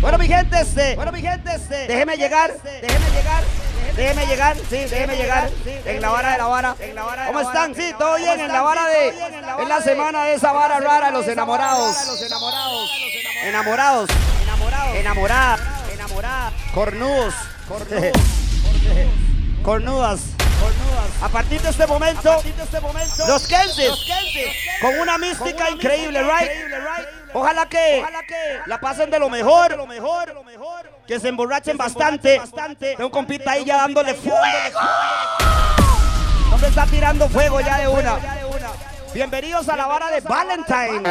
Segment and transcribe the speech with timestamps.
[0.00, 3.44] Bueno, mi gente, este, bueno, mi gente, este, déjeme llegar, déjeme llegar.
[3.96, 5.50] Déjeme llegar, sí, déjeme llegar.
[5.84, 6.76] En la vara de la vara.
[7.26, 7.74] ¿Cómo están?
[7.74, 8.38] Sí, todo bien.
[8.38, 9.08] En la vara de.
[9.58, 11.96] En la semana de esa vara rara, los enamorados.
[12.22, 12.90] Enamorados.
[13.42, 14.10] Enamorados.
[14.94, 15.60] Enamoradas.
[15.92, 16.52] Enamoradas.
[16.72, 17.34] Cornudos.
[19.64, 20.20] Cornudas.
[21.20, 22.42] A partir de este momento,
[23.26, 23.92] los Kenses,
[24.80, 26.50] con una mística increíble, right?
[27.32, 28.04] Ojalá que
[28.66, 29.76] la pasen de lo mejor,
[31.06, 32.40] que se emborrachen bastante.
[32.78, 34.38] Tengo un compita ahí ya dándole fuego.
[36.50, 38.18] ¿Dónde está tirando fuego ya de una?
[39.14, 41.08] Bienvenidos a la vara de Valentine's.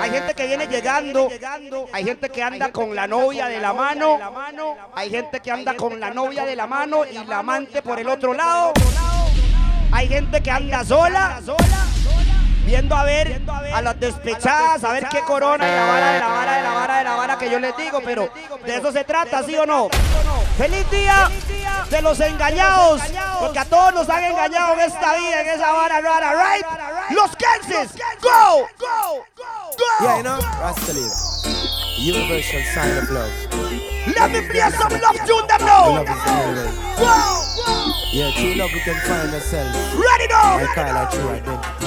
[0.00, 1.30] Hay gente que viene llegando,
[1.92, 4.18] hay gente que anda con la novia de la mano,
[4.94, 8.08] hay gente que anda con la novia de la mano y la amante por el
[8.08, 8.72] otro lado.
[9.90, 11.40] Hay gente que anda sola,
[12.68, 13.40] viendo a ver
[13.72, 16.70] a las despechadas, a ver qué corona y la vara de la vara de la
[16.74, 18.30] vara de la vara que yo les digo, pero
[18.66, 19.88] de eso se trata, ¿sí o no?
[20.58, 21.30] ¡Feliz día
[21.88, 23.00] de los engañados!
[23.40, 26.66] Porque a todos nos han engañado en esta vida, en esa vara rara, ¿right?
[27.10, 27.98] ¡Los Kenses!
[28.20, 28.68] ¡Go!
[28.78, 29.24] ¡Go!
[30.00, 30.38] Yeah, you know.
[31.96, 33.32] Universal sign of love.
[34.14, 35.94] Let me play some love tune them The now!
[35.94, 36.88] love is the only way.
[36.98, 37.87] Go!
[38.10, 39.76] Yeah, true love we can find ourselves.
[39.94, 40.74] Ready I now!
[40.74, 41.86] call our true identity.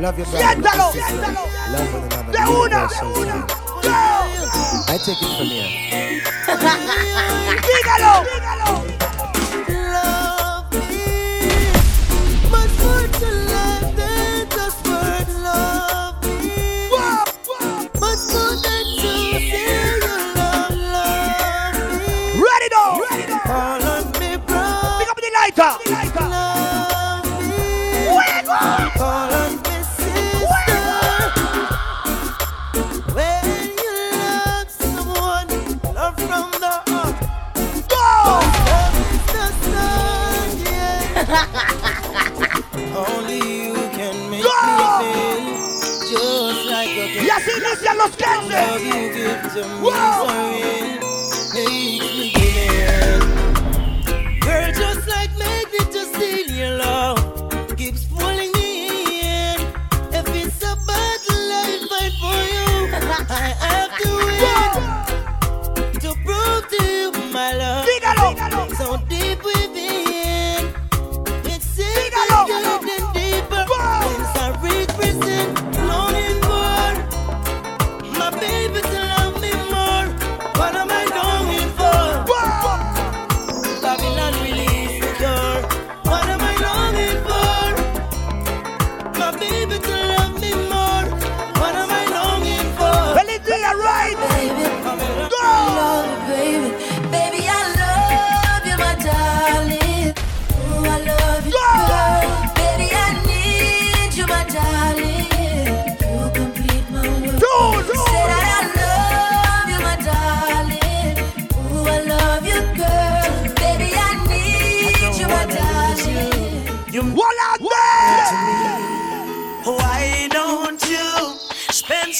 [0.00, 1.14] Love your brother, love Siéntalo, your sister.
[1.14, 1.42] siéntalo.
[1.72, 2.32] Love one another.
[2.32, 3.46] De una, Universal sign.
[3.82, 3.98] Go!
[4.88, 5.70] I take it from here.
[7.62, 8.12] ¡Dígalo!
[8.24, 8.87] ¡Dígalo!
[25.58, 25.78] Sun,
[40.62, 41.42] yeah.
[42.96, 45.02] Only you can make Go!
[45.02, 48.84] me feel just like a Y así inician los love Kenses!
[48.84, 50.26] you give to me Wow.
[50.26, 50.98] so real,
[51.54, 52.37] makes me
[56.78, 57.18] love,
[57.76, 58.70] keeps pulling me
[59.20, 59.60] in.
[60.18, 62.68] If it's a battle, I fight for you.
[63.28, 67.84] I have to win to prove to you my love.
[67.86, 68.26] Dígalo!
[68.76, 69.77] So deep within,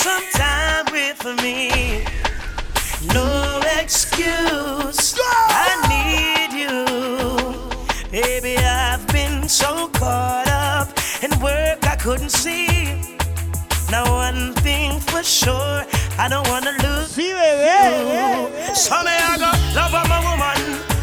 [0.09, 2.05] some time with me?
[3.15, 5.15] No excuse.
[5.65, 6.77] I need you.
[8.11, 10.89] Baby, I've been so caught up
[11.23, 12.67] in work I couldn't see.
[13.91, 15.81] Now, one thing for sure,
[16.23, 17.09] I don't wanna lose.
[17.17, 18.75] Sí, bebé.
[18.75, 20.59] So me I go love up my woman,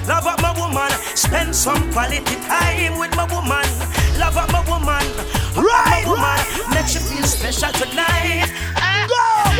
[0.08, 3.68] love up my woman, spend some quality time with my woman,
[4.22, 8.85] love up my woman, up my Right, woman, right, make you feel special tonight.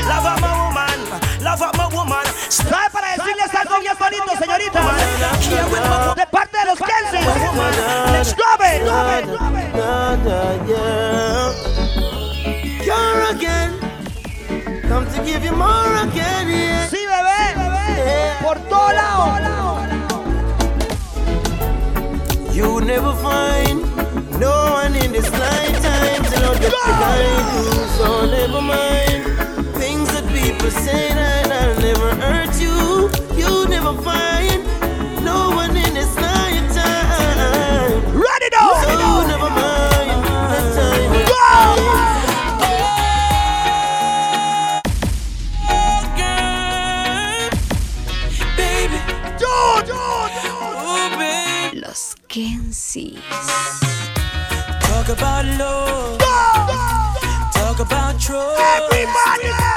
[0.08, 1.00] Love up my woman,
[1.44, 4.80] love up my woman, ¿Sabe para decirles algo bien bonito, señorita?
[6.16, 7.26] De parte de los Kenses.
[8.28, 8.84] Stop it!
[9.76, 11.52] Nada, yeah.
[12.84, 13.72] You're again.
[14.88, 16.88] Come to give you more again, yeah.
[16.88, 17.56] Sí, bebé.
[18.42, 19.26] Por todo lado.
[22.54, 23.82] You never find
[24.40, 27.14] no one in this lifetime to love you like I
[27.52, 27.64] do.
[27.98, 29.26] So never mind
[30.70, 33.10] things that people say that I'll never hurt you.
[33.38, 34.64] You never find
[35.24, 38.02] no one in this lifetime.
[38.14, 38.74] Ready now.
[38.82, 38.90] So
[39.28, 41.12] never mind the time.
[41.30, 41.46] Go!
[48.58, 49.00] Baby,
[49.38, 51.80] Dude, dude, oh baby.
[51.82, 53.20] Los Kensis.
[54.82, 56.20] Talk about love.
[59.42, 59.75] dude.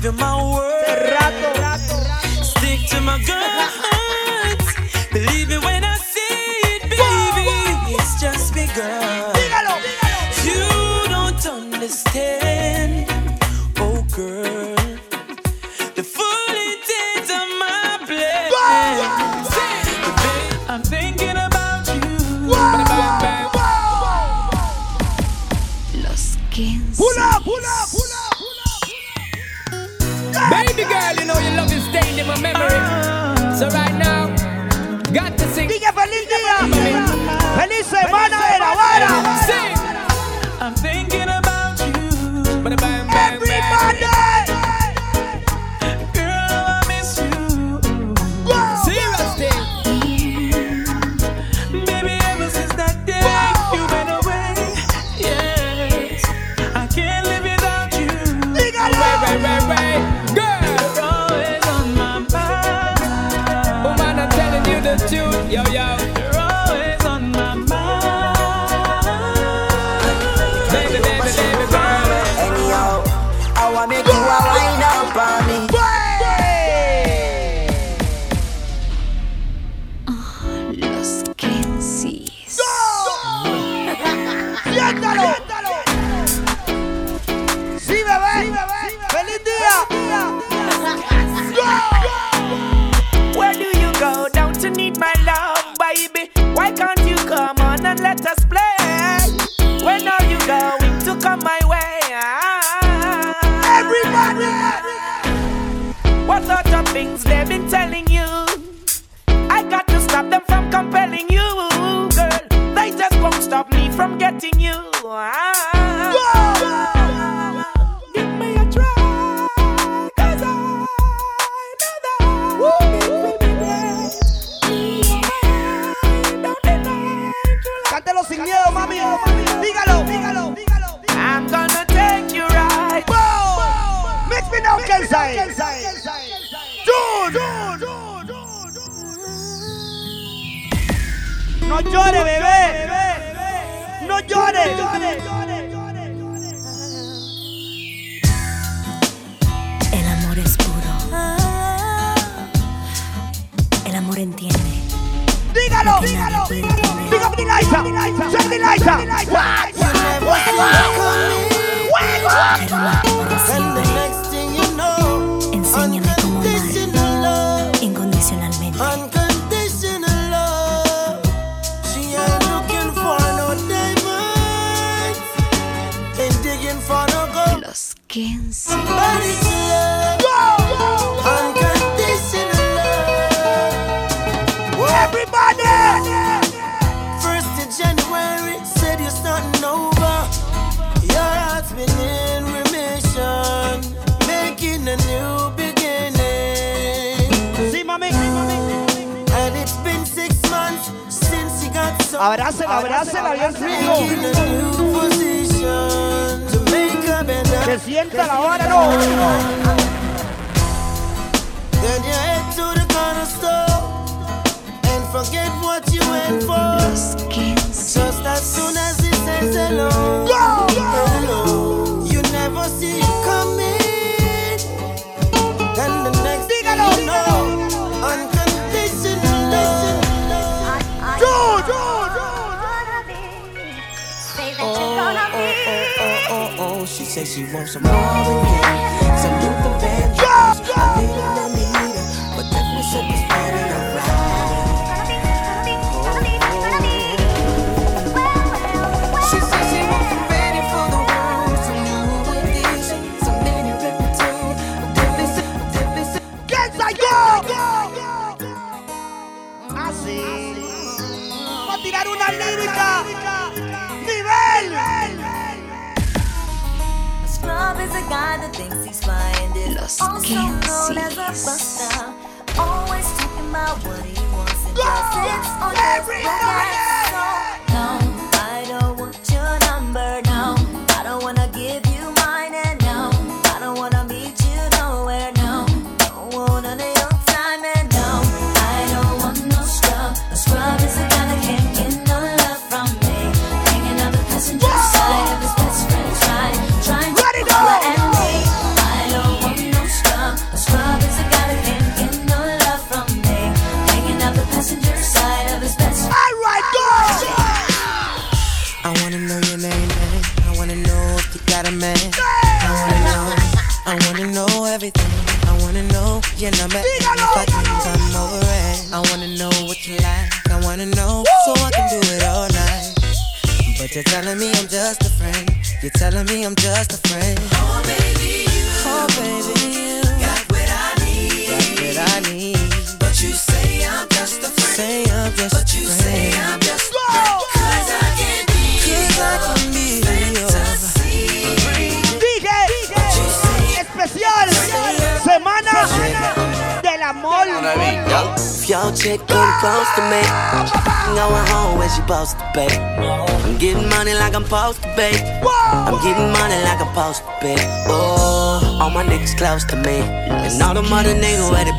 [0.00, 0.82] give you my word.
[2.42, 4.74] Stick to my guns.
[5.12, 6.20] Believe me when I say
[6.72, 7.94] it, baby.
[7.94, 9.34] It's just begun.
[10.44, 12.59] You don't understand.
[30.48, 32.80] Baby girl, you know your love is stained in my memory.
[33.58, 34.28] So right now,
[35.12, 35.68] got to sing.
[35.68, 35.82] Big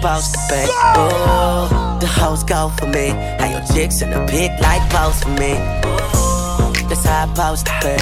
[0.03, 0.71] where they supposed.
[0.95, 3.09] Oh, the house go for me.
[3.39, 5.53] How your chicks in the pic like pose for me.
[5.83, 8.01] Oh, that's how I supposed to pay.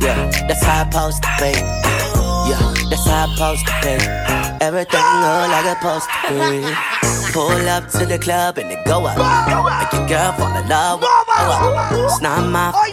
[0.00, 1.56] Yeah, that's how I supposed to pay.
[2.50, 3.98] Yeah, that's how I supposed to pay.
[4.60, 7.04] Everything look like a supposed to.
[7.32, 9.18] Pull up to the club and they go up.
[9.18, 11.92] Make your girl fall in love with up.
[11.92, 12.92] It's not my cae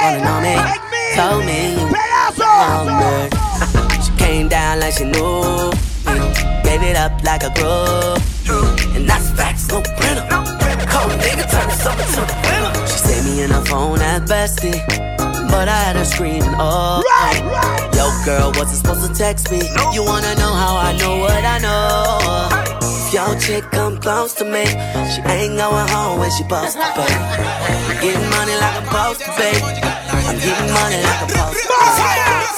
[0.00, 0.54] Falling on me,
[1.14, 1.94] told me you
[2.86, 3.28] number.
[4.04, 5.70] She came down like she knew
[6.74, 8.18] Gave it up like a groove.
[8.96, 10.26] And that's facts, no printer.
[10.90, 12.86] Cold nigga turn this over to the winner.
[12.90, 14.82] She saved me in her phone at bestie.
[15.52, 16.98] But I had her screaming, oh.
[17.94, 19.62] Yo, girl, wasn't supposed to text me.
[19.94, 22.48] You wanna know how I know what I know?
[22.82, 26.82] If your chick come close to me, she ain't going home when she supposed to
[26.98, 27.14] pay.
[27.86, 29.56] I'm getting money like I'm supposed to pay.
[30.26, 31.62] I'm getting money like I'm supposed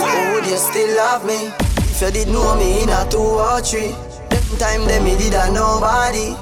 [0.00, 0.32] to.
[0.32, 1.52] Would you still love me?
[1.96, 3.96] If you did know me in a two or three
[4.28, 6.36] Them time them me did a nobody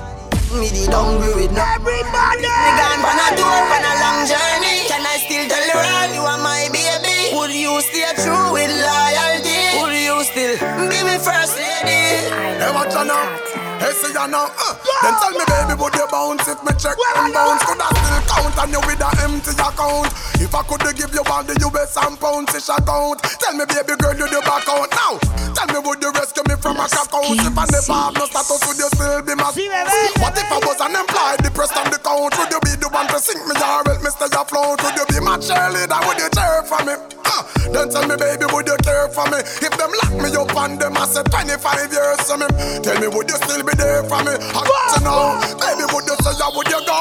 [0.51, 2.43] Me did hungry with no Everybody.
[2.43, 6.11] Me gone on a tour on a long journey Can I still tell the world
[6.11, 7.39] you are my baby?
[7.39, 9.79] Would you stay true with loyalty?
[9.79, 10.59] Would you still
[10.91, 12.35] be me first lady?
[12.75, 13.54] What you know?
[13.85, 14.49] Hey, see you know?
[14.49, 14.73] Uh.
[15.05, 17.61] Then tell me, baby, would you bounce if me check them bounce?
[17.69, 20.09] Could I still count on you with a empty account?
[20.41, 23.21] If I could give you all the US and pounds, it's a count.
[23.21, 25.21] Tell me, baby girl, you the back out now.
[25.53, 27.37] Tell me, would you rescue me from a crack house?
[27.37, 30.17] If I never have no status, would you still be my Sí, bebé.
[30.17, 32.33] What if I was unemployed, depressed on the count?
[32.41, 34.81] Would you be the one to sink me or help me stay afloat?
[34.81, 36.01] Would you be my cheerleader?
[36.09, 36.97] Would you cheer for me?
[37.29, 37.45] Uh.
[37.69, 39.45] Then tell me, baby, would you care for me?
[39.61, 42.47] If them lock me up and them, I said 25 years to me.
[42.81, 44.35] Tell me, would you still be there for me?
[44.39, 45.41] I got to know.
[45.59, 47.01] Baby, would you say, yeah, would you go?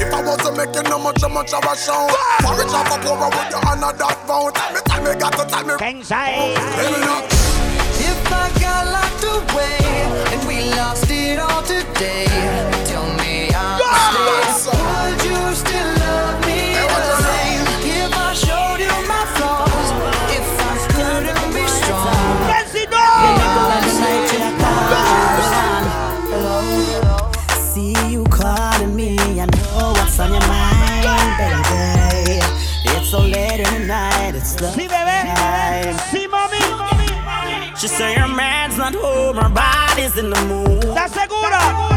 [0.00, 2.08] If I wasn't making no much, much of a show.
[2.42, 4.50] For rich or for poor, would you honor that vow?
[4.50, 5.74] Tell me, tell me, got to tell me.
[5.78, 6.54] King size.
[6.76, 7.24] Baby, look.
[7.96, 9.78] If I got locked away
[10.32, 12.26] and we lost it all today,
[12.86, 14.66] tell me I'm Yes.
[14.66, 16.03] Would you still
[37.84, 40.80] She say her man's not home, her body's in the mood.
[40.84, 41.84] ¿Estás segura?
[41.90, 41.93] She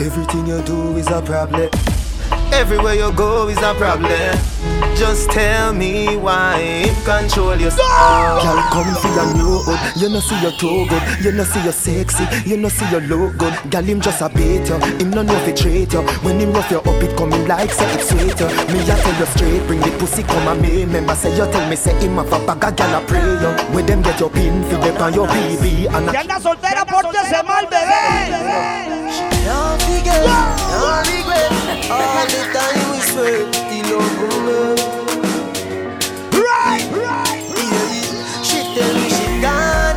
[0.00, 1.68] Everything you do is a problem.
[2.52, 4.32] Everywhere you go is a problem.
[4.96, 8.42] Just tell me why control yourself.
[8.42, 10.00] Girl, come for your new hood.
[10.00, 11.02] You know see you too good.
[11.22, 12.24] You know see you sexy.
[12.48, 13.52] You know see you look good.
[13.70, 14.78] Girl, him just a bait you.
[14.96, 16.00] Him no know if he treat you.
[16.24, 18.48] When him rough you up, it coming like say it's sweet you.
[18.72, 20.84] Me I tell you straight, bring the pussy come and me.
[20.84, 23.52] Remember say you tell me say him a of girl a pray you.
[23.74, 27.42] Where them get your pin, feed them on your BB and a anda soltera, pórtese
[27.44, 29.39] mal, bebé.
[29.44, 31.50] Don't forget, don't regret.
[31.90, 33.56] All the time we spent.
[36.34, 37.44] Right, right.
[38.44, 39.96] She tell me she gone.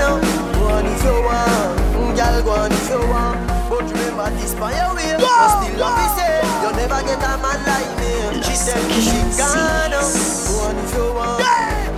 [0.56, 3.38] Go on if you want, girl, go on if you want.
[3.70, 5.12] But remember this by your way.
[5.18, 6.18] Still love
[6.64, 8.42] you never get a man like me.
[8.44, 10.08] She tell me she gone now.
[10.48, 11.44] Go on if you want,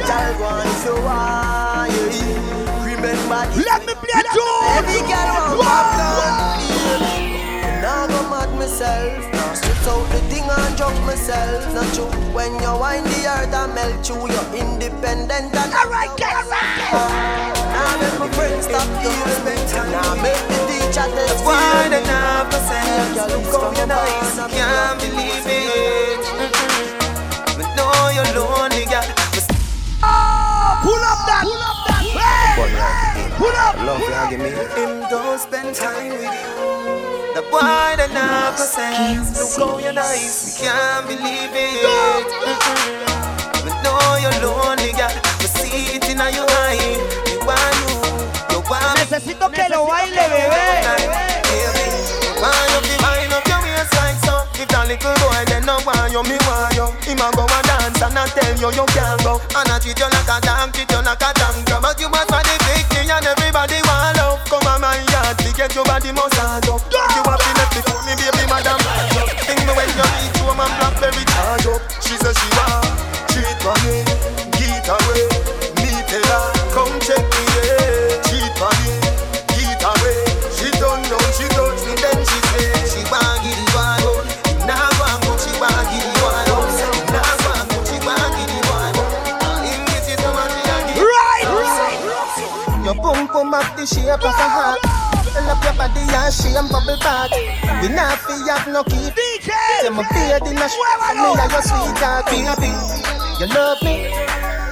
[0.02, 1.92] girl, go on if you want.
[1.94, 2.86] Yeah.
[2.86, 3.66] Remember this.
[3.66, 4.34] Let me play a
[4.78, 6.15] Every girl want
[8.66, 11.62] myself, now strip out the thing and jump myself.
[11.76, 16.34] Not true when you wind the earth and melt you, you're independent and Alright, get
[16.34, 19.70] Now make my friends stop the respect.
[19.94, 21.46] Now make the teacher test you.
[21.46, 22.58] Why they not for
[23.14, 26.26] Girl, look how you nice, Can't believe it.
[26.26, 27.58] Mm-mm.
[27.58, 29.06] Me know you're lonely, girl.
[29.30, 29.42] Me
[30.82, 31.46] Pull up that.
[31.46, 32.02] Pull up that.
[32.18, 33.30] Hey.
[33.38, 33.78] Pull up.
[33.86, 34.50] Love you, give me.
[34.74, 37.15] Him don't spend time with you.
[37.36, 39.36] The boy that never sense.
[39.36, 40.56] Look how you're nice.
[40.56, 41.84] We can't believe it.
[43.60, 45.12] We know you're lonely, girl.
[45.44, 46.96] We see it in your eye.
[47.28, 48.56] You want you.
[48.56, 49.04] You want me.
[49.04, 50.80] Necesito que lo baile, bebé.
[52.40, 54.40] Why you be wind up your waist like so?
[54.56, 56.88] If that little boy then no want you, me want you.
[57.04, 59.44] Him a go and dance and I tell you you can't go.
[59.60, 61.84] And I treat you like a dog, treat you like a tanker.
[61.84, 62.56] But you must find the
[62.96, 64.40] thing and everybody want love.
[64.48, 66.35] Come on my yard, to get your body massage
[72.38, 72.86] She want
[73.32, 74.04] treat for me,
[74.58, 75.26] get away.
[75.82, 77.46] Me tell her come check me.
[78.28, 78.94] Cheat for me,
[79.56, 80.20] get away.
[80.56, 84.68] She done down, she touch me, then she say she want give it one.
[84.68, 86.48] Now want put she want give it one.
[87.14, 89.16] Now want put she want give it one
[90.16, 91.04] is how much she a give.
[91.04, 92.86] Right.
[92.86, 94.80] Your boom boom up the shape of a heart.
[95.34, 97.32] Fill up your body and she and bubble back.
[97.82, 99.14] We not fi have no keep.
[99.86, 100.82] Say my beard in a sh-
[101.14, 102.26] me and your sweetheart.
[102.34, 102.74] Be happy.
[103.38, 104.10] You love me.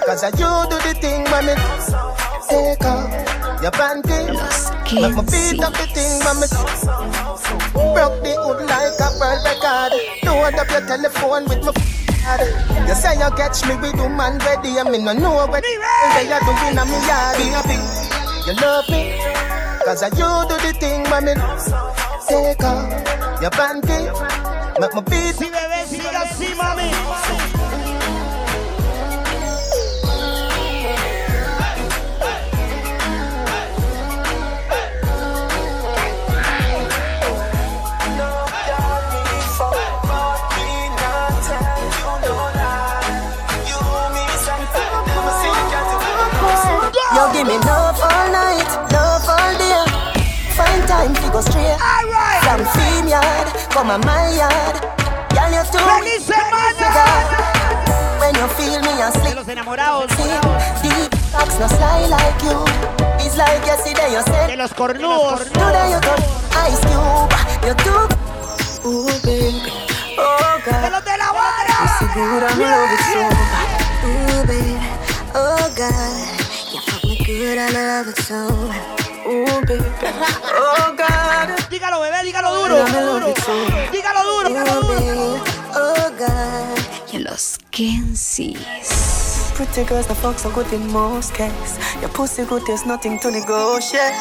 [0.07, 1.53] Cause I you do the thing when me
[2.49, 3.13] take off
[3.61, 4.33] your panty.
[4.89, 6.47] Make my beat up the thing when me
[7.93, 9.93] broke the hood like a world record.
[10.25, 14.79] Load up your telephone with my f- You say you catch me with woman ready,
[14.81, 15.77] and me no know what Me
[16.17, 17.37] they are doing on me yard.
[17.37, 17.77] Be happy,
[18.49, 19.13] you love me,
[19.85, 21.33] cause I you do the thing me
[22.25, 24.09] take off your panty,
[24.79, 25.35] make my beat.
[25.35, 26.91] Sí, bebé, siga así, mami.
[47.15, 47.82] You give me love
[51.33, 51.65] go straight.
[51.81, 52.41] All right.
[52.45, 54.77] From field yard, come on my yard.
[55.33, 56.93] Girl, you too Feliz semana.
[58.21, 60.09] When you feel me De asleep, los enamorados.
[60.81, 62.57] deep talks no sly like you.
[63.25, 65.43] It's like yesterday you De said, los cornudos.
[65.49, 66.21] today you got
[66.53, 67.33] ice cube.
[67.65, 67.97] You do,
[68.87, 69.73] ooh baby,
[70.17, 71.79] oh, oh De los de la vara.
[71.99, 73.27] So good, I'm in love with you.
[74.05, 74.77] Ooh, baby,
[75.33, 76.73] oh God.
[76.73, 79.02] You fuck me good, I'm love with you.
[79.25, 79.83] Ooh, baby,
[80.45, 81.49] oh God.
[81.69, 82.85] Dígalo, bebé, dígalo duro.
[82.85, 83.33] duro.
[83.91, 84.99] Dígalo duro, dígalo Ooh, duro.
[84.99, 85.41] baby,
[85.75, 87.13] oh God.
[87.13, 89.51] Y los Kensies.
[89.55, 91.77] Pretty girls, the fuck are good in most cases.
[92.01, 94.13] Your pussy good, there's nothing to negotiate.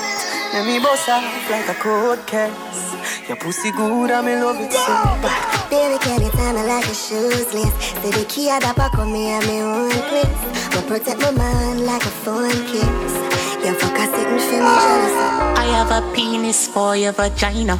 [0.52, 2.94] Let me boss off like a cold case.
[3.28, 5.70] Your pussy good, I'm in love with you.
[5.70, 7.72] Baby, can you tell me like a shoes list?
[8.02, 10.42] Say the key at the back of me and me one place.
[10.74, 13.21] But protect my mind like a phone case.
[13.64, 15.14] You fuck a sitting for me jealous.
[15.54, 17.78] I have a penis for your vagina.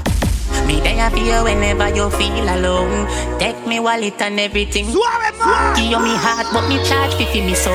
[0.66, 3.09] Me there for you whenever you feel alone.
[3.40, 4.87] Take me wallet and everything.
[4.87, 5.75] Suave, ma.
[5.75, 7.75] Give you me heart, but me charge fi fi me soul.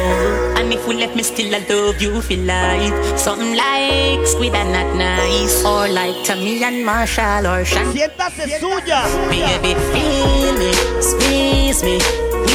[0.56, 2.96] And if we left me still, I love you for life.
[3.20, 7.91] Something like squid and not nice, or like Tommy and Marshall or Shan.
[7.91, 9.04] Siéntase suya.
[9.28, 10.72] Baby, feel me,
[11.04, 12.00] squeeze me.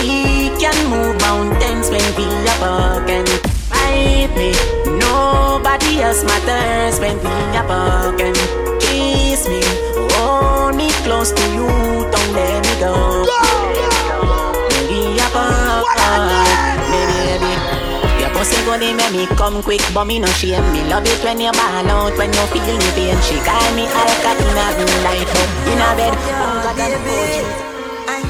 [0.00, 3.51] We can move mountains when we are walking.
[3.92, 4.52] Fight me,
[4.98, 7.28] nobody else matters when we
[7.60, 8.32] are walking.
[8.80, 9.60] Kiss me,
[10.16, 11.68] hold me close to you,
[12.08, 12.92] don't let me go.
[13.28, 15.30] When we are
[15.84, 17.52] walking, baby.
[18.20, 20.64] Your pussy good, it make me come quick, but me no shame.
[20.72, 23.16] Me love it when you ball out, when you feel the pain.
[23.28, 26.14] She call me Alka in a real life, but in a bed.
[26.16, 28.22] oh, God, I'm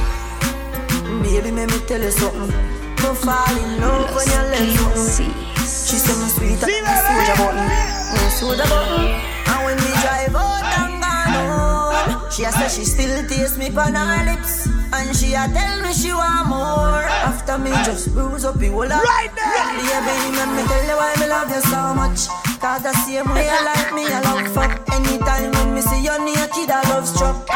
[1.22, 2.50] Baby, baby, let me tell you something.
[2.96, 5.51] Don't fall in love when you left something.
[5.62, 7.38] She said me sweet and soldier bebé.
[7.38, 7.68] button,
[8.12, 9.04] me soldier button.
[9.46, 13.68] And when we drive out and gone home, she a say she still taste me
[13.76, 17.04] on her lips, and she a tell me she want more.
[17.28, 19.72] After me just bruise up the whole of Right there.
[19.78, 22.26] Baby, let me tell you why me love you so much.
[22.58, 24.72] Cause the same way you like me, I love fuck.
[24.94, 27.46] Anytime when me see you naked, I love struck.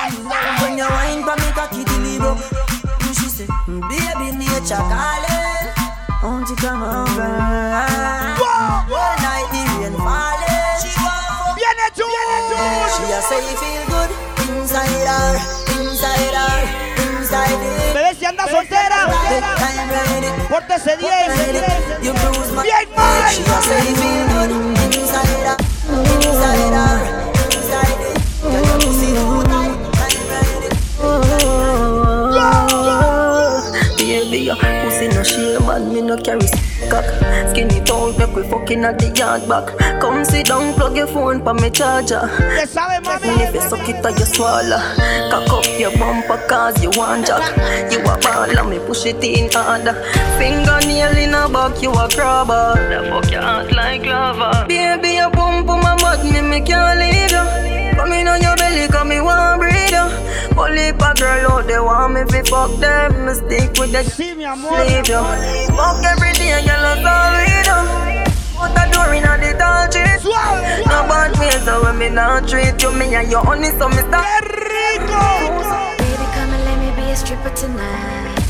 [0.63, 2.35] When you wine for me, cocky deliver.
[3.03, 5.46] And she said, hmm, baby, nature calling.
[6.27, 7.23] Won't you come over?
[7.23, 7.23] All
[9.23, 10.75] night the rain falling.
[10.83, 11.55] She want fuck.
[11.55, 12.03] Viene tú.
[12.97, 14.11] She a say you feel good
[14.59, 15.39] inside her,
[15.79, 16.67] inside her,
[17.15, 17.95] inside it.
[17.95, 19.07] Bebé, si anda soltera.
[19.07, 20.27] I'm ready.
[20.51, 21.31] Pórtese bien.
[22.03, 23.31] You bruise my Bien, man.
[23.31, 24.51] She a say you feel good
[24.99, 25.57] inside her,
[26.27, 26.95] inside her,
[27.55, 28.19] inside it.
[28.43, 29.79] Your pussy too tight.
[30.03, 30.75] I'm ready.
[32.35, 33.16] Baby, your
[36.25, 36.91] no shame and me no carry.
[36.91, 37.51] cock.
[37.51, 40.01] Skinny tall, make we fucking at the yard back.
[40.01, 42.21] Come sit down, plug your phone pa me charger.
[42.21, 44.79] And if you suck it or you swallow,
[45.31, 47.57] cock up your bumper cause you want jack.
[47.91, 49.95] You a ball and me push it in harder.
[50.39, 52.75] Fingernail in a back, you a grabber.
[52.89, 54.67] The fuck your heart like lava.
[54.69, 57.97] Baby, you pump on my butt, me me can't leave you.
[57.97, 60.07] Come in on your belly, come me want breathe you.
[60.61, 63.27] Only a girl out there want me fi fuck them.
[63.27, 64.77] Me stick with the sí, mi amor.
[64.79, 65.23] Leave you.
[65.77, 67.79] Fuck every day, girl, that's all we do.
[68.57, 70.05] Put a door in the tall tree.
[70.91, 74.03] No bad ways, so when me not treat you, me and you honey, so me
[74.09, 74.25] stop.
[75.99, 78.43] Baby, come and let me be a stripper tonight.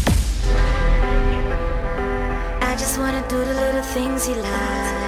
[2.62, 5.05] I just wanna do the little things you like.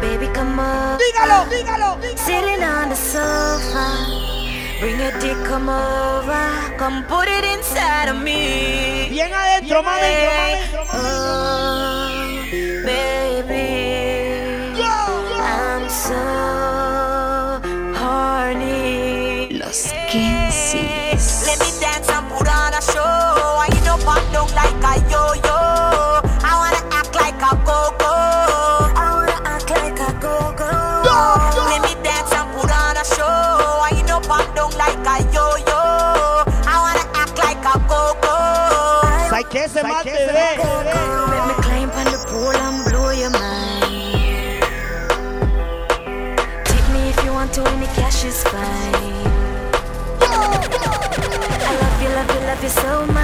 [0.00, 0.98] Baby, come on.
[0.98, 1.98] Dígalo, dígalo.
[2.16, 3.86] Sitting on the sofa.
[4.80, 6.76] Bring your dick, come over.
[6.78, 9.08] Come put it inside of me.
[9.10, 10.14] Bien adentro, mami.
[10.92, 12.08] Oh,
[12.84, 13.68] baby.
[15.42, 16.22] I'm so
[17.94, 19.48] horny.
[19.52, 19.92] Los.
[21.46, 23.60] Let me dance and put on a show.
[23.60, 25.58] I know pop down like a yo-yo.
[26.42, 28.29] I wanna act like a go-go.
[33.00, 33.24] And put on a show.
[33.24, 36.44] I you know pop down like a yo-yo.
[36.66, 38.36] I wanna act like a go-go.
[39.28, 39.64] ¿Sabes qué?
[39.64, 40.56] Ese más te ve.
[41.30, 44.62] Let me climb on the pole and blow your mind.
[46.64, 48.58] Tip me if you want to, any cash is fine.
[51.62, 53.19] I love you, love you, love you so much.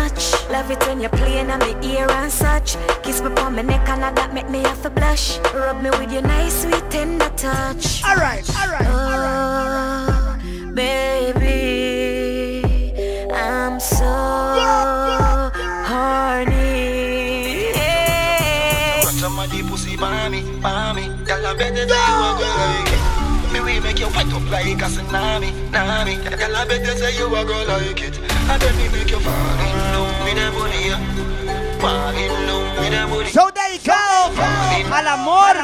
[0.50, 2.76] Love it when you're playing on my ear and such.
[3.02, 5.38] Kiss me on my neck and all that make me have to blush.
[5.55, 8.02] Rub me with your nice, sweet, tender touch.
[8.05, 10.38] Alright, alright, oh,
[10.74, 11.44] baby,
[13.33, 14.05] I'm so
[15.85, 17.72] horny.
[19.20, 21.09] Somebody pussy by me, by me.
[21.24, 23.00] Girl, I bet that you a girl like it.
[23.52, 26.16] Me we make you wet up like a tsunami, nami.
[26.16, 28.18] Girl, I bet that say you a girl like it.
[28.49, 29.75] I me make you fall in
[30.87, 31.17] yeah.
[32.91, 33.31] That booty.
[33.31, 34.33] Show dedicado
[34.93, 35.57] al amor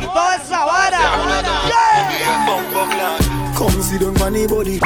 [0.00, 1.00] y toda esa vara.
[3.56, 3.76] Come
[4.22, 4.80] on the body.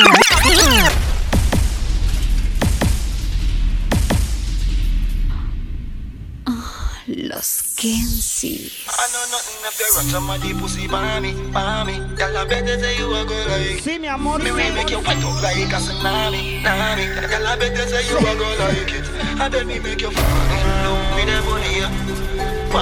[7.85, 8.87] Los Kensis.
[8.88, 11.99] I know nothing if they run somebody pussy by me, by me.
[12.16, 13.83] Girl, I bet that say you a girl like it.
[13.83, 14.38] Sí, mi amor.
[14.38, 17.07] Me we make you wet up like a tsunami, nami.
[17.29, 19.05] Girl, I bet that say you a girl like it.
[19.38, 20.25] I bet me make you fall
[20.57, 22.23] in love with that booty, yeah.
[22.74, 22.80] You.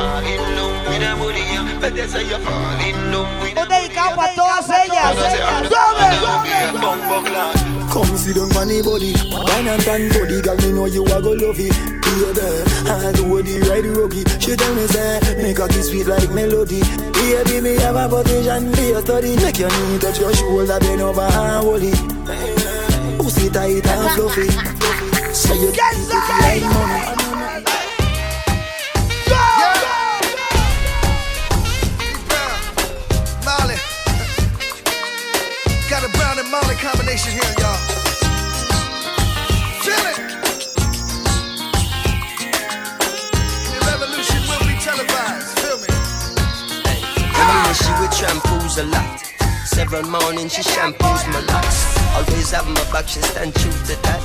[7.92, 8.16] Come
[8.83, 9.12] body.
[9.52, 9.68] And
[10.12, 11.72] body, girl, me know you a go love it.
[12.12, 14.38] I do the.
[14.40, 16.81] She tell me say, make her kiss sweet like melody.
[17.12, 19.37] Baby, me have a position, a study.
[19.37, 23.18] Make your knee touch your shoulder, bend over and hold it.
[23.18, 24.48] Pussy tight and fluffy.
[25.35, 27.21] So you get like money.
[49.92, 51.98] Several mornings she shampoos my locks.
[52.16, 54.24] Always have my back, she stand true to that.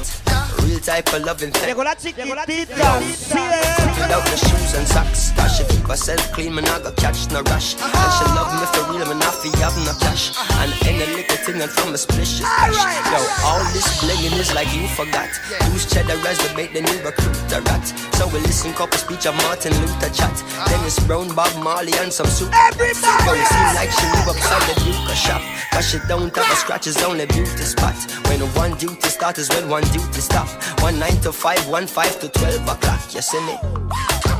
[0.63, 1.69] Real type of loving thing.
[1.69, 2.99] Llegó la chiquitita.
[3.15, 3.39] Sí,
[3.97, 7.41] Without the shoes and socks, cause she keep herself clean, man, I got catch no
[7.49, 7.75] rush.
[7.75, 7.89] Uh-huh.
[7.91, 10.31] And she love me for real, man, I feel have no cash.
[10.61, 12.77] And any little thing and from a splish is cash.
[13.09, 15.29] Yo, all this blinging is like you forgot.
[15.73, 17.85] Use cheddar as the bait, then you recruit the rat.
[18.15, 20.31] So we listen couple speech of Martin Luther chat.
[20.31, 20.69] Uh-huh.
[20.69, 22.53] Dennis Brown, Bob Marley, and some super.
[22.53, 23.25] Everybody!
[23.25, 25.41] Yo, it seem like she live upside the Duke shop.
[25.71, 27.95] Cause she don't have a scratch, it's only beauty spot.
[28.29, 30.47] When one duty start is when one duty stop.
[30.79, 33.13] One nine to five, one five to twelve o'clock.
[33.13, 34.36] You see me?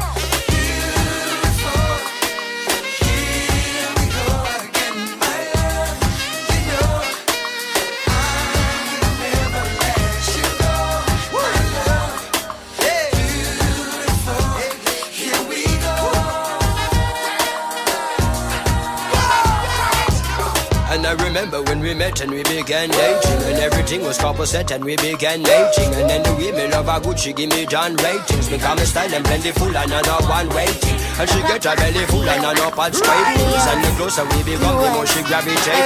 [20.97, 24.71] And I remember when we met and we began dating And everything was proper set
[24.71, 26.33] and we began mating And then the
[26.73, 28.49] love her good, she give me John ratings.
[28.49, 30.97] Because my style and plentiful and I not one waiting.
[31.21, 33.65] And she get her belly full and I not pad scrapings.
[33.69, 35.85] And the closer we become, the more she gravitating.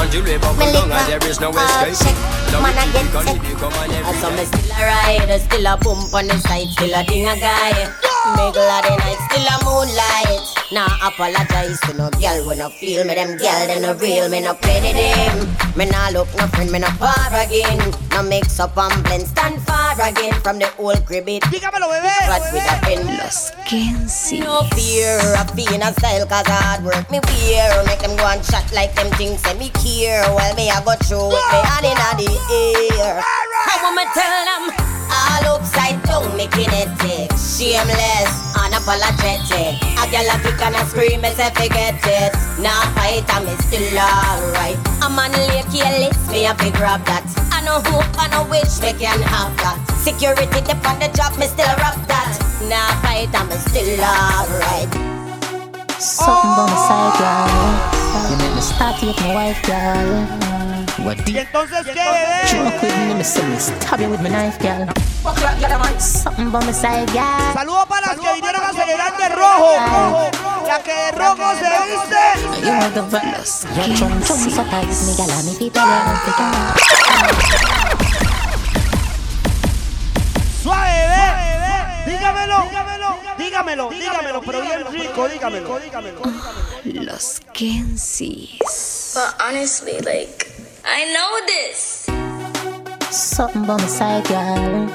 [0.00, 2.16] Until we buckle down and there is no escape
[2.48, 6.32] Now we keep it become an me everyday still a ride, still a pump on
[6.32, 8.15] the side, still a thing a guy.
[8.34, 10.42] Middle of the night, still a moonlight.
[10.72, 13.14] Nah, apologize to no girl when I feel me.
[13.14, 15.46] Them girl, they no real, me no play the them.
[15.78, 17.78] Me nah look no friend, me no far again.
[18.10, 21.42] No mix up and blend, stand far again from the old crib it.
[21.54, 22.10] Dígamelo, bebé.
[22.26, 23.06] But with a pen.
[23.16, 24.42] Los Kensis.
[24.42, 27.84] No fear of being a style, cause hard work me wear.
[27.86, 30.26] Make them go and chat like them things, say me care.
[30.34, 32.26] Well, me I go through with me hand in the
[32.98, 33.22] air.
[33.22, 34.95] I want me tell them.
[35.10, 37.30] All upside down, me kinetic.
[37.36, 39.78] Shameless, unapologetic.
[39.96, 42.32] A girl a kick and a scream, me say forget it.
[42.60, 44.78] Now fight and me still alright.
[45.02, 47.24] A man lay careless, me a big grab that.
[47.52, 49.78] I know hope, I know wish, me can have that.
[49.98, 52.38] Security dip on the job, me still rock that.
[52.68, 54.90] Now fight and me still alright.
[55.98, 58.30] Something by my side, girl.
[58.30, 60.55] You make me start with my wife, girl.
[60.98, 62.48] What do ¿Y entonces qué, bebé?
[62.50, 64.86] Drunk with me, me say me stab you with my knife, girl.
[65.98, 67.52] Something by my side, girl.
[67.52, 70.30] Saludos para las que vinieron a celebrar de rojo.
[70.66, 72.16] La que de rojo se viste.
[72.64, 73.02] You are the.
[73.74, 74.38] Your chum chum
[80.62, 81.36] Suave, bebé.
[82.06, 82.58] Dígamelo.
[83.38, 85.78] Dígamelo, dígamelo, pero bien rico, dígamelo.
[85.78, 86.20] dígamelo.
[86.84, 89.12] Los Kensis.
[89.14, 90.45] But honestly, like,
[90.88, 92.06] I know this.
[93.10, 94.88] Something by my side, girl.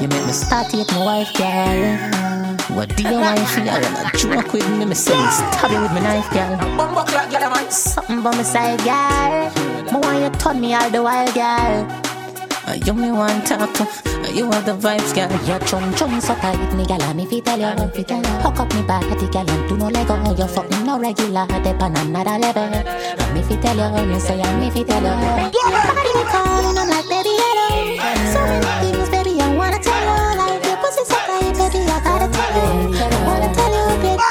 [0.00, 2.76] You make me start to with my wife, girl.
[2.76, 3.80] What do you want for girl?
[3.80, 7.70] You drunk with me, me say me stab you with my knife, girl.
[7.70, 9.50] Something by my side, girl.
[9.90, 12.17] Me want you turn me all the while, girl.
[12.68, 15.30] Uh, You me want talk to, uh, you have the vibes, girl.
[15.48, 18.28] Your chum chum so tight, me gal, me fi tell you, fi tell you.
[18.44, 20.14] Hook up me body, girl, and do no lego.
[20.36, 22.68] You fucking no regular, dep on another level.
[22.68, 25.08] Uh, me fi tell you, me say, uh, me fi tell you.
[25.08, 27.96] Body me calling, I'm like baby hello.
[28.36, 30.36] So many things, baby, I wanna tell you.
[30.36, 33.00] Like your pussy so tight, baby, I gotta tell you.
[33.00, 34.24] I wanna tell you, baby.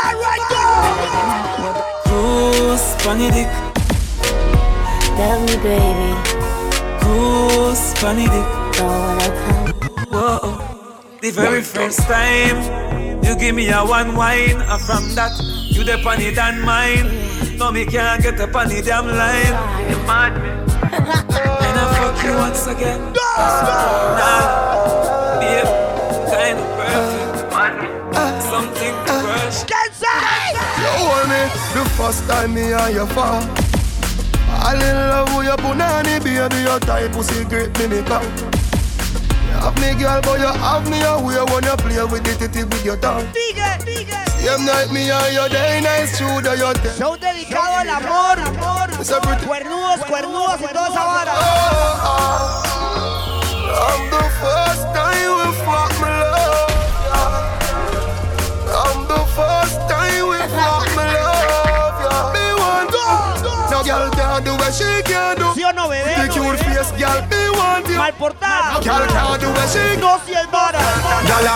[2.06, 3.50] Goose, funny dick.
[5.18, 6.27] Tell me, baby.
[7.08, 8.48] Goose, funny dick.
[8.76, 9.68] Don't wanna come.
[10.12, 10.40] Whoa,
[11.22, 12.58] the very first time
[13.24, 15.32] you give me a one wine, and from that
[15.72, 17.08] you the funny than mine.
[17.58, 19.56] No, me can't get up on the damn line.
[19.90, 20.50] You mad me?
[21.68, 23.00] and I fuck you once again.
[24.20, 25.70] Nah, babe,
[26.32, 28.44] kind of perfect.
[28.52, 29.60] Something to crush.
[30.82, 31.42] You hold me
[31.74, 33.67] the first time me and you fall.
[34.60, 36.62] I in love with your punani, baby.
[36.62, 37.74] Your type pussy great
[38.06, 38.26] come.
[39.48, 42.64] You have me girl, but you have me away when you play with the titty
[42.64, 43.28] with your tongue.
[44.48, 46.94] Same night me and you day nice true that you tell.
[46.98, 48.88] Show dedicado al amor, amor.
[49.46, 51.34] Cuernudos, cuernudos y toda esa oh, vara.
[51.36, 51.42] Oh,
[52.04, 52.64] oh.
[53.88, 56.70] I'm the first time we fuck me love.
[57.12, 58.82] yeah.
[58.84, 61.27] I'm the first time we fuck me love.
[63.88, 65.54] Girl can't do what she can do.
[65.56, 66.16] ¿Sí o no, bebé?
[66.16, 67.96] The cute face girl, me want you.
[67.96, 68.84] Mal portada.
[68.84, 70.80] Girl can do what she No si el vara.
[71.26, 71.48] Girl,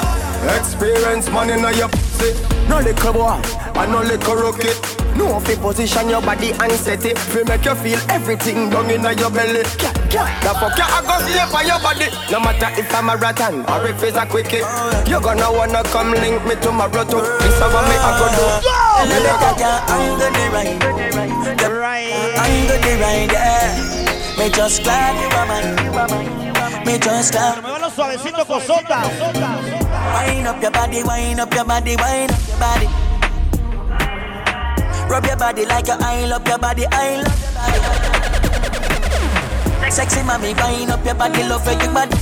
[0.58, 2.34] experience money in your pussy.
[2.70, 3.42] No liquor boy,
[3.76, 5.01] and no liquor rocket.
[5.16, 7.18] No fi position your body and set it.
[7.18, 9.64] Fi make you feel everything down in your belly.
[10.12, 12.08] The fuck you a go slip on your body.
[12.32, 14.64] No matter if I'm a rattan or if it's a quickie.
[15.10, 17.22] You gonna wanna come link me tomorrow too.
[17.42, 18.46] This is what me a go do.
[19.02, 19.10] I'm
[20.18, 20.80] gonna ride,
[21.58, 24.38] the right, I'm gonna ride, yeah.
[24.38, 26.86] Me just glad you are mine.
[26.86, 27.64] Me just glad.
[27.64, 29.04] Me van los suavecitos con sota.
[30.14, 33.11] Wind up your body, wind up your body, wind up your body.
[35.12, 37.80] Rub your body like a I love your body, I love your body.
[39.92, 42.16] Sexy mommy, wind up your body, love your body.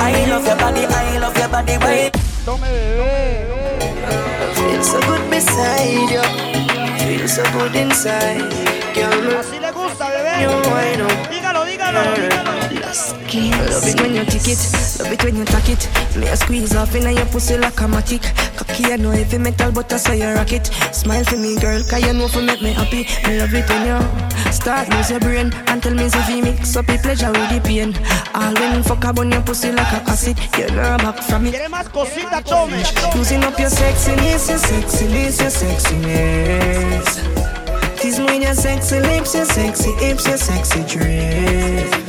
[0.00, 2.12] I love your body, I love your body, wind.
[2.46, 3.44] Tome, bebé.
[4.56, 6.22] Feel so good beside you.
[7.04, 8.40] Feel so good inside.
[8.94, 10.40] Girl, me Así le gusta, bebé.
[10.40, 11.28] you wind up.
[11.30, 12.63] Dígalo, dígalo, dígalo.
[12.94, 14.58] Los Love it when you kick it,
[15.00, 15.82] love it when you tack it.
[16.16, 18.22] Me a squeeze off in your pussy like a matic.
[18.56, 20.66] Cocky, I know heavy metal, but I saw you rock it.
[20.92, 23.08] Smile for me, girl, cause you know for make me happy.
[23.26, 26.76] Me love it when you start lose your brain and tell me if you mix
[26.76, 27.96] up the pleasure with the pain.
[28.32, 31.54] All when fuck up on your pussy like a acid, you know back from it.
[31.54, 32.78] ¿Quiere más cosita, tome?
[33.16, 37.18] Losing up your sexiness, your sexiness, your sexiness.
[37.98, 42.03] Tease me with your sexy lips, your sexy hips, your sexy dress.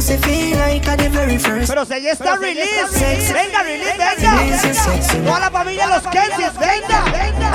[0.00, 1.68] Pussy feel like a the very first.
[1.68, 2.88] Pero si ya está release.
[2.88, 3.32] Sexy.
[3.32, 4.72] Venga, release, venga.
[4.72, 5.18] sexy.
[5.18, 7.52] Toda la familia los Kensis, venga, venga.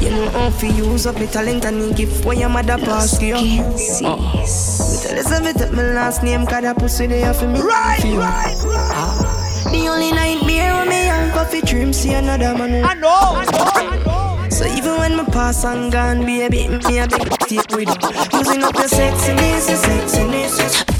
[0.00, 3.34] You know how to use up my talent and gift where your mother passed you.
[3.34, 4.14] Oh.
[4.86, 7.60] Me tell Elizabeth my last name, cause that pussy there for me.
[7.60, 8.92] Right, right, right.
[8.94, 9.68] Ah.
[9.72, 12.84] The only nightmare when me young coffee dream see another man.
[12.84, 14.48] I know, I know, I know.
[14.50, 18.38] So even when my pass and gone, baby, me a big stay with you.
[18.38, 20.95] Using up your sexiness, your sexiness.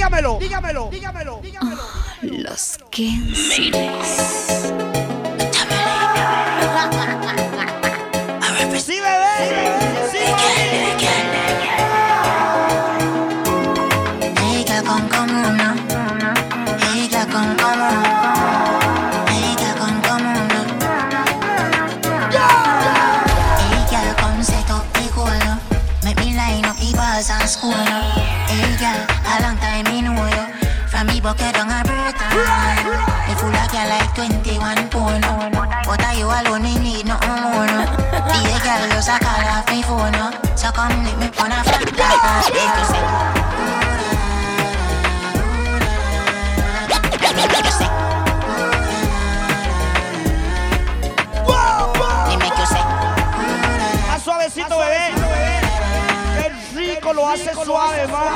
[0.00, 1.42] dígamelo, dígamelo, dígamelo, dígamelo.
[1.42, 1.82] dígamelo.
[2.22, 5.09] Los 15.
[40.70, 42.22] So come let me on a flat like
[42.54, 43.02] Make you say,
[47.50, 47.90] make you say,
[52.28, 52.84] me make you say.
[54.22, 55.04] Suavecito, bebé.
[56.36, 58.32] Qué rico lo hace suave, man.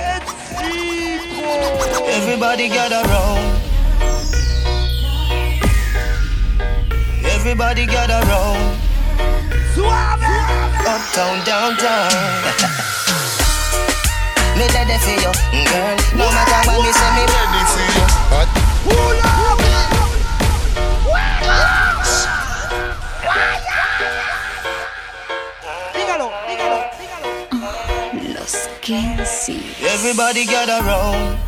[0.00, 1.48] Qué rico.
[2.08, 3.44] Everybody gather round.
[7.24, 8.83] Everybody gather round.
[9.84, 10.24] Suave.
[10.88, 12.08] Uptown, downtown.
[14.56, 15.28] me ready for you,
[15.68, 15.96] girl.
[16.16, 18.04] No matter what me say, me ready for you.
[18.32, 18.48] But
[25.94, 27.28] Dígalo, dígalo, dígalo.
[28.34, 29.80] Los Kensis.
[29.82, 31.38] everybody gather round.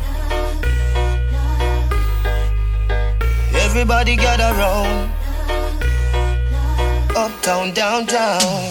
[3.65, 5.11] Everybody gather round.
[7.17, 8.37] Uptown, downtown.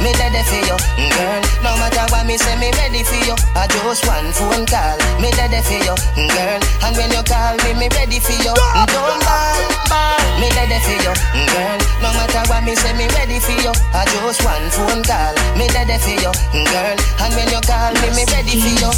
[0.00, 1.42] Me ready for you, mm, girl.
[1.60, 3.36] No matter what me say, me ready for you.
[3.54, 4.96] I just one phone call.
[5.20, 6.58] Me ready for you, mm, girl.
[6.88, 8.50] And when you call me, me ready for you.
[8.56, 10.16] Mm, don't ball, ball.
[10.40, 11.12] Me ready for you,
[11.52, 11.78] girl.
[12.00, 13.70] No matter what me say, me ready for you.
[13.92, 15.36] I just one phone call.
[15.54, 16.32] Me ready for you,
[16.66, 16.96] girl.
[17.22, 18.90] And when you call me, me ready for you.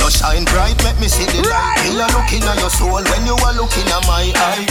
[0.00, 1.84] You shine bright, make me see the light.
[1.84, 4.66] Me a looking at your soul when you are looking at my eye.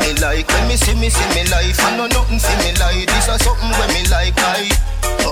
[0.00, 1.78] Me like when me see me see me life.
[1.80, 4.68] I know nothing for me like this is something when me like I.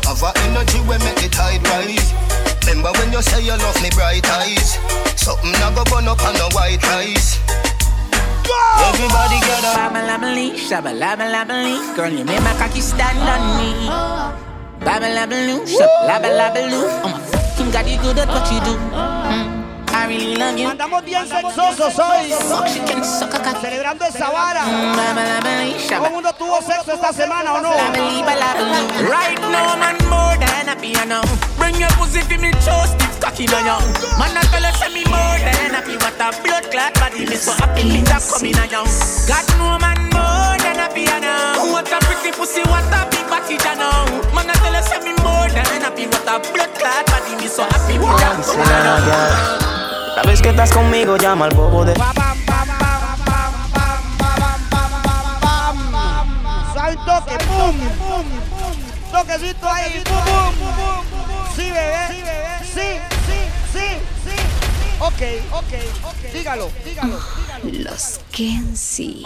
[0.07, 2.15] Have a energy when make the tide rise.
[2.63, 4.79] Remember when you say you love me bright eyes.
[5.19, 7.43] Something I go burn up on a white rice.
[8.87, 9.75] Everybody gather.
[9.75, 13.91] Babalabaloo, shabalabaloo, girl, you make my cocky stand on me.
[14.79, 18.75] Babalabaloo, shabalabaloo, I'm a fucking god, you good at what you do.
[18.95, 19.46] Mm.
[20.07, 22.31] Andamos bien sexosos hoy.
[22.49, 23.61] Fuck, she can suck a cock.
[23.61, 24.63] Celebrando esa vara.
[25.89, 27.71] ¿Todo el mundo tuvo sexo esta semana o no?
[27.71, 31.23] Right now, man, more than happy, you know.
[31.59, 33.81] Bring your pussy to me, choose this cocky, no, yo.
[34.17, 35.97] Man, I tell you, say me more than happy.
[35.97, 38.87] What a blood clot body, me so happy, me that coming, you know.
[39.27, 41.73] God, no man, more than happy, you know.
[41.73, 44.07] What a pretty pussy, what a big body, you know.
[44.31, 46.07] Man, I tell you, say me more than happy.
[46.07, 49.76] What a blood clot body, me so happy, me that coming, you
[50.25, 51.95] vez que estás conmigo, llama al bobo de.
[56.73, 58.25] Suave un toque, pum, pum,
[59.13, 61.05] toquecito ahí, pum, pum,
[61.55, 62.09] sí bebé,
[62.63, 63.39] sí, sí,
[63.73, 63.89] sí,
[64.25, 64.37] sí,
[65.01, 65.23] ok,
[65.53, 65.73] ok,
[66.05, 67.19] ok, dígalo, dígalo,
[67.63, 67.91] dígalo.
[67.91, 69.25] Los Kensis.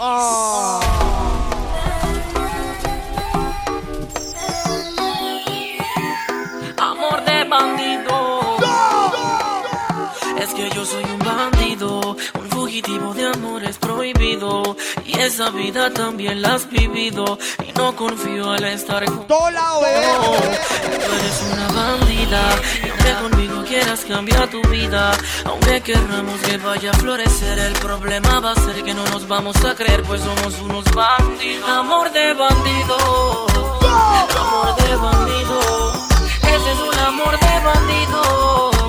[6.77, 7.90] Amor de bandido.
[10.51, 14.75] Es que yo soy un bandido, un fugitivo de amores prohibido.
[15.05, 17.39] Y esa vida también la has vivido.
[17.65, 19.33] Y no confío al estar junto.
[19.45, 20.59] Bebé.
[21.05, 22.41] Tú eres una bandida.
[22.83, 25.13] Y aunque conmigo quieras cambiar tu vida,
[25.45, 29.55] aunque querramos que vaya a florecer, el problema va a ser que no nos vamos
[29.63, 31.69] a creer, pues somos unos bandidos.
[31.69, 32.97] Amor de bandido.
[34.37, 35.93] Amor de bandido.
[36.41, 38.80] Ese es un amor de bandido.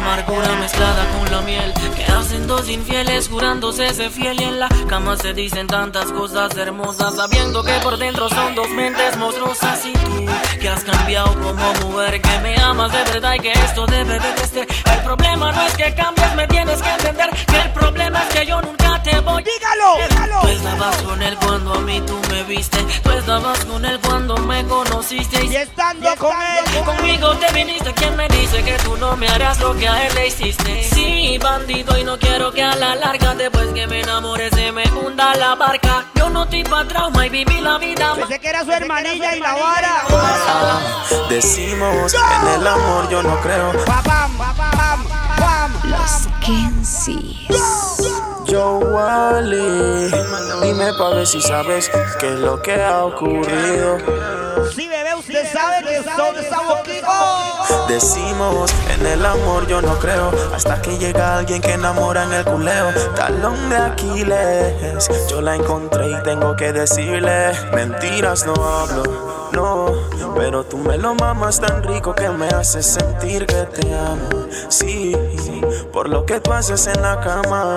[0.00, 4.68] Amargura mezclada con la miel Que hacen dos infieles jurándose ser fiel Y en la
[4.88, 9.92] cama se dicen tantas cosas hermosas Sabiendo que por dentro son dos mentes monstruosas Y
[9.92, 10.26] tú
[10.60, 14.46] que has cambiado como mujer Que me amas de verdad y que esto debe de
[14.46, 18.34] ser El problema no es que cambies, me tienes que entender Que el problema es
[18.34, 19.42] que yo nunca te voy.
[19.42, 20.40] Dígalo, dígalo.
[20.42, 24.36] Tú estabas con él cuando a mí tú me viste Tú estabas con él cuando
[24.38, 25.44] me conociste.
[25.46, 26.84] Y estando con él.
[26.84, 30.14] Conmigo te viniste, ¿quién me dice que tú no me harás lo que a él
[30.14, 30.82] le hiciste?
[30.84, 34.84] Sí, bandido, y no quiero que a la larga, después que me enamore, se me
[34.92, 36.06] hunda la barca.
[36.14, 38.14] Yo no estoy pa' trauma y viví la vida.
[38.14, 40.04] Pensé que era su hermanilla y la vara.
[41.28, 43.72] Decimos, en el amor yo no creo.
[43.84, 45.04] Pam, pam, pam,
[45.38, 45.90] pam.
[45.90, 48.29] Los Kensis.
[48.50, 50.10] Yo, Wally,
[50.60, 51.88] dime pa' ver si sabes
[52.18, 53.98] qué es lo que ha ocurrido.
[54.74, 57.86] Sí, bebé, usted sabe que son de Saboquico.
[57.86, 62.44] Decimos, en el amor yo no creo, hasta que llega alguien que enamora en el
[62.44, 62.92] culeo.
[63.14, 69.94] Talón de Aquiles, yo la encontré y tengo que decirle, mentiras no hablo, no,
[70.34, 74.48] pero tú me lo mamas tan rico que me haces sentir que te amo.
[74.68, 75.14] Sí,
[75.92, 77.74] por lo que tú haces en la cama,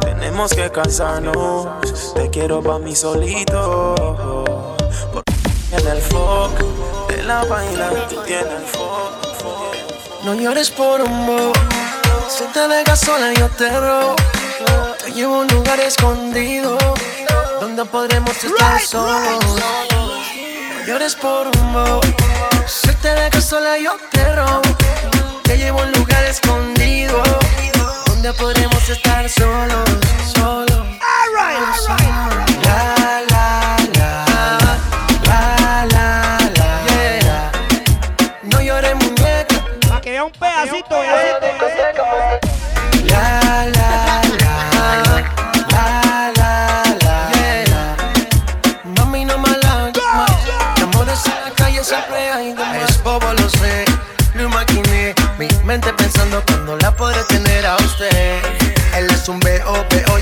[0.00, 1.68] tenemos que casarnos.
[2.14, 3.94] Te quiero pa' mí solito.
[5.12, 5.32] Porque
[5.72, 9.26] en el foco de la vaina tú tienes el foco.
[10.24, 11.52] No llores por un bobo.
[12.28, 14.16] Si te dejas sola, yo te robo.
[15.04, 16.76] Te llevo a un lugar escondido
[17.60, 19.44] donde podremos estar solos.
[19.92, 22.00] No llores por un bobo.
[22.66, 24.62] Si te dejas sola, yo te robo.
[25.46, 27.22] Te llevo a un lugar escondido
[28.06, 29.86] donde podremos estar solos.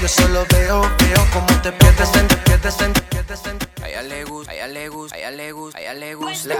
[0.04, 3.56] Yo solo veo, veo cómo te pierdes en, te pierdes en, te pierdes en.
[3.82, 6.14] A ella le gusta, a ella le gusta, a ella le gusta, a ella le
[6.14, 6.54] gusta.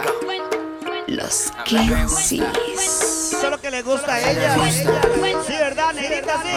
[1.09, 2.41] Los Kensis.
[2.41, 4.57] Eso es lo que le gusta a ella.
[5.47, 6.43] Sí, ¿verdad, negrita?
[6.43, 6.49] Sí.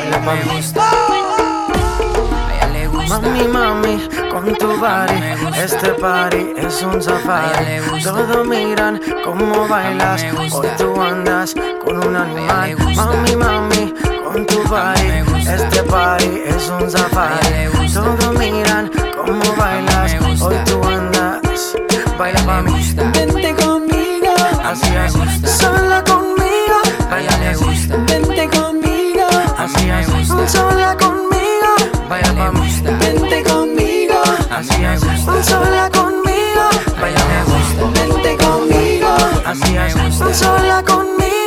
[3.09, 7.81] Mami, mami, con tu body, este party es un safari.
[8.01, 10.23] Todos miran cómo bailas,
[10.53, 12.77] hoy tú andas con un animal.
[12.95, 13.93] Mami, mami,
[14.31, 17.69] con tu body, este party es un safari.
[17.93, 21.75] Todos miran cómo bailas, hoy tú andas.
[22.17, 25.13] Baila mami, vente conmigo, así es.
[25.59, 26.77] Sola conmigo,
[27.09, 27.37] baila
[28.07, 30.51] Vente conmigo, así es.
[30.51, 31.71] Sola conmigo,
[32.09, 32.81] baila mami.
[32.99, 34.21] Vente conmigo,
[34.51, 35.01] así es.
[35.47, 36.63] Sola conmigo,
[36.99, 37.21] baila
[37.93, 39.15] Vente conmigo,
[39.45, 40.37] así es.
[40.37, 41.46] Sola conmigo.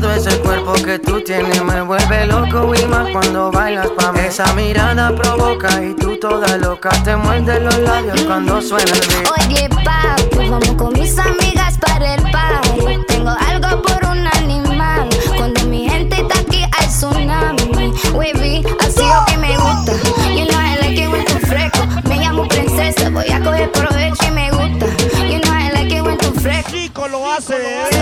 [0.00, 4.20] Todo ese cuerpo que tú tienes me vuelve loco y más cuando bailas pa' mí.
[4.20, 9.48] Esa mirada provoca y tú toda loca te muerde los labios cuando suena el beat.
[9.48, 13.04] Oye, papi, vamos con mis amigas para el party.
[13.08, 15.08] Tengo algo por un animal.
[15.36, 17.92] Cuando mi gente está aquí hay tsunami.
[18.14, 19.92] Wavy, así lo que me gusta.
[20.28, 21.80] You know I like it when tú fresco.
[22.08, 24.86] Me llamo princesa, voy a coger provecho y me gusta.
[25.26, 26.70] You know I like it when tú fresco.
[26.70, 27.56] Chico lo hace.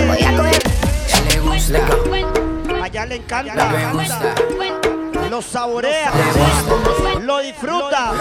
[0.07, 0.66] Voy a coger.
[2.81, 3.53] Allá le encanta.
[3.53, 4.35] le gusta.
[5.29, 6.11] Lo saborea.
[7.19, 8.13] Lo disfruta.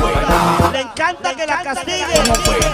[0.72, 2.24] Le encanta que la castigue.
[2.26, 2.66] Los Kensis.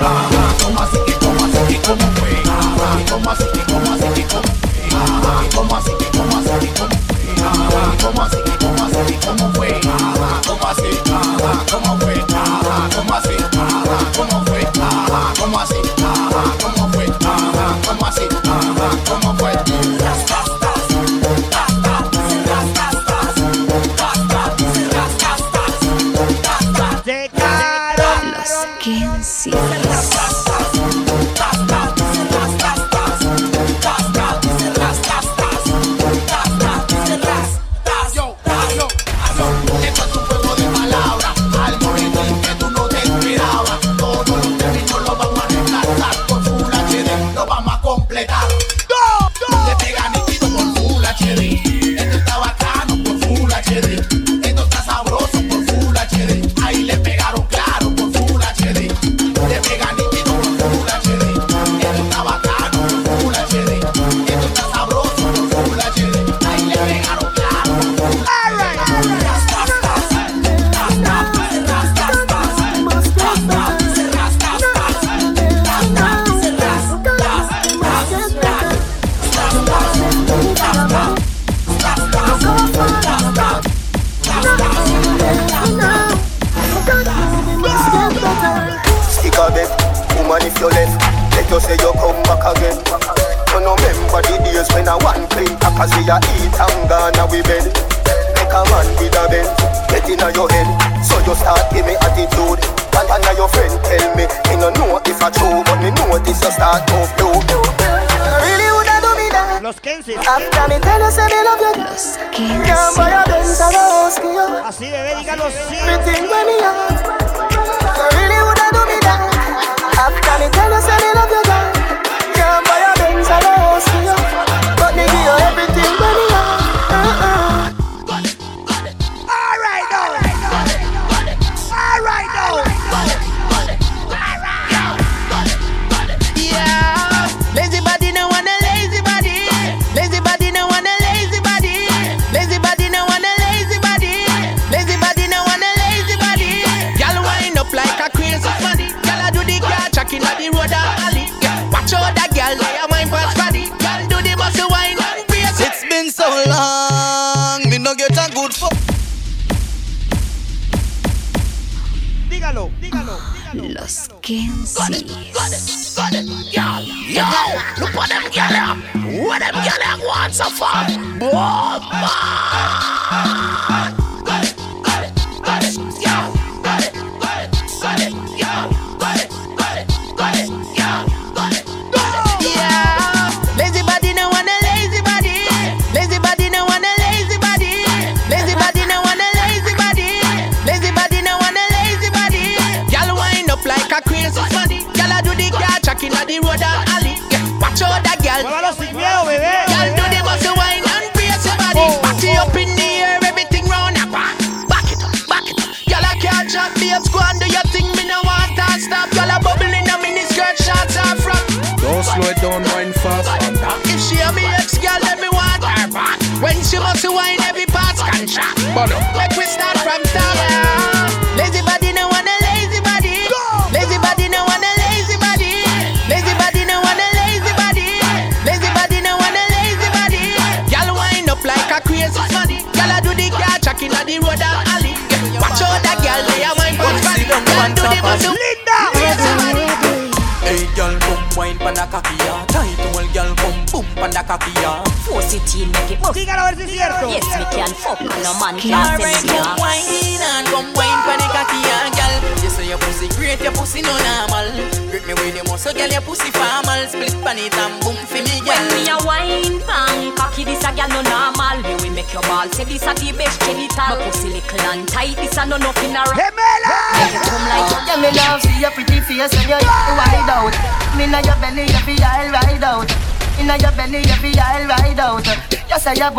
[276.03, 276.11] Your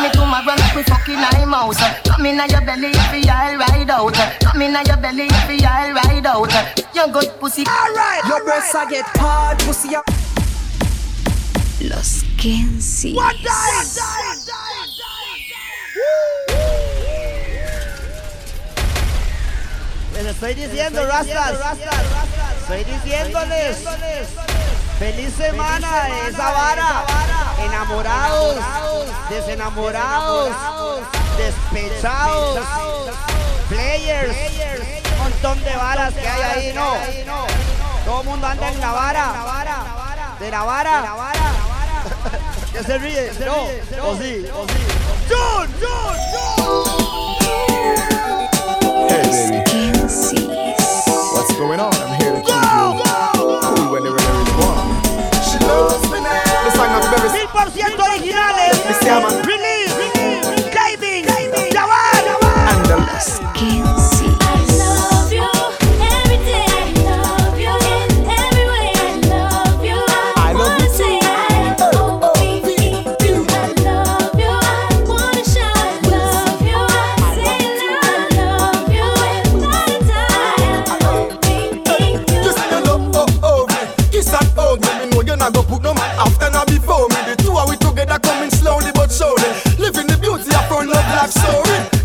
[0.00, 3.12] me tomorrow fuck in my mouth Come in your belly if
[3.56, 5.28] ride out Come in your belly
[7.38, 7.64] pussy.
[7.68, 8.42] Alright, your
[8.88, 9.90] get hard pussy
[11.86, 12.24] Los
[20.30, 21.58] estoy diciendo, rastas.
[22.84, 23.84] Diciéndoles.
[24.98, 27.04] Feliz semana, Feliz semana esa, vara.
[27.64, 28.56] Enamorados,
[29.28, 30.50] desenamorados,
[31.36, 32.60] despechados,
[33.68, 34.36] players,
[35.12, 36.94] un montón de varas que hay ahí, no.
[37.26, 37.46] No.
[38.04, 39.32] Todo el mundo anda en la vara.
[40.38, 41.04] De la vara.
[42.74, 43.62] Ya se ríe, no,
[44.08, 44.82] o sí, o sí.
[45.30, 47.36] John, John, John.
[49.08, 49.92] Hey, baby.
[51.32, 52.03] What's going on?
[57.70, 58.13] 100%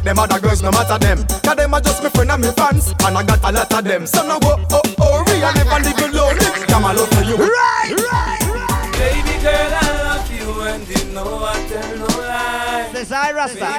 [0.10, 1.20] Them other girls no matter them.
[1.46, 2.96] Cause them are just my friend and my fans.
[3.06, 4.08] And I got a lot of them.
[4.08, 6.46] So now go, oh, oh, oh real and never leave you lonely.
[6.66, 7.38] Come on, love for you.
[7.38, 8.92] Right, right, right.
[8.98, 12.90] Baby girl, I love you and you know I tell no lie.
[12.92, 13.70] Desire Rasta.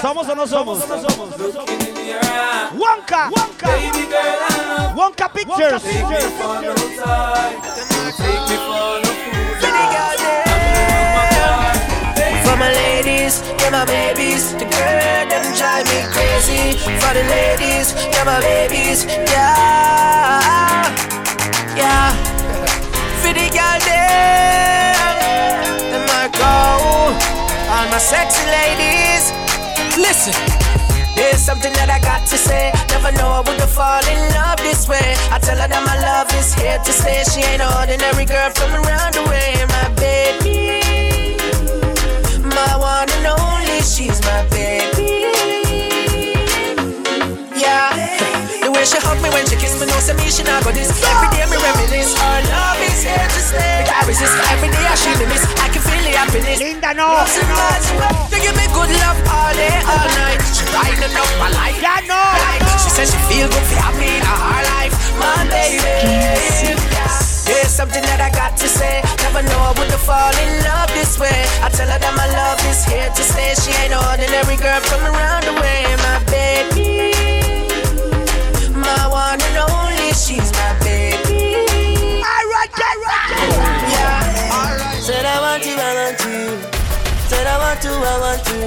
[0.00, 0.80] Somos o no somos?
[2.72, 3.28] Wonka.
[3.28, 3.66] Wonka.
[3.68, 5.82] Baby girl, I love Wonka pictures.
[5.82, 7.60] Take me for no time.
[8.16, 9.60] Take me for no food.
[9.60, 10.47] Baby girl, yeah
[12.58, 18.24] my ladies, yeah my babies The girl them drive me crazy For the ladies, yeah
[18.24, 20.82] my babies Yeah,
[21.78, 22.10] yeah
[23.22, 25.06] For the girl them
[25.92, 27.14] Them I go
[27.72, 29.32] All my sexy ladies
[29.96, 30.34] Listen
[31.16, 32.70] there's something that I got to say.
[32.90, 35.16] Never know I would have fall in love this way.
[35.34, 37.24] I tell her that my love is here to stay.
[37.26, 40.97] She ain't ordinary girl from around the way, my baby.
[42.58, 45.30] My one and only, she's my baby.
[47.54, 47.94] Yeah.
[48.66, 50.74] The way she hug me when she kiss me, know say me she not go
[50.74, 50.90] this.
[51.06, 53.86] Every day me reminisce, our love is here to stay.
[53.86, 55.46] I resist every day I she me miss.
[55.62, 56.58] I can feel the happiness.
[56.58, 57.22] Linda, no.
[58.26, 60.42] They give me good love all day, all night.
[60.50, 61.78] She riding up my life.
[61.78, 62.18] Yeah, no.
[62.82, 67.27] She says she feel good for me in her life, my baby.
[67.48, 69.00] There's something that I got to say.
[69.24, 71.48] Never know I would have fall in love this way.
[71.64, 73.56] I tell her that my love is here to stay.
[73.56, 77.16] She ain't ordinary girl from around the way, my baby.
[78.76, 81.64] My one and only, she's my baby.
[82.20, 83.32] Alright, alright.
[83.96, 85.00] Yeah, alright.
[85.00, 86.52] Said I want you, I want you.
[87.32, 88.60] Said I want to, I want to.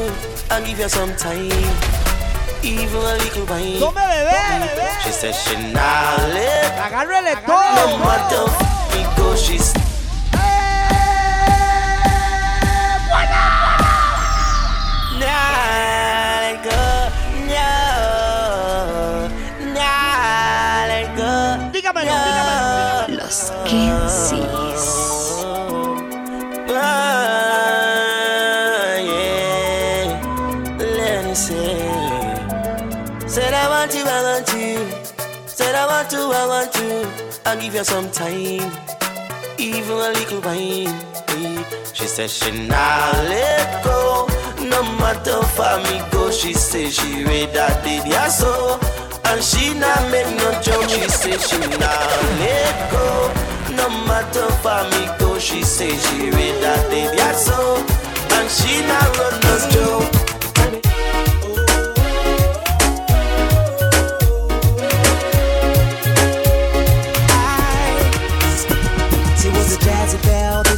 [0.49, 2.10] I'll give you some time.
[2.63, 3.79] Even a little wine.
[3.79, 4.87] Tome, bebé, bebé.
[5.03, 6.19] She said she not
[6.77, 7.97] Agárrele No todo.
[8.05, 8.45] matter
[8.93, 9.73] me go, she's
[22.03, 24.00] Nah, let
[36.01, 37.41] want to, I want you.
[37.45, 38.71] I'll give you some time,
[39.59, 40.93] even a little wine.
[41.93, 44.27] She said she not let go.
[44.57, 48.79] No matter for me go, she say she read that did ya so.
[49.25, 50.89] And she not make no joke.
[50.89, 52.09] She say she not
[52.41, 53.33] let go.
[53.75, 57.77] No matter for me go, she say she read that did ya so.
[58.37, 60.20] And she not run no joke.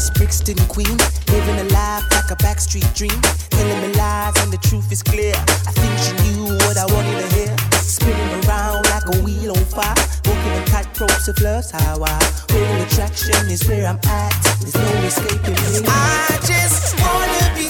[0.04, 0.98] This Brixton queen,
[1.32, 3.16] living a life like a backstreet dream,
[3.52, 5.32] telling me lies and the truth is clear.
[5.32, 9.64] I think she knew what I wanted to hear, spinning around like a wheel on
[9.64, 9.96] fire,
[10.28, 12.20] walking the tightropes of love's highway.
[12.52, 14.36] Total attraction is where I'm at.
[14.60, 15.88] There's no escaping me.
[15.88, 17.63] I just wanna be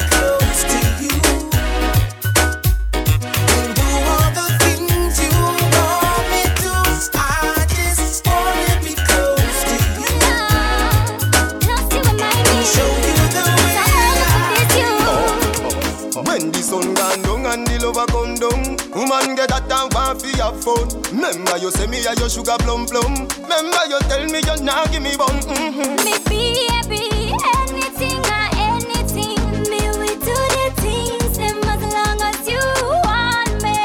[18.95, 22.53] Woman get that and want for your phone Remember you say me a your sugar
[22.61, 25.97] plum plum Remember you tell me you not give me bun mm-hmm.
[26.05, 27.09] Me be happy,
[27.57, 29.41] anything or anything.
[29.65, 32.61] Me we do the things them as long as you
[33.01, 33.81] want me.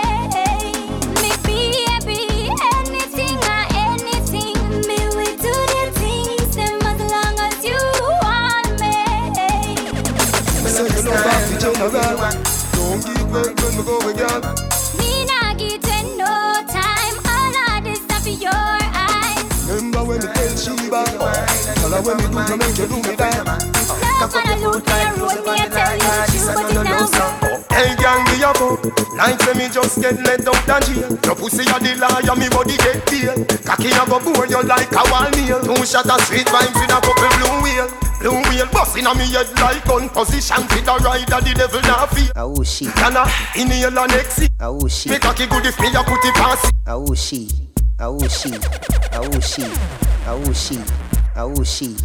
[1.25, 4.61] Me be happy, anything or anything.
[4.85, 7.81] Me we do the things them as long as you
[8.21, 8.93] want me.
[10.61, 11.97] Me say you love off the general
[12.77, 14.68] Don't give up when we go again
[21.89, 24.85] Tell her when me do to make you do me that Love and a look
[24.85, 27.49] me a road me a tell you the truth, but it now go.
[27.73, 28.85] Hey gang me a fuck
[29.17, 31.09] Like say me just get let out and jail.
[31.25, 33.33] Your pussy a the liar, me body get bail
[33.65, 36.93] Cocky a go bore you like a wall nail Two shot of sweet vibes with
[36.93, 37.89] a couple blue wheel.
[38.21, 40.61] Blue wheel busting on me head like gun position.
[40.69, 43.25] Fit a rider the devil not feel Oh she, Can I
[43.57, 46.75] inhale and exhale oh she, Me cocky good if me a put it past it.
[46.85, 47.49] oh she,
[47.97, 48.53] oh she,
[49.17, 49.65] oh she,
[50.29, 50.77] oh she,
[51.39, 51.97] oh she,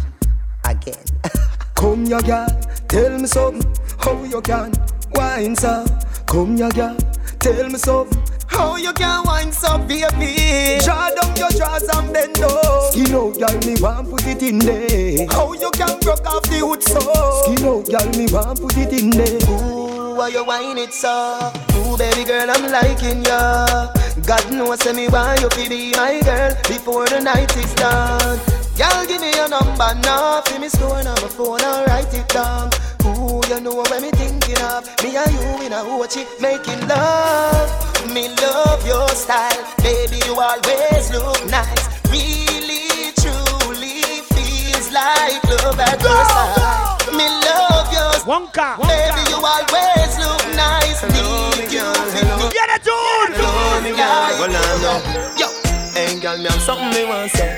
[0.64, 1.04] again.
[1.74, 2.46] Come ya girl,
[2.88, 4.72] tell me something How you can
[5.12, 5.84] wine so
[6.26, 6.96] Come ya girl,
[7.40, 12.36] tell me something How you can wine so baby Draw down your drawers and bend
[12.36, 16.44] down Skin out girl, me want put it in there How you can broke off
[16.44, 17.00] the wood so
[17.42, 21.52] Skin out girl, me want put it in there Ooh, why you wine it so?
[21.74, 23.92] Ooh, baby girl, I'm liking ya.
[24.24, 28.63] God knows, say me why you be my girl before the night is done.
[28.76, 30.40] Girl, give me your number now.
[30.42, 32.70] Fi me store on my phone, I'll write it down.
[33.06, 34.84] Ooh, Ooh, you know what me thinking of?
[35.02, 37.70] Me and you in a Uchi making love.
[38.12, 40.18] Me love your style, baby.
[40.26, 41.86] You always look nice.
[42.10, 44.02] Really, truly
[44.34, 47.14] feels like love at first sight.
[47.14, 48.78] Me love your Wonka.
[48.82, 51.02] Baby, you always look nice.
[51.14, 52.50] Need you, hello.
[52.50, 53.38] Get it, dude.
[53.38, 54.34] Hello, me girl.
[54.42, 54.98] Well, I know.
[55.38, 55.48] Yo,
[55.94, 57.56] Hey, girl, me have something me want say.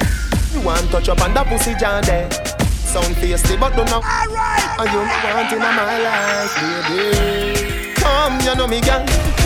[0.67, 2.27] Want touch up on that pussy jam there.
[2.83, 4.03] Sound tasty, but don't know.
[4.03, 4.83] Alright.
[4.83, 7.95] And you me want in my life, baby.
[7.95, 8.99] Come, you know me, girl.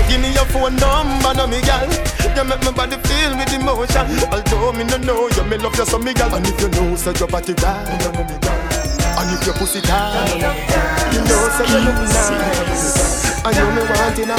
[0.08, 1.84] Give me your phone number, know me, girl.
[2.32, 4.08] You make my body feel with emotion.
[4.32, 6.32] Although me no know you, me love you so, me girl.
[6.32, 8.56] And if you know, say your body right, you know me, girl.
[9.20, 10.40] And if your pussy tight,
[11.12, 13.19] you know, say you look nice.
[13.42, 14.36] And you me want in my.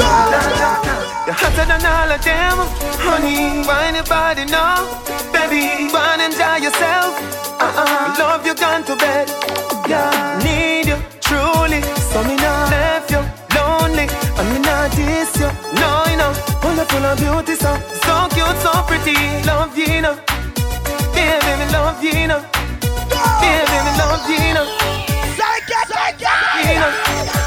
[1.25, 2.57] You're hotter than all of them,
[3.01, 3.65] honey.
[3.65, 4.85] Why nobody know,
[5.33, 5.89] baby?
[5.93, 7.17] Wanna enjoy yourself.
[7.59, 8.15] Uh-uh.
[8.19, 9.27] Love you gone to bed.
[9.89, 11.81] Yeah, need you truly.
[12.11, 13.21] So me not left you
[13.57, 14.05] lonely.
[14.37, 15.49] And me not diss you.
[15.81, 16.33] No, you know.
[16.61, 17.71] Full of beauty, so
[18.03, 19.15] so cute, so pretty.
[19.45, 20.15] Love you, you know.
[21.13, 22.41] Baby, me love you, you know.
[23.39, 24.67] Baby, me love you, you know.
[26.65, 27.40] You know.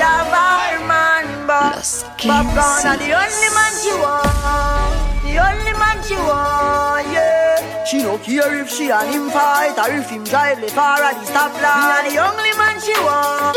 [0.00, 1.82] Her man, but
[2.18, 4.94] Popcorn are the only man she want.
[5.26, 7.84] The only man she want, yeah.
[7.84, 11.14] She don't care if she and him fight or if him drive the far at
[11.18, 12.04] the stoplight.
[12.04, 13.56] Me the only man she want.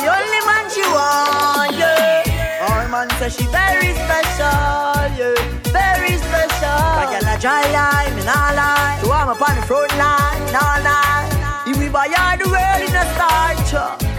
[0.00, 2.66] The only man she want, yeah.
[2.70, 5.36] Our man say she very special, yeah.
[5.76, 6.80] Very special.
[6.96, 8.98] Like a dry line, me nah lie.
[9.02, 11.28] So I'm up on the front line, all night.
[11.66, 14.09] If we buy her the world in a starch.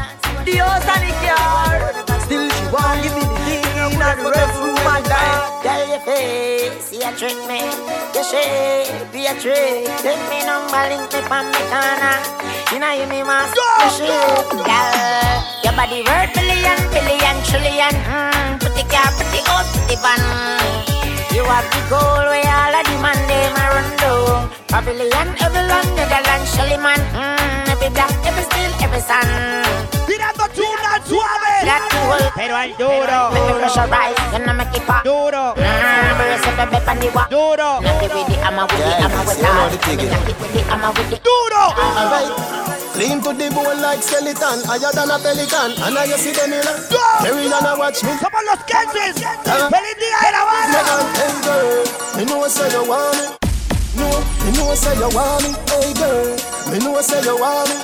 [0.51, 4.83] The house and the car Still she won't give me the thing In the restroom
[4.83, 7.61] and die Girl, your face, you trick me.
[8.17, 9.85] Your shape, be a trick.
[10.01, 12.17] Take me number, link me from me corner.
[12.73, 13.61] You know you me must go
[13.93, 14.09] shit.
[14.49, 17.93] Girl, your body worth billion, billion, trillion.
[18.09, 20.17] Mm, pretty car, pretty old, pretty van.
[21.29, 24.49] You have the goal where all of the man them a run down.
[24.65, 26.97] Pavilion, every London, Netherlands, Shelly man.
[27.13, 29.90] Mm, every black, every steel, every sun.
[30.07, 31.53] Tirando chuna suave.
[31.63, 32.31] That cool.
[32.35, 33.31] Pero al duro.
[33.31, 35.03] Make me pressurize, you know make it pop.
[35.03, 35.53] Duro.
[35.55, 37.29] Brace up, baby, pan the walk.
[37.29, 37.79] Duro.
[37.81, 40.29] Knock it with the hammer, with the hammer, with you know the the thing, Knock
[40.29, 41.63] it with the hammer, with the Duro.
[41.77, 42.61] Alright.
[42.93, 45.71] Clean to the bone like skeleton, higher than a pelican.
[45.81, 46.73] And now you see them in a
[47.23, 48.11] Carry on a watch me.
[48.19, 49.23] Somos los Kensis.
[49.23, 50.81] Feliz día de la banda.
[51.15, 53.40] Hey girl, me know say you want me.
[53.95, 54.07] No,
[54.45, 55.51] me know say you want me.
[55.69, 56.35] Hey girl,
[56.71, 57.01] me know eh.
[57.01, 57.75] say you want me.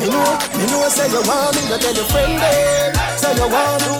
[0.00, 1.60] Me know, me know say you want me.
[1.68, 3.92] You tell your friend them, say you want me.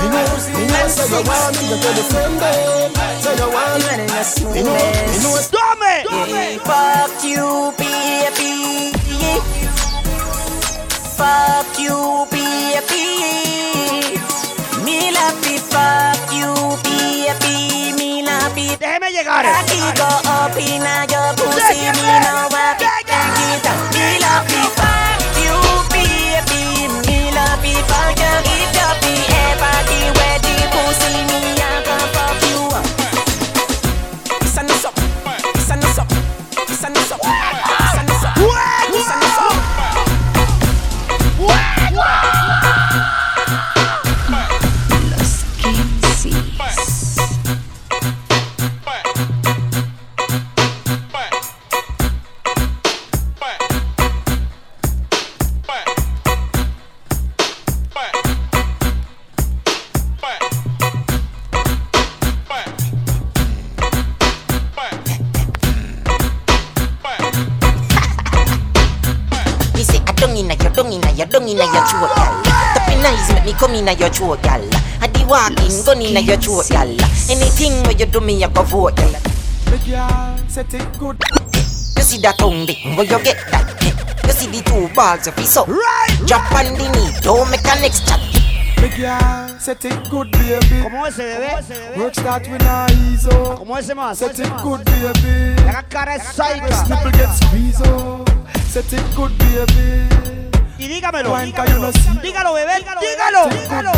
[0.00, 1.62] Me know, me know say you want me.
[1.70, 2.92] You tell your friend them,
[3.24, 3.94] say you want me.
[4.54, 4.76] Me know,
[5.08, 5.36] me know.
[5.50, 6.60] Dame.
[6.60, 8.92] Fuck you, baby
[11.16, 13.06] Fuck you, baby
[14.84, 16.19] Me love it, fuck
[18.80, 19.44] Déjeme llegar.
[19.44, 24.18] Aquí go up in a your pussy Me know what it can get up Me
[24.24, 25.56] love fuck you,
[25.92, 27.60] baby Me love
[27.90, 28.40] fuck you
[28.72, 32.86] the everybody where the pussy Me a go fuck you up
[34.46, 34.96] Stand us up,
[35.58, 36.10] stand us up,
[36.70, 37.20] stand us up,
[71.20, 72.42] your, don't inna your, don't inna your throat, gal.
[72.74, 74.62] Tapping eyes make me come inna your throat, gal.
[75.00, 76.88] I the walking, gun inna your throat, gal.
[77.28, 79.12] Anything where you do me, I go vote, gal.
[79.70, 81.20] Make ya set it good.
[81.96, 83.68] You see that tongue, dick, where you get that?
[84.24, 85.68] You see the two balls of his up.
[85.68, 86.16] Right.
[86.26, 88.20] Drop on the knee, don't make a next chat.
[88.80, 89.18] Make ya
[89.58, 90.80] set it good, baby.
[90.82, 91.98] ¿Cómo ese bebé?
[91.98, 93.56] Work start with a ease oh.
[93.58, 94.18] ¿Cómo ese más?
[94.18, 95.60] Set it good, baby.
[95.68, 96.88] Haga cara de psycho.
[96.88, 98.24] Nipple get squeeze oh.
[98.70, 100.39] Set it good, baby.
[100.80, 101.36] Y dígamelo.
[101.36, 101.52] See?
[102.22, 102.82] Dígalo, bebé.
[103.00, 103.48] Dígalo.
[103.50, 103.92] Dígalo.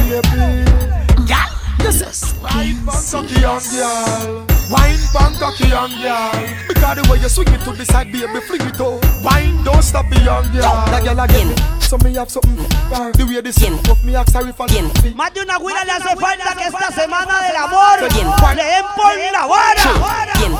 [1.78, 2.34] Yes.
[2.42, 4.46] Wine pan cocky and girl.
[4.70, 6.32] Wine pan cocky and girl.
[6.66, 8.98] Because the way you swing it to the side, baby, fling it out.
[9.22, 10.62] Wine don't stop the young girl.
[10.90, 11.54] That girl again.
[11.80, 12.56] So me have something.
[12.90, 14.82] for The way this of me ask sorry for the
[15.14, 19.14] Más de una güira le hace falta que esta semana del amor le den por
[19.32, 20.32] la vara.
[20.38, 20.52] Bien,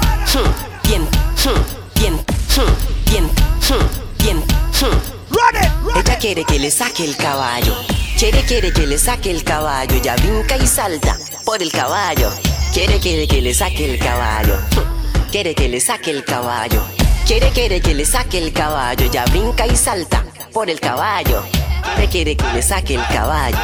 [0.85, 1.09] bien,
[1.95, 2.25] bien,
[3.07, 3.31] bien,
[4.19, 5.22] bien, bien.
[5.33, 6.19] Run it.
[6.21, 7.75] quiere que le saque el caballo.
[8.19, 10.01] Quiere, quiere que le saque el caballo.
[10.03, 12.31] Ya brinca y salta por el caballo.
[12.73, 14.59] Quiere, quiere que le saque el caballo.
[15.31, 16.85] Quiere que le saque el caballo.
[17.27, 19.11] Quiere, quiere que le saque el caballo.
[19.11, 21.43] Ya brinca y salta por el caballo.
[21.97, 23.59] Quiere, quiere que le saque el caballo.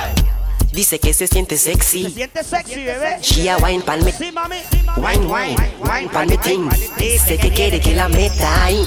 [0.73, 2.05] Dice que se siente sexy.
[2.05, 3.19] Se siente sexy, bebé.
[3.21, 4.13] She a wine pan me.
[4.13, 4.57] Sí, mami.
[4.97, 6.69] Wine, wine, wine pan me ting.
[6.99, 8.85] Dice que quiere que la meta ahí.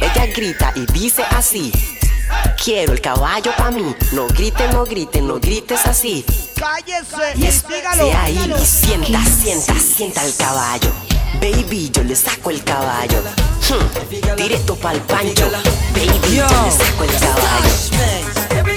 [0.00, 1.72] Ella grita y dice así.
[2.62, 3.94] Quiero el caballo pa' mí.
[4.12, 6.24] No grites, no grites, no grites así.
[6.56, 8.10] Cállese Y dígalo.
[8.18, 10.90] ahí y sienta, sienta, sienta el caballo.
[11.40, 13.22] Baby, yo le saco el caballo.
[13.68, 15.48] Hmm, Directo pa'l pancho.
[15.92, 18.76] Baby, yo le saco el caballo.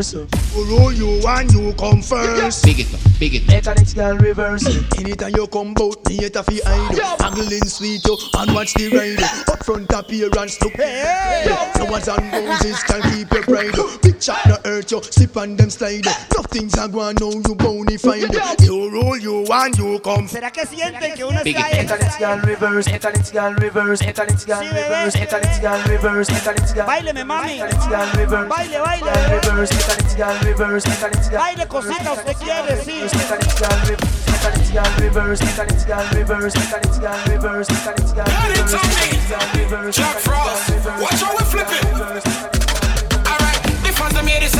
[0.00, 0.14] Reverse.
[0.56, 2.64] You rule you and you come first.
[2.64, 4.66] Big it, up, big it, mechanics girl reverse.
[4.98, 7.20] Anytime you come bout me, it a fi hide.
[7.20, 9.22] Haggling sweet you and watch the ride.
[9.52, 10.72] Up front appearance look.
[10.74, 13.74] Flowers and roses can keep your pride.
[14.02, 14.59] Big chop
[15.34, 16.04] no hurt you, slip on them slide.
[16.36, 18.64] Nothing's a go on now you bonified.
[18.64, 20.28] You rule you and you come.
[20.28, 21.82] ¿Será que sienten que uno Big está it, ahí?
[21.86, 24.82] mechanics girl reverse, mechanics girl reverse, mechanics girl Sí, bebé.
[24.88, 26.86] reverse, mechanics girl reverse, mechanics girl.
[26.86, 27.60] Báileme, mami.
[27.60, 28.48] Mechanics girl reverse.
[28.48, 29.40] Baile, baile, Girl bebé.
[29.50, 31.38] reverse, mechanics girl reverse, mechanics girl.
[31.40, 33.00] Baile cosita, usted quiere, sí.
[33.02, 38.72] Mechanics girl reverse, mechanics girl reverse, mechanics girl reverse, mechanics girl reverse, mechanics girl reverse,
[38.72, 40.70] mechanics girl reverse, Jack Frost,
[41.00, 42.49] watch how we flip it.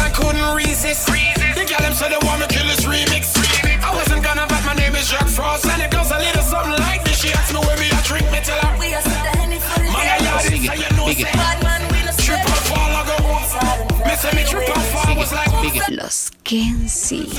[0.01, 1.07] I couldn't resist.
[1.07, 3.37] The gal them said they want me kill this remix.
[3.85, 6.79] I wasn't gonna, but my name is Jack Frost, and it goes a little something
[6.81, 7.21] like this.
[7.21, 8.73] She asked me where me a drink, me tell her.
[8.79, 11.33] We are set the henny for the Man, I yard it, so you know say.
[11.37, 14.07] Bad man, we no Trip and fall, I go home.
[14.09, 15.49] Me say me trip and fall was like.
[15.91, 17.35] Los Kensis.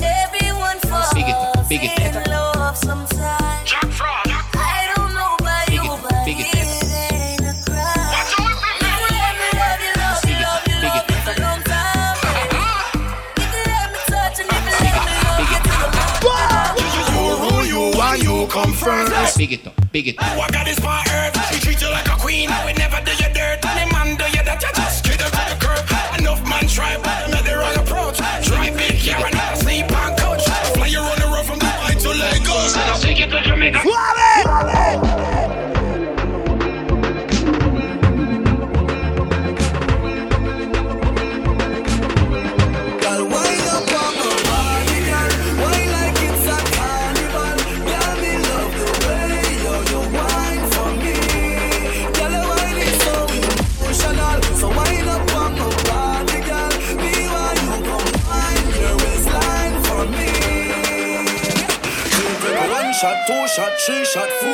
[0.00, 2.16] Everyone falls Big it, big it.
[2.16, 3.41] in love sometimes.
[19.42, 20.14] Big it, up, big it.
[20.22, 21.34] I got this part earth.
[21.50, 22.48] We treat you like a queen.
[22.64, 23.10] We never do
[63.86, 64.51] three shot, four.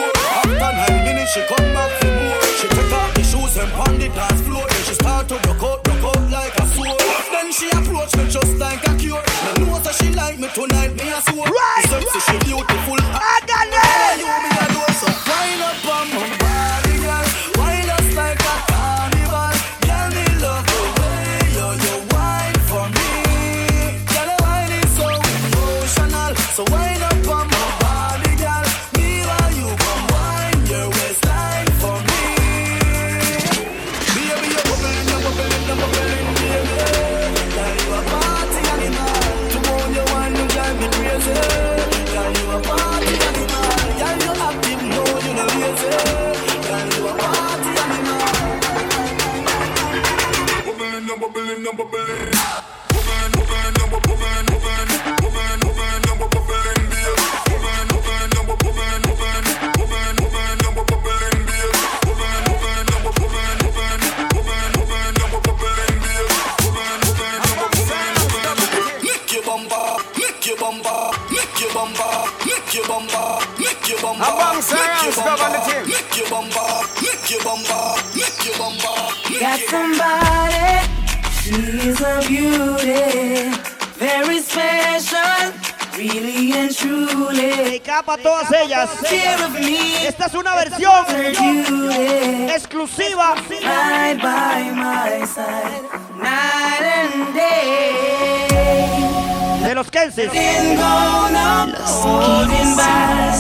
[100.18, 100.58] De los Kensis.
[100.58, 103.34] Ain't gonna holding back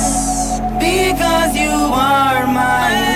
[0.78, 3.07] because you are my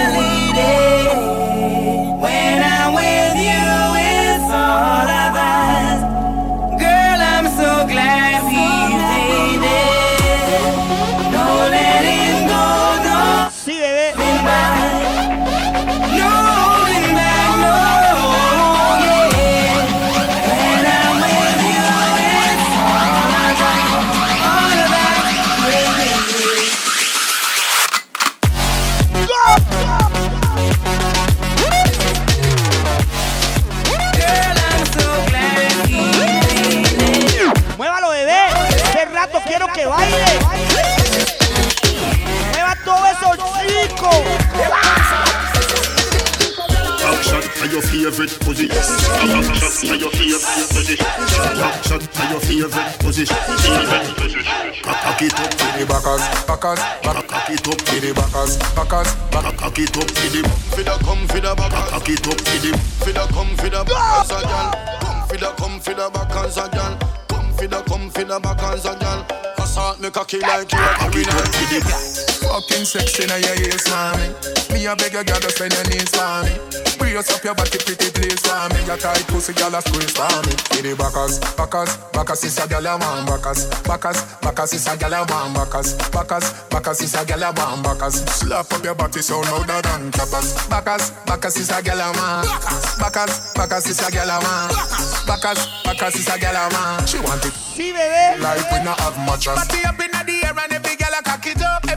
[72.83, 74.87] Fucking sexy now your ears for me.
[74.87, 76.51] A beg a girl to spend your knees for me.
[76.99, 78.83] Brace up your body pretty please for me.
[78.87, 80.51] Your tight pussy girl a squeeze for me.
[80.74, 84.97] Give the backers, backers, backers is a girl a want backers, backers, backers is a
[84.99, 88.18] girl a want backers, backers, backers is a girl a want backers.
[88.26, 90.66] Slap up your body so louder than clappers.
[90.66, 92.51] Backers, backers is a girl a want.
[92.99, 94.74] Backers, backers is a girl a want.
[95.22, 97.07] Backers, backers is a girl a want.
[97.07, 97.55] She want it.
[97.55, 98.43] Sí, bebé.
[98.43, 99.55] Like we not have mattress.
[99.55, 101.91] Body up inna the air and every girl a cock it up.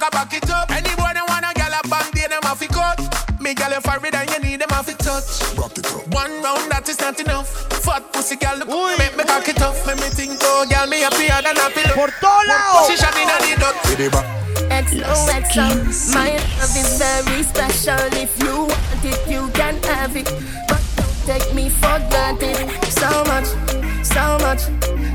[0.00, 0.70] Lean a back it up.
[0.70, 3.00] Any boy they want a girl a bang, they them have to cut.
[3.40, 5.56] Me girl you for it and you need them have to touch.
[5.56, 6.06] Rock it up.
[6.14, 7.48] One round that is not enough.
[7.84, 9.74] Fat pussy girl look make me cock it up.
[9.86, 11.82] Make me think oh girl me happier than happy.
[11.94, 12.88] Por todos lados.
[12.88, 13.76] She shot inna the dot.
[13.84, 14.26] With the back.
[14.70, 18.00] XOXO, my love is very special.
[18.16, 20.30] If you want it, you can have it.
[20.68, 22.70] But don't take me for granted.
[22.88, 23.48] So much,
[24.12, 24.62] so much,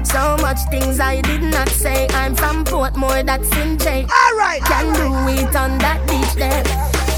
[0.05, 2.07] so much things I did not say.
[2.11, 4.05] I'm from Portmore, that's in J.
[4.05, 6.63] Alright, can do it on that beach there.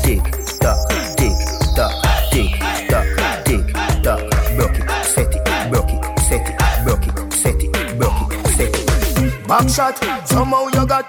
[0.04, 0.24] Tick
[0.60, 1.38] tock, tick
[1.76, 1.94] tock,
[2.32, 2.52] tick
[2.90, 3.08] tock,
[3.46, 3.66] tick
[4.04, 4.20] tock.
[4.56, 8.74] Broke it, set it, broke it, set it, broke it, set it, broke it, set
[8.74, 9.48] it.
[9.48, 11.06] Back shot, somehow you got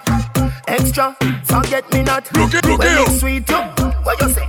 [0.68, 1.16] extra.
[1.44, 2.30] Forget me not.
[2.34, 3.08] Look it, look when it.
[3.08, 3.56] it's sweet, you.
[4.04, 4.48] What you say?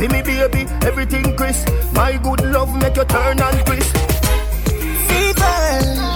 [0.00, 1.68] For me, baby, everything crisp.
[1.92, 3.94] My good love make you turn and crisp.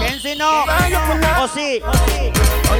[0.01, 0.65] Kensi no.
[1.37, 1.83] O sí.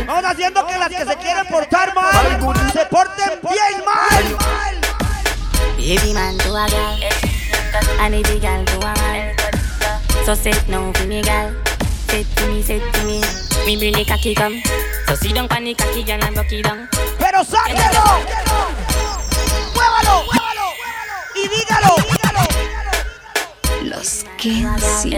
[0.08, 2.40] Vamos haciendo que las que se quieren portar mal
[2.74, 4.38] se porten bien mal.
[5.78, 6.98] Baby man to a gal
[8.00, 9.36] I need the gal to a man
[10.26, 11.54] So sit now for me gal
[12.08, 13.22] Sit to me, sit to me
[13.68, 14.60] Me bring the cocky come
[15.08, 16.90] So sit down pan the cocky gal and rock it down
[17.20, 18.95] Pero sáquelo
[21.46, 21.96] Y dígalo.
[23.84, 25.14] Los Kensis.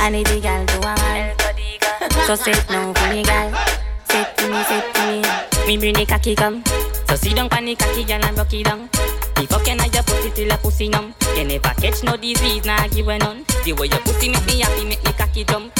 [0.00, 1.36] I need the gal to a man
[2.26, 3.52] So sit now for me gal
[4.08, 5.22] Sit to me, sit to me
[5.66, 6.64] Me bring the cocky come
[7.06, 8.88] So sit down pan the cocky gal and rock it down
[9.36, 11.12] Me fucking at your pussy till your pussy numb.
[11.36, 14.60] You never catch no disease, nah give a none The way your pussy make me
[14.60, 15.74] happy, make me cocky jump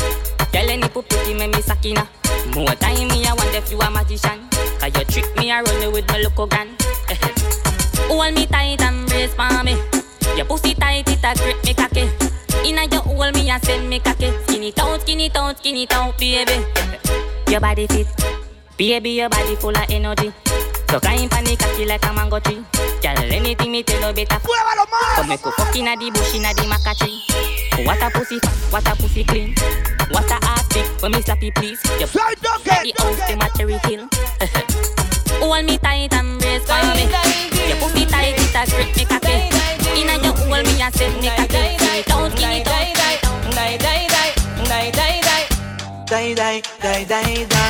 [0.52, 2.06] Girl, any put pretty, make me sakina
[2.54, 4.48] More time me, I wonder if you a magician.
[4.80, 6.76] Cause you trick me, I run you with my local gun
[8.08, 9.76] Hold me tight and brace for me
[10.36, 12.10] Your pussy tight, it a grip me cocky.
[12.68, 14.30] Inna your hole, me a send me cocky.
[14.44, 16.64] Skin it out, skin it out, skin it out, baby.
[17.48, 18.06] Your body fit,
[18.76, 20.32] baby, your body full of energy.
[20.90, 22.62] So climb on the cocky like a mango tree.
[23.02, 24.40] Girl, anything me tell you better.
[25.14, 27.22] Come make you fuck inna the bush inna the maca tree.
[27.86, 29.54] What a pussy fat, what a pussy clean.
[30.10, 31.82] What a ass big, when me slap you please.
[31.98, 34.08] You fly the house, them a cherry kill.
[35.40, 37.55] Hold me tight and brace for me.
[38.56, 39.50] A grip me cocky.
[40.00, 41.76] Inna your hole, me a send me cocky.
[41.76, 42.96] Skin it out, skin it out.
[43.54, 44.32] Die, die, die,
[44.64, 45.44] die, die, die.
[46.06, 47.65] Die, die, die, die,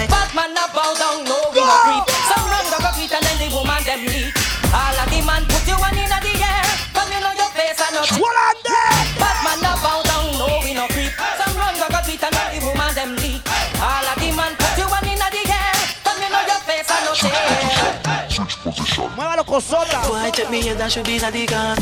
[19.17, 20.01] Muévalo, cosota.
[20.09, 21.79] Boy, check me head and should be in the gun.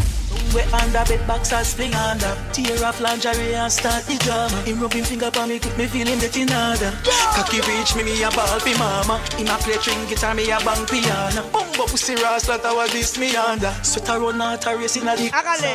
[0.54, 4.54] We under bed box and spring under Tear off lingerie and start the drama.
[4.62, 6.94] Him rub him finger pa me, keep me feel him getting harder
[7.34, 9.18] Cocky reach me, me a ball fi mama.
[9.34, 11.42] Him a play string guitar, me a bang piano.
[11.50, 15.16] Bumbo pussy ras like how this me under Sweat a run out a race inna
[15.16, 15.74] the Hágale,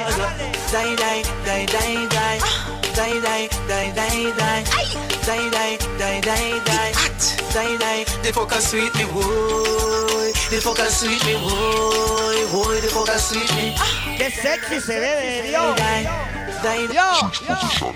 [0.71, 2.39] Die, die, die, die, die.
[2.95, 4.63] Die, die, die, die, die.
[5.27, 6.91] Die, die, die, die, die.
[7.51, 10.31] Die, die, the fuck a sweet me, boy.
[10.49, 11.48] The fuck a sweet me, boy
[12.51, 13.75] beautiful, that's sleepy.
[14.17, 15.75] Qué sexy se debe, yo.
[16.87, 17.93] Dios, Dios.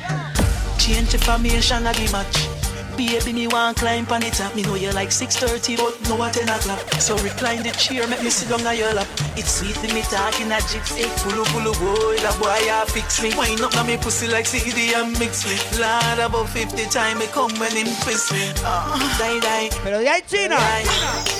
[0.77, 2.62] Change the formation of match.
[2.97, 4.55] Baby, me want climb on the top.
[4.55, 6.79] Me know you like 6.30, but no at 10 o'clock.
[7.01, 9.07] So recline the chair, make me sit down on your lap.
[9.35, 11.09] It's sweet when me talking a gypsy.
[11.25, 13.33] Pulu pulu boy, that boy ya fix me.
[13.35, 15.57] Wind up now me pussy like CD and mix me.
[15.81, 18.53] Lord, about 50 time me come when him piss me.
[18.63, 19.69] Uh, die, die.
[19.83, 20.57] Pero de ahí China.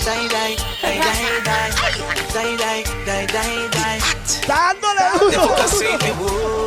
[0.05, 1.69] Die, die, die, die, die.
[2.33, 3.99] Die, die, die, die, die.
[4.47, 6.62] Dándole The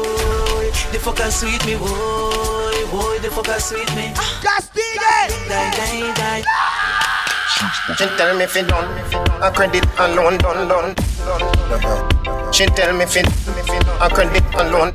[0.92, 2.76] The fuck a sweet me, boy.
[2.90, 4.12] Boy, the fuck a sweet me.
[4.42, 6.44] Die, die, die.
[7.96, 8.88] She tell me fi done,
[9.42, 10.94] a credit alone done done.
[12.52, 13.20] She tell me fi
[14.00, 14.92] a credit alone.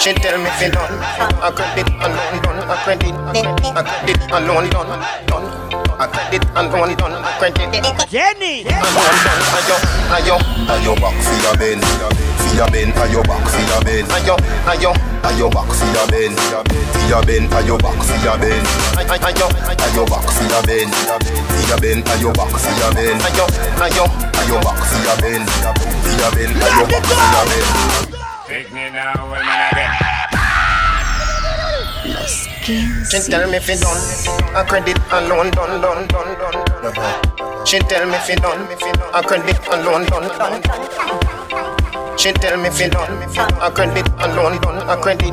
[0.00, 0.98] She tell me fi done,
[1.42, 5.59] a credit alone done, a credit, a credit alone done done.
[6.00, 6.30] I.
[8.08, 8.64] Jenny.
[28.48, 30.19] Take me now, I'm not
[32.62, 33.96] she tell me fi done,
[34.54, 37.66] a credit alone done done done done.
[37.66, 38.68] She tell me fi done,
[39.14, 40.60] a credit alone done done.
[42.18, 43.22] She tell me fi done,
[43.60, 45.32] a credit alone done, a credit,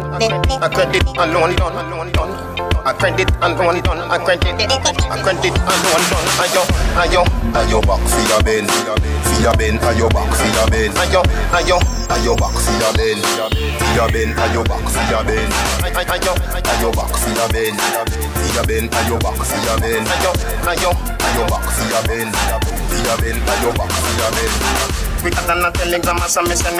[0.61, 2.56] a credit alone done, alone done.
[2.87, 3.99] I credit and one done.
[3.99, 4.47] I credit.
[4.47, 6.27] I credit and one done.
[6.39, 6.63] I yo,
[6.95, 8.63] I yo, I yo back for your ben.
[8.63, 9.83] For your bend.
[9.83, 10.95] I yo back for your ben.
[10.95, 11.19] Ayo,
[11.51, 11.77] ayo.
[12.07, 13.19] Ayo back for your ben.
[13.19, 14.31] For your ben.
[14.39, 15.51] Ayo back for your ben.
[15.83, 17.75] I yo back for your ben.
[17.75, 20.07] For your I yo, back for your ben.
[20.07, 20.31] Ayo,
[20.71, 20.91] ayo.
[20.95, 22.31] Ayo back for your ben.
[22.31, 23.43] For your bend.
[23.43, 25.06] I yo back for your ben.
[25.21, 26.77] Quicker than a telegram, as send me, send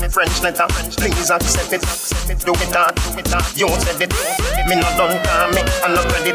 [0.00, 0.66] me French letter.
[0.96, 1.82] Please accept it,
[2.44, 3.44] do it hard, do it hard.
[3.56, 4.12] You said it,
[4.68, 6.32] me not done, call me, I'm not ready.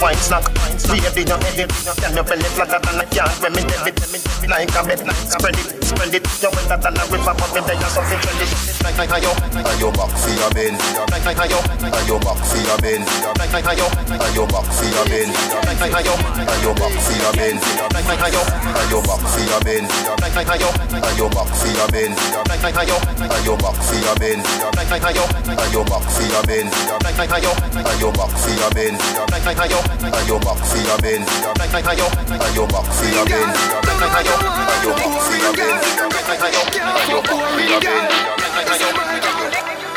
[0.00, 0.44] Wine snack,
[0.86, 1.70] baby, you edit.
[1.98, 3.98] Can you belly flatter than a yard when me debit?
[4.48, 6.22] Like a bed, spread it, spread it.
[6.40, 8.46] You wetter than a river, but me there, something trendy.
[8.98, 9.32] Ayo,
[9.68, 10.78] ayo back for your bend.
[11.12, 11.58] Ayo,
[11.98, 13.04] ayo back for your bend.
[13.52, 13.86] Ayo,
[14.22, 15.34] ayo back for your bend.
[15.82, 16.14] Ayo,
[16.48, 17.58] ayo back for your bend.
[18.08, 18.42] Ayo,
[18.78, 19.84] ayo back for your bend.
[20.38, 20.68] Ayo,
[21.02, 22.14] ayo back for your bend.
[22.62, 22.94] Ayo,
[23.34, 24.46] ayo back for your bend.
[24.88, 25.24] Ayo,
[25.58, 26.70] ayo back for your bend.
[27.18, 27.52] Ayo,
[27.90, 28.98] ayo back for your bend.
[29.48, 33.28] Ayo, Back for your back for your back for your back for your?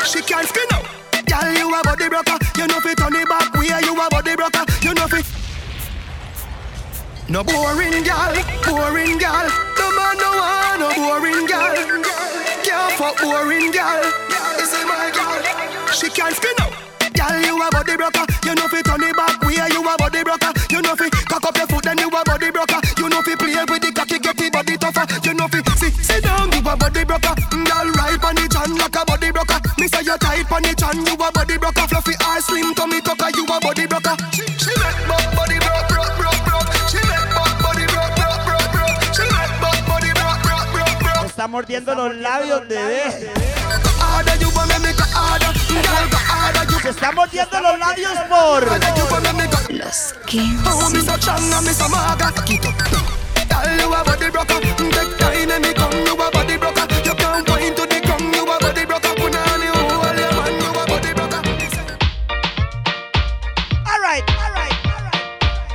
[0.04, 0.84] She can't spin out.
[1.26, 2.38] Girl, you a body broker.
[2.56, 3.52] You know fit on the back.
[3.54, 4.64] We are you a body broker.
[4.80, 5.26] You know fit.
[7.28, 8.34] No boring girl.
[8.64, 9.48] boring girl.
[9.78, 11.74] No man no one, no boring girl.
[12.64, 14.02] Can't fuck boring girl.
[14.58, 15.92] Is it my girl?
[15.92, 16.91] She can't spin out.
[17.22, 18.26] Girl, you a body broker.
[18.42, 19.38] You know fi turn it back.
[19.46, 20.50] Where you a body broker.
[20.70, 22.80] You know fi cock up your foot, then you a body broker.
[22.98, 25.06] You know fi play with the cocky, get the body tougher.
[25.22, 27.34] You know fi sit, sit down, you a body broker.
[27.54, 29.58] Mm, girl, right on the chan like a body broker.
[29.78, 31.86] Me say you tight on the chan, you a body broker.
[31.86, 34.14] Fluffy or slim tummy tucker, you a body broker.
[34.34, 36.68] She, she make body broke, broke, broke, broke.
[36.90, 37.30] She make
[37.62, 38.98] body broke, broke, broke, broke.
[39.14, 41.30] She make body broke, broke, broke, broke.
[41.30, 43.30] Esta mordiendo los labios, bebé.
[46.82, 48.66] Se está mordiendo los labios por
[49.70, 50.14] Los
[63.84, 64.24] Alright,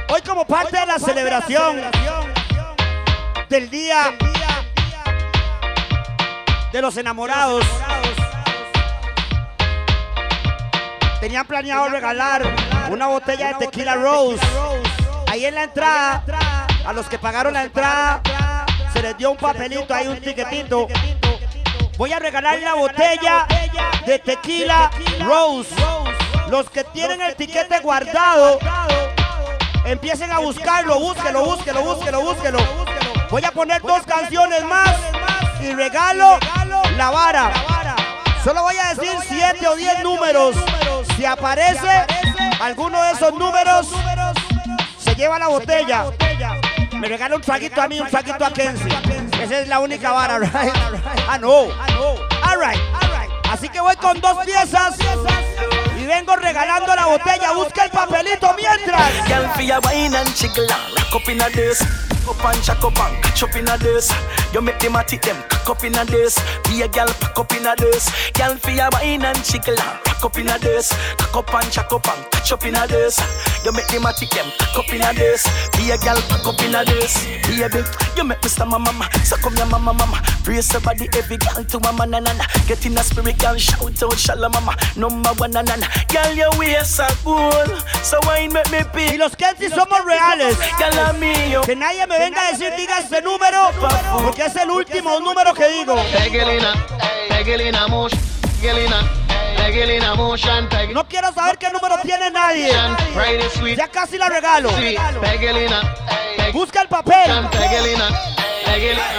[0.10, 1.82] Hoy como parte de la celebración
[3.50, 4.14] del día
[6.74, 7.66] de los enamorados,
[11.20, 12.44] tenían planeado regalar
[12.90, 14.40] una botella de tequila Rose.
[15.30, 16.24] Ahí en la entrada,
[16.86, 18.22] a los que pagaron la entrada,
[18.94, 20.88] se les dio un papelito, ahí un tiquetito.
[21.98, 23.48] Voy a regalar la botella
[24.06, 24.92] de tequila
[25.22, 25.74] Rose.
[26.50, 28.60] Los que tienen el tiquete guardado,
[29.86, 32.60] empiecen a buscarlo, búsquelo, búsquelo, búsquelo, búsquelo.
[33.30, 34.96] Voy a poner dos canciones más
[35.62, 36.40] y regalo
[36.96, 37.52] la vara.
[38.44, 40.56] Solo voy a decir siete o diez números.
[41.18, 42.06] Si aparece
[42.62, 43.88] alguno de esos números,
[45.04, 46.06] se lleva la botella.
[46.94, 48.92] Me regala un traguito a mí, un traguito a Kenzie.
[49.42, 50.72] Esa es la única vara, right?
[51.28, 51.66] Ah, no.
[52.44, 52.80] Alright.
[53.52, 54.96] Así que voy con dos piezas
[56.00, 57.52] y vengo regalando la botella.
[57.54, 59.12] Busca el papelito mientras.
[62.28, 62.58] Girl, for your wine and jiggle and rock up in a this.
[62.58, 64.12] Up and jack up and catch up in a this.
[64.54, 66.38] You make them a tick them cock up in a this.
[66.66, 68.10] Be a girl pack up in a this.
[68.34, 70.90] Girl, for your wine and jiggle and rock up in a this.
[71.18, 73.20] Cock up and jack up and catch up in a this.
[73.64, 75.46] You make them a tick them cock up in a this.
[75.78, 77.26] Be a girl pack up in a this.
[77.48, 77.84] Baby,
[78.18, 79.08] you make me stammer mama.
[79.24, 80.22] So come your mama mama.
[80.44, 82.46] Brace your body every girl to mama na na na.
[82.68, 84.76] Get in a spirit girl shout out shala mama.
[84.96, 85.88] Number one na na na.
[86.10, 87.68] Girl, your waist are cool.
[88.04, 89.16] So wine make me pee.
[89.16, 90.58] Y los Kenzie somos reales.
[90.80, 91.62] Girl, I'm me, yo.
[91.62, 93.72] Que nadie me venga a decir, diga ese número,
[94.24, 95.96] porque es el último número que digo.
[100.94, 102.72] No quiero saber qué número tiene nadie.
[103.76, 104.70] Ya casi la regalo.
[106.54, 107.30] Busca el papel.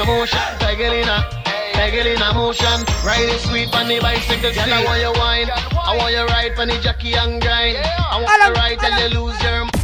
[0.07, 1.29] Motion, Pegelina.
[1.75, 4.51] Pegelina motion, ride it sweet on the bicycle.
[4.53, 7.77] Girl, I want you wine, I want you ride on the jockey and grind.
[7.77, 9.78] I want you ride till you lose your.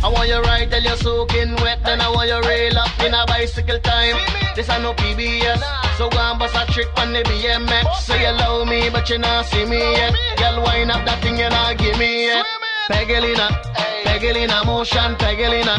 [0.00, 2.90] M- I want you ride till you're soaking wet, then I want you rail up
[3.04, 4.16] in a bicycle time.
[4.56, 5.60] This I no PBS,
[5.96, 7.84] so go and bust a trick on the BMX.
[8.02, 10.14] Say you love me, but you not see me yet.
[10.38, 12.46] Girl, wind up that thing you not give me yet.
[12.90, 13.48] Pegelina,
[14.04, 15.76] Pegelina motion, Pegelina,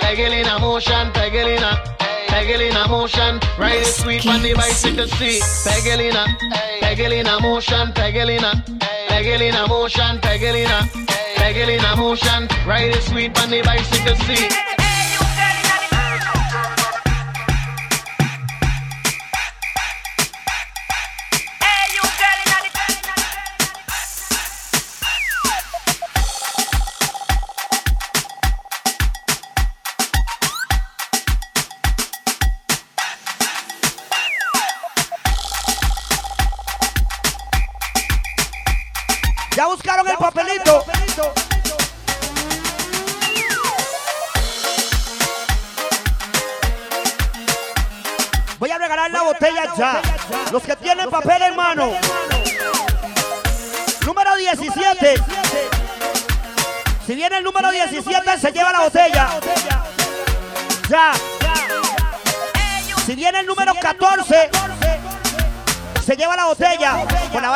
[0.00, 1.94] Pegelina motion, Pegelina.
[2.28, 5.40] Pegelina motion, ride it sweet on the bicycle seat.
[5.64, 6.26] Pegelina,
[6.80, 8.52] Pegelina motion, Pegelina,
[9.08, 10.78] Pegelina motion, Pegelina,
[11.48, 14.67] Pegelina motion, ride it sweet on the bicycle seat.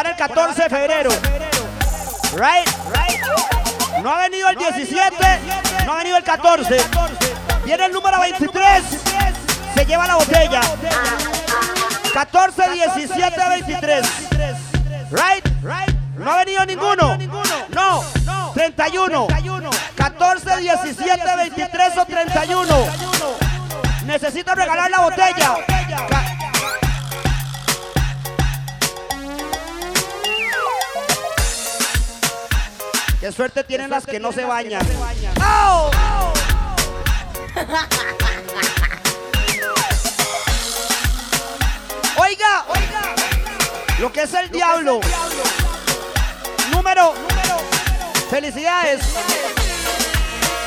[0.04, 1.10] El 14 de febrero.
[2.34, 2.68] Right?
[4.02, 5.14] No ha venido el 17,
[5.86, 6.76] no ha venido el 14.
[7.64, 8.82] Viene el número 23,
[9.74, 10.60] se lleva la botella.
[12.12, 14.06] 14, 17, 23.
[15.10, 15.46] Right?
[16.16, 17.16] No ha venido ninguno.
[17.68, 18.52] No.
[18.54, 19.26] 31.
[19.94, 22.86] 14, 17, 23 o 31.
[24.04, 26.31] Necesito regalar la botella.
[33.34, 34.82] Suerte tienen las que no se bañan.
[35.42, 35.90] ¡Oh!
[42.18, 42.64] Oiga,
[43.98, 45.00] lo que es el diablo.
[46.70, 47.14] Número.
[48.28, 49.00] Felicidades.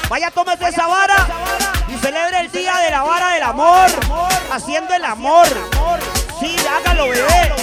[0.10, 1.28] Vaya, tómese esa vara
[1.88, 3.90] y celebre el día de la vara del amor.
[4.52, 5.48] Haciendo el amor.
[6.40, 7.54] Sí, hágalo, bebé.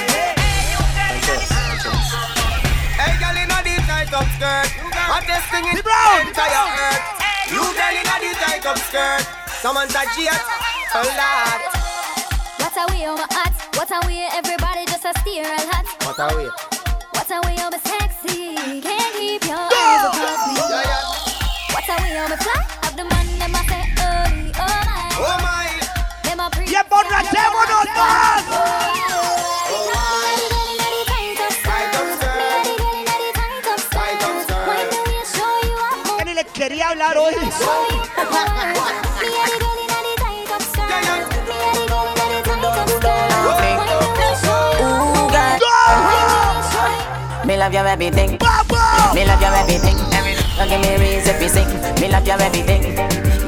[2.99, 4.82] Hey, girl, inna the tight up skirt.
[5.23, 5.87] Hottest thing in the
[6.27, 6.99] entire earth.
[7.47, 9.23] You girl inna the tight up skirt.
[9.63, 10.35] Someone touch it.
[10.99, 11.63] Oh, Lord.
[12.59, 15.87] What a way I'm hot, What a way everybody just a stare and hot.
[16.03, 16.51] What a way.
[17.15, 18.59] What a way I'm sexy.
[18.83, 20.59] Can't keep your eyes off me.
[21.71, 22.59] What a way I'm fly.
[22.83, 24.27] Have the man them a say, oh,
[24.59, 25.07] oh my.
[25.23, 25.71] Oh my.
[26.27, 26.67] Them a pre.
[26.67, 28.43] Y emborrachémonos más.
[28.43, 29.22] Que
[37.31, 37.53] quería
[38.17, 38.93] hablar hoy.
[44.81, 45.59] Ooh, girl.
[47.45, 48.39] Me love your everything.
[49.15, 49.97] Me love your everything.
[50.59, 51.69] You give me reason to sing.
[52.01, 52.83] Me love your everything.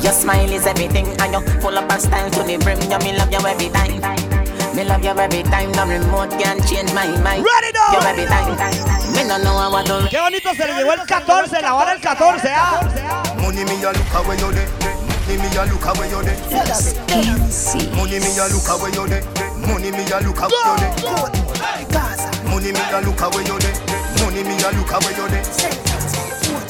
[0.03, 2.81] Your smile is everything, and you full up of style to the brim.
[2.83, 4.34] You me love you every time.
[4.75, 5.71] Me love you every time.
[5.73, 7.45] No remote can change my mind.
[7.47, 7.93] Ready now.
[7.93, 8.55] You every time.
[9.15, 10.09] Me no know I want to.
[10.11, 12.81] Qué bonito se le llegó el 14, la hora del 14, ¿ah?
[13.41, 14.69] Money me a look away you there.
[15.27, 16.37] Money me a look away you there.
[17.95, 19.23] Money me a look away you there.
[19.67, 20.93] Money me a look away you there.
[22.51, 23.75] Money me a look away you there.
[24.25, 25.84] Money me a look away you there.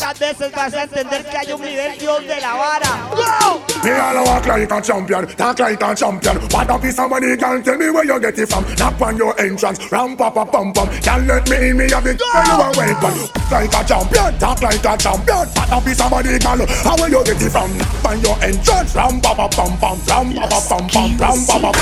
[0.05, 3.09] Muchas veces vas a entender que hay un nivel Dios de la vara.
[3.11, 3.63] ¡Go!
[3.83, 6.37] Me all walk like a champion, talk like a champion.
[6.51, 8.67] What a piece of money, girl, tell me where you get it from.
[8.77, 10.91] Knock on your entrance, ram pa pa pum pum.
[11.01, 13.15] Can't let me in, me have it where you a weapon.
[13.51, 15.49] Like a champion, talk like a champion.
[15.49, 17.73] What money, girl, how where you get it from?
[17.79, 21.47] Knock on your entrance, ram pa pa pum pum, ram pa pa pum pum, ram
[21.47, 21.73] pa pa.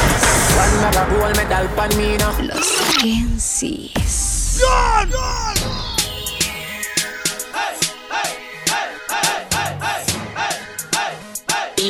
[0.62, 2.30] One mega gold medal pan me now.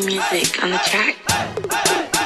[0.03, 1.15] E-music on the track.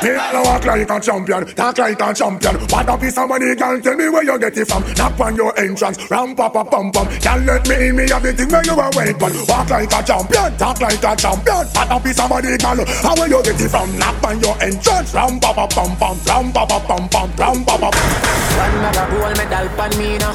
[0.03, 2.57] Me all walk like a champion, talk like a champion.
[2.69, 4.82] What a piece of money, girl, tell me where you get it from.
[4.94, 7.07] Knock on your entrance, ram pa pa pum pum.
[7.20, 9.32] Can't let me in, me have the thing where you a weapon.
[9.48, 11.66] Walk like a champion, talk like a champion.
[11.77, 13.98] What a piece of money, girl, how where you get it from?
[13.98, 17.65] Knock on your entrance, ram pa pa pum pum, ram pa pa pum pum, ram
[17.65, 17.89] pa pa.
[17.93, 20.32] One mega gold medal pan me now.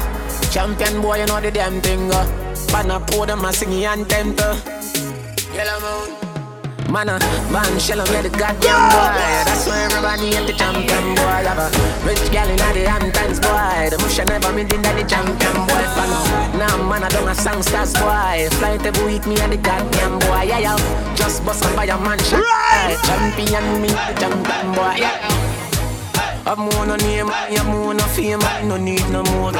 [0.50, 2.12] Champion boy, you know the damn thing.
[2.12, 2.22] Uh.
[2.68, 4.62] Pan a pour them a sing anthem to.
[5.54, 6.31] Yellow moon.
[6.92, 7.18] Man, a
[7.50, 9.16] man, shell on the goddamn boy.
[9.48, 11.40] That's why everybody at the champion boy.
[11.48, 11.68] Have a
[12.04, 13.88] rich gal in the Hamptons boy.
[13.88, 15.84] The bush I never made in the champion boy.
[15.96, 16.58] Fan.
[16.58, 18.54] Now, man, I don't a songsters boy.
[18.58, 20.42] Flight every week, me and the goddamn boy.
[20.42, 21.14] Yeah, yeah.
[21.16, 22.40] Just bust up by a mansion.
[22.40, 22.98] Right.
[23.08, 24.96] Champion, me, the champion boy.
[25.00, 25.51] Yeah.
[26.44, 29.52] Have more no name, yeah, more no fame, I no need no more.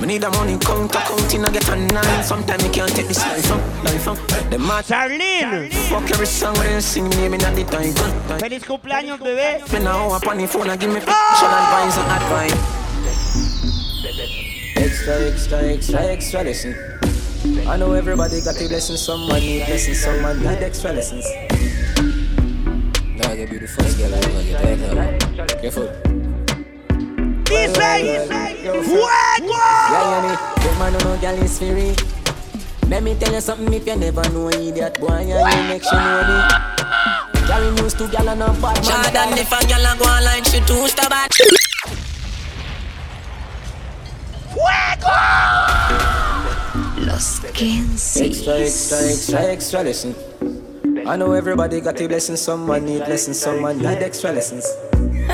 [0.00, 2.24] Me need a money counter, counting, I get a nine.
[2.24, 4.16] Sometimes you can't take this life up, life up.
[4.50, 5.70] The man, Charlene.
[5.90, 7.92] fuck every song when they sing me, me not the time.
[8.40, 9.60] Feliz cumpleaños, bebé.
[9.72, 11.12] Me now up on the phone and give me oh!
[11.36, 12.82] financial advice and advice.
[14.76, 16.74] Extra, extra, extra, extra lesson.
[17.68, 21.26] I know everybody got a blessing, someone need lessons, someone need extra lessons.
[23.16, 25.88] Now I be the first girl I ever get out Careful.
[27.44, 27.74] Dice
[28.86, 29.58] Fuego.
[29.90, 30.32] Yeah, yeah, me.
[30.62, 31.94] Them man no girl is free.
[32.88, 35.96] Let me tell you something if you never know idiot boy, and you make she
[35.96, 36.38] know me.
[37.46, 38.84] Carry news to gal and a bad man.
[38.84, 41.28] Jordan, if a gal a go online, she too stubborn.
[47.06, 48.26] Los 15.
[48.26, 50.14] Extra, extra, extra, extra lesson.
[51.06, 54.66] I know everybody got a blessing, someone need lessons, someone need extra lessons.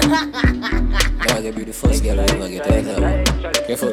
[0.09, 3.67] Now you be the first girl I ever get out of.
[3.67, 3.93] Careful.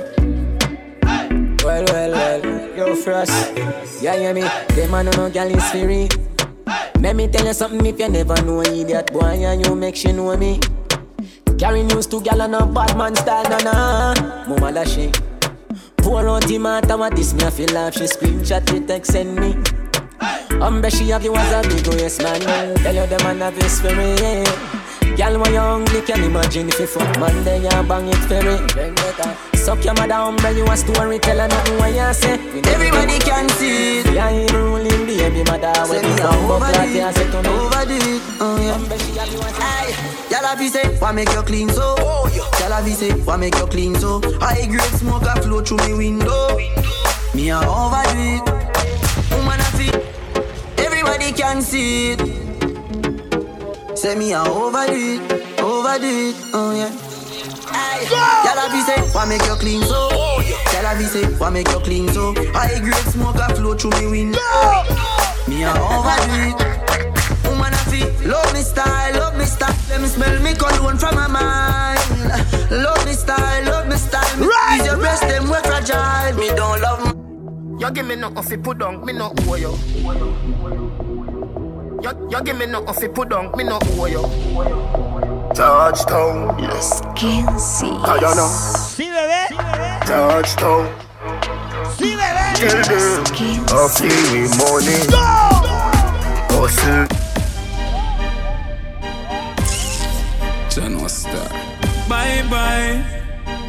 [1.66, 3.52] Well, well, well, yo, Frost.
[4.02, 4.48] Yeah, yeah, me.
[4.76, 6.08] Them man no gal is free.
[7.02, 10.14] Let me tell you something if you never know idiot boy, and you make she
[10.14, 10.62] know me.
[11.60, 14.48] Carry news to gal and a bad man style, na na.
[14.48, 15.12] Mama lashy.
[15.98, 17.94] Pour out what this me I feel laugh.
[17.94, 19.52] She screenshot it, text send me.
[20.64, 22.40] Umbre she have you as a big waist man
[22.78, 24.48] Tell you the man have his spirit
[25.18, 28.58] Girl when you hungry can imagine if you fuck then you bang it ferry
[29.56, 32.34] Suck your mother umbre you a story tell her nothing what you say
[32.74, 34.14] Everybody can see it.
[34.14, 37.50] Yeah even ruling baby mother when you me come up like you say to me
[37.50, 38.22] overdo it.
[38.40, 38.76] Oh yeah.
[38.78, 41.96] Umbre she have you as Aye, y'all have say, why make you clean so?
[42.00, 42.30] Oh,
[42.60, 44.22] y'all have say, why make you clean so?
[44.40, 46.58] High grade smoke a flow through me window.
[47.34, 48.46] Me a overdo it.
[49.32, 49.96] Woman a fit,
[50.80, 52.45] everybody can see it.
[53.96, 55.22] Say me a overdo it,
[55.62, 56.36] overdo it.
[56.54, 56.92] Oh yeah.
[58.44, 60.10] Y'all have say, why make you clean so?
[60.12, 62.34] Y'all have say, why make you clean so?
[62.54, 64.40] High grade smoke a flow through me window.
[65.48, 67.48] Me a overdo it.
[67.48, 69.76] Woman a fit, love me style, love me style.
[69.90, 72.00] Let me smell me cologne from my mind.
[72.72, 74.38] Love me style, love me style.
[74.38, 76.38] Me Right, your breast, them we fragile.
[76.38, 77.80] Me don't love me.
[77.80, 81.05] You give me nothing fi put down, me no owe you.
[82.06, 84.22] You, you give me nothing fi put down, me no owe you.
[85.56, 86.56] Touchdown.
[86.62, 87.98] Los Kensis.
[88.06, 88.48] Ayana.
[88.94, 89.48] Sí, bebé.
[90.06, 90.88] Touchdown.
[91.98, 92.54] Sí, bebé.
[92.60, 93.66] Tell them.
[93.74, 95.02] A free money.
[96.54, 97.08] Hustle.
[100.70, 101.50] General Star.
[102.08, 103.04] Bye bye,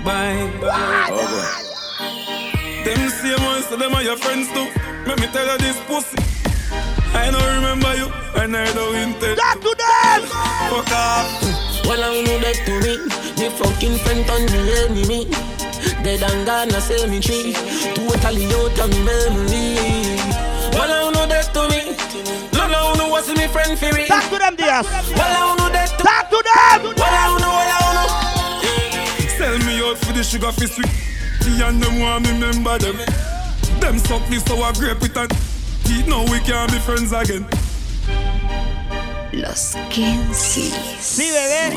[0.05, 1.09] bye bye.
[1.11, 2.85] Oh boy.
[2.85, 4.69] Them same ones, so them are your friends too.
[5.07, 6.36] Let me tell you this pussy.
[7.17, 9.39] I don't remember you, and I don't intend.
[9.41, 10.21] Talk to them.
[10.69, 11.27] Fuck off.
[11.89, 12.95] Well, I know that to me.
[13.41, 15.25] Me fucking friend on me enemy.
[16.05, 17.57] Dead and gone, I say me tree.
[17.97, 20.21] Totally out of me memory.
[20.77, 21.97] Well, I know that to me.
[22.53, 24.07] No, no, no, what's me friend for me?
[24.07, 24.85] Talk to them, Diaz.
[25.17, 26.95] Well, I know that to Talk to them.
[27.01, 29.29] Well, I know, well, I know.
[29.39, 30.93] Sell me out for the sugar fi sweet.
[31.41, 32.97] Tea and them want me remember them.
[33.81, 35.56] Them suck me sour grape with a
[35.87, 36.07] teeth.
[36.09, 37.47] Now we can't be friends again.
[39.33, 40.75] Los Kensis.
[41.01, 41.77] Sí, bebé.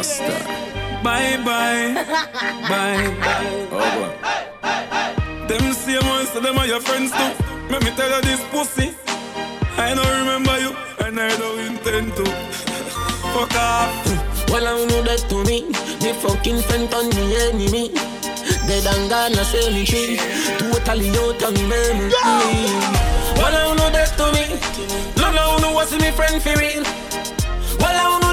[1.03, 1.94] Bye bye,
[2.69, 3.68] bye bye.
[3.72, 5.48] Oh boy.
[5.48, 7.31] Them same ones, so them are your friends too.
[7.69, 8.95] Let me tell you this pussy.
[9.77, 10.76] I don't remember you,
[11.06, 12.26] and I don't intend to.
[13.34, 14.39] Fuck off.
[14.50, 15.70] Well, I know that to me.
[16.02, 17.90] Me fucking friend on the enemy.
[18.68, 20.18] Dead and gone, I say me tree.
[20.58, 22.10] Totally out of me memory.
[23.38, 24.60] Well, I know that to me.
[25.22, 26.84] No, no, no, what's me friend for real?
[27.80, 28.29] Well, I know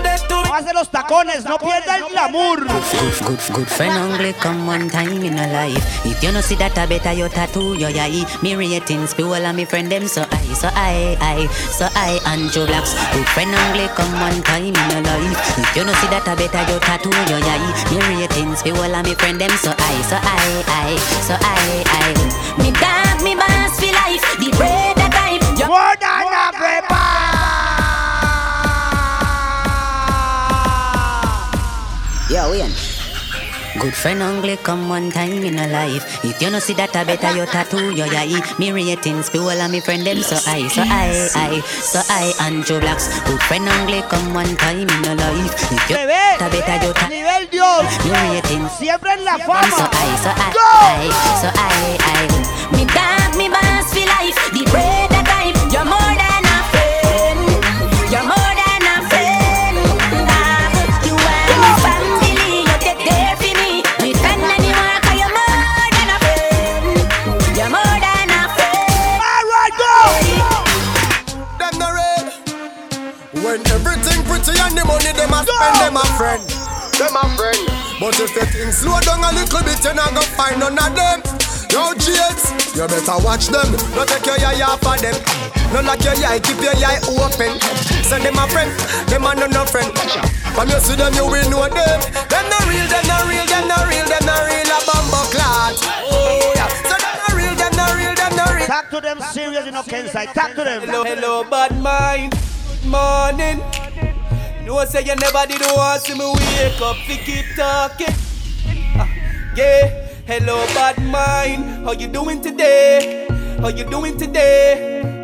[0.47, 0.67] that to.
[0.67, 2.61] Hace los tacones, no pierda el glamour.
[2.61, 6.07] Good, good, good friend only come one time in a life.
[6.07, 8.25] If you no see that, I better you tattoo your eye.
[8.43, 12.67] Me ratings, people and me friend them so I, so I, I, so I, Andrew
[12.67, 12.95] Blacks.
[13.13, 15.59] Good friend only come one time in a life.
[15.59, 17.67] If you no see that, I better you tattoo your eye.
[17.91, 22.15] Me ratings, people and me friend them so I, so I, I, so I, I.
[22.59, 24.25] Me dog, me boss for life.
[24.39, 25.37] The bread that I.
[25.67, 26.96] More than a
[32.29, 32.73] Yo, Ian.
[33.79, 36.25] Good friend only come one time in a life.
[36.25, 38.41] If you no see that, I better you tattoo your eye.
[38.59, 42.81] Me ratings, people and me friend them so I, so I, I, so I, Andrew
[42.81, 43.07] Blacks.
[43.29, 45.55] Good friend only come one time in a life.
[45.71, 46.41] If you Bebé.
[46.41, 47.87] I better you tattoo Nivel Dios.
[48.03, 48.73] me ratings.
[48.73, 49.87] Siempre en la So fama.
[49.93, 50.51] I, so I.
[50.51, 52.27] I, so I, I.
[52.75, 54.41] Me dog, me boss for life.
[54.51, 55.16] The bread
[76.17, 76.43] friend.
[76.97, 77.61] Them a friend.
[78.01, 80.93] But if the things slow down a little bit, you're not gonna find none of
[80.97, 81.21] them.
[81.69, 83.69] Yo, Jades, you better watch them.
[83.93, 85.17] Don't take your eye off of them.
[85.73, 87.61] No like your eye, keep your eye open.
[88.01, 88.73] Send them a friend,
[89.13, 89.93] them a no no friend.
[90.57, 92.01] When you see them, you will know them.
[92.33, 95.77] Them no real, them no real, them no real, them no real, a bumbo clot.
[96.09, 98.67] Oh yeah, so them no real, them no real, them no real.
[98.67, 100.33] Talk to them serious, you know, Kensai.
[100.33, 100.81] Talk to them.
[100.81, 102.33] Hello, hello, bad mind.
[102.89, 103.61] Morning.
[104.67, 106.97] No say you never did want see me wake up.
[107.07, 108.11] We keep talking.
[108.99, 109.09] Ah,
[109.55, 110.11] yeah.
[110.27, 111.87] Hello, bad mind.
[111.87, 113.29] How you doing today?
[113.61, 115.16] How you doing today?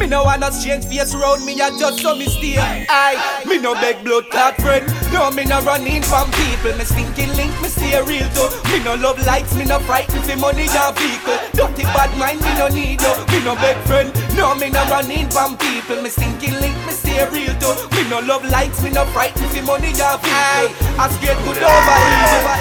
[0.00, 2.56] Me no wanna change face round me, I just saw me stay.
[2.56, 4.88] I, me no beg blood clot friend.
[5.12, 6.72] No, me no running from people.
[6.72, 8.48] Me stinking link, me stay real too.
[8.72, 11.36] Me no love likes, me no frightened for money and vehicle.
[11.52, 13.12] Dirty bad mind, me no need you.
[13.28, 14.08] Me no beg friend.
[14.40, 16.00] No, me no running from people.
[16.00, 17.76] Me stinking link, me stay real too.
[17.92, 20.96] Me no love likes, me no frightened for money and vehicle.
[20.96, 22.56] I get good over evil.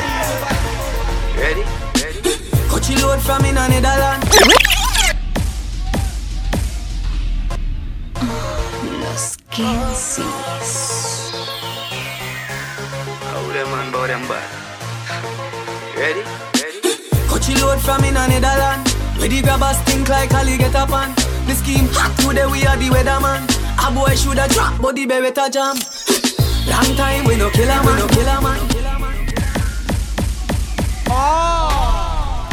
[1.40, 1.64] Ready?
[2.68, 4.28] Coachy load from in a Netherlands.
[9.58, 11.32] Los Kensis.
[13.22, 14.44] How them man bow them back?
[15.96, 16.24] Ready?
[16.54, 16.82] Ready?
[17.28, 18.94] Coachy load from in a Netherlands.
[19.18, 21.14] Where the grabbers think like Ali get up on.
[21.48, 23.48] The scheme hot today we are the weatherman.
[23.86, 25.76] A boy shoulda drop, but the baby better jam.
[26.68, 28.60] Long time we no kill a man, no kill a man.
[31.10, 32.50] Oh.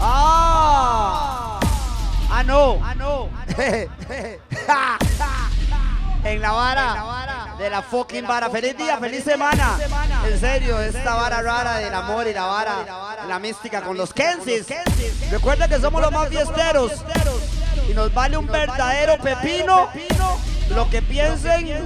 [0.00, 1.60] Ah.
[2.30, 2.80] Ah, no.
[2.82, 3.30] Ah, no.
[6.32, 8.50] En la vara de la fucking vara.
[8.50, 9.78] Feliz día, feliz semana.
[10.26, 12.84] En serio, esta vara rara del amor y la vara,
[13.28, 14.66] la mística con los Kensis.
[15.30, 16.92] Recuerda que somos los más fiesteros.
[17.88, 19.88] Y nos vale un verdadero pepino
[20.70, 21.84] lo que piensen,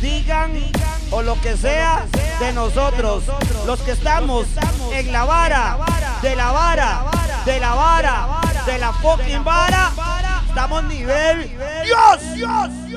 [0.00, 0.52] digan
[1.10, 2.06] o lo que sea
[2.40, 3.24] de nosotros.
[3.66, 4.46] Los que estamos
[4.92, 5.78] en la vara,
[6.22, 7.04] de la vara,
[7.44, 9.90] de la vara, de la fucking vara,
[10.48, 11.48] estamos nivel
[11.84, 12.91] Dios, Dios, Dios.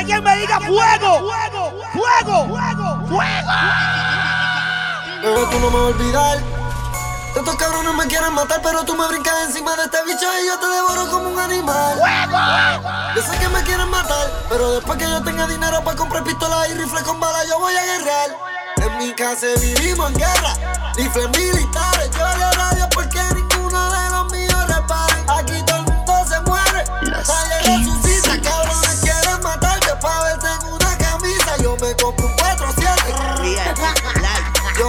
[0.00, 3.20] Alguien me diga fuego, fuego, fuego, fuego.
[5.22, 6.38] Pero tú no me vas a olvidar.
[7.36, 10.58] Estos cabrones me quieren matar, pero tú me brincas encima de este bicho y yo
[10.58, 12.00] te devoro como un animal.
[13.14, 16.70] Yo sé que me quieren matar, pero después que yo tenga dinero para comprar pistolas
[16.70, 18.36] y rifles con balas, yo voy a guerrear.
[18.76, 20.54] En mi casa vivimos en guerra,
[20.96, 22.10] rifles militares.
[22.10, 22.79] Yo radio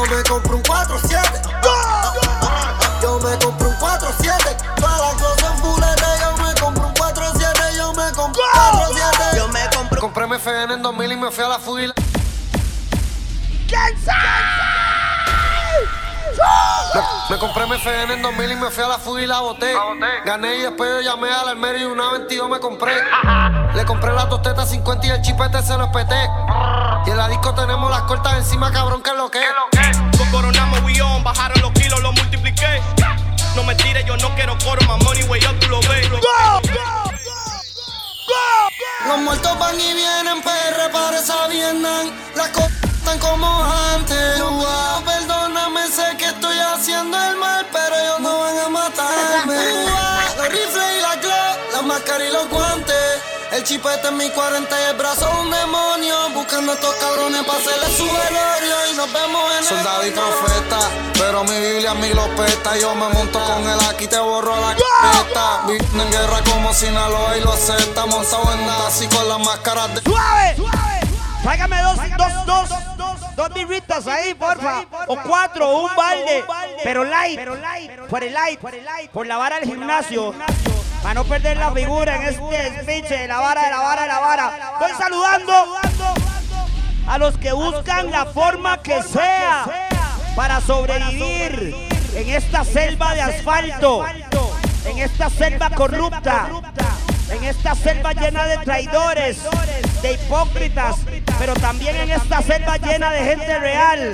[0.02, 1.42] Yo me compro un 4-7.
[3.04, 4.76] Yo me compro un 4-7.
[4.76, 6.06] Todas las cosas en fulete.
[6.20, 7.78] Yo me compro un 4-7.
[7.78, 9.38] Yo me compro un 4-7.
[9.38, 10.02] Yo me compro.
[10.02, 11.94] Compré mi FN en 2000 y me fui a la fuga.
[16.94, 19.40] Me, me compré mi FN en 2000 y me fui a la fuga y la
[19.40, 19.74] boté.
[20.26, 22.94] Gané y después yo llamé al almerio y una 22 me compré.
[23.74, 26.30] Le compré las dos tetas 50 y el chipete se lo espeté.
[27.06, 30.02] Y en la disco tenemos las cortas encima, cabrón, que es lo que es.
[30.32, 32.82] Coronamos we on, bajaron los kilos, lo multipliqué.
[33.54, 36.10] No me tires, yo no quiero coro, my money way up, tú lo ves.
[39.08, 42.12] Los muertos van y vienen, PR parece Vietnam.
[42.36, 43.64] Las cosas están como
[43.94, 44.40] antes.
[44.42, 45.04] Wow,
[53.62, 56.32] El chipete en mi 40 y el brazo un demonio.
[56.34, 58.76] Buscando a estos cabrones para hacerle su velorio.
[58.92, 60.80] Y nos vemos en Soldado y profeta,
[61.14, 62.76] pero mi Biblia mi lo peta.
[62.80, 65.62] Yo me monto con el aquí, te borro la carpeta.
[65.68, 68.08] Vine en guerra como Sinaloa y lo acepta.
[68.08, 70.02] Montado en así con las máscaras de.
[70.10, 70.56] ¡Suave!
[71.44, 72.68] Tráigame dos, dos,
[72.98, 74.86] dos, dos birritas ahí, porfa.
[75.06, 76.44] O cuatro, o un balde.
[76.84, 77.40] Pero light,
[78.10, 78.60] por el light,
[79.12, 80.34] por la vara del gimnasio.
[81.02, 84.08] Para no perder la figura en este speech de la vara, de la vara, de
[84.08, 84.52] la vara.
[84.80, 85.54] Estoy saludando
[87.08, 89.66] a los que buscan la forma que sea
[90.36, 91.76] para sobrevivir
[92.16, 94.06] en esta selva de asfalto,
[94.86, 96.50] en esta selva corrupta,
[97.32, 99.40] en esta selva llena de traidores,
[100.02, 100.98] de hipócritas,
[101.40, 104.12] pero también en esta selva llena de gente real.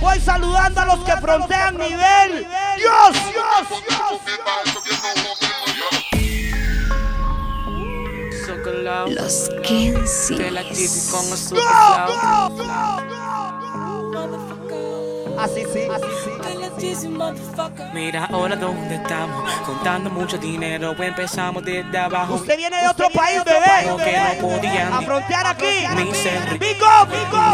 [0.00, 2.46] Voy saludando a los que frontean nivel.
[2.76, 3.82] Dios, Dios,
[8.72, 10.50] Los 15.
[15.38, 16.30] Así sí, así sí.
[17.92, 22.34] Mira ahora dónde estamos, contando mucho dinero, empezamos desde abajo.
[22.34, 23.86] Usted viene de otro país, bebé.
[23.86, 23.96] No
[24.94, 25.84] A frontear aquí.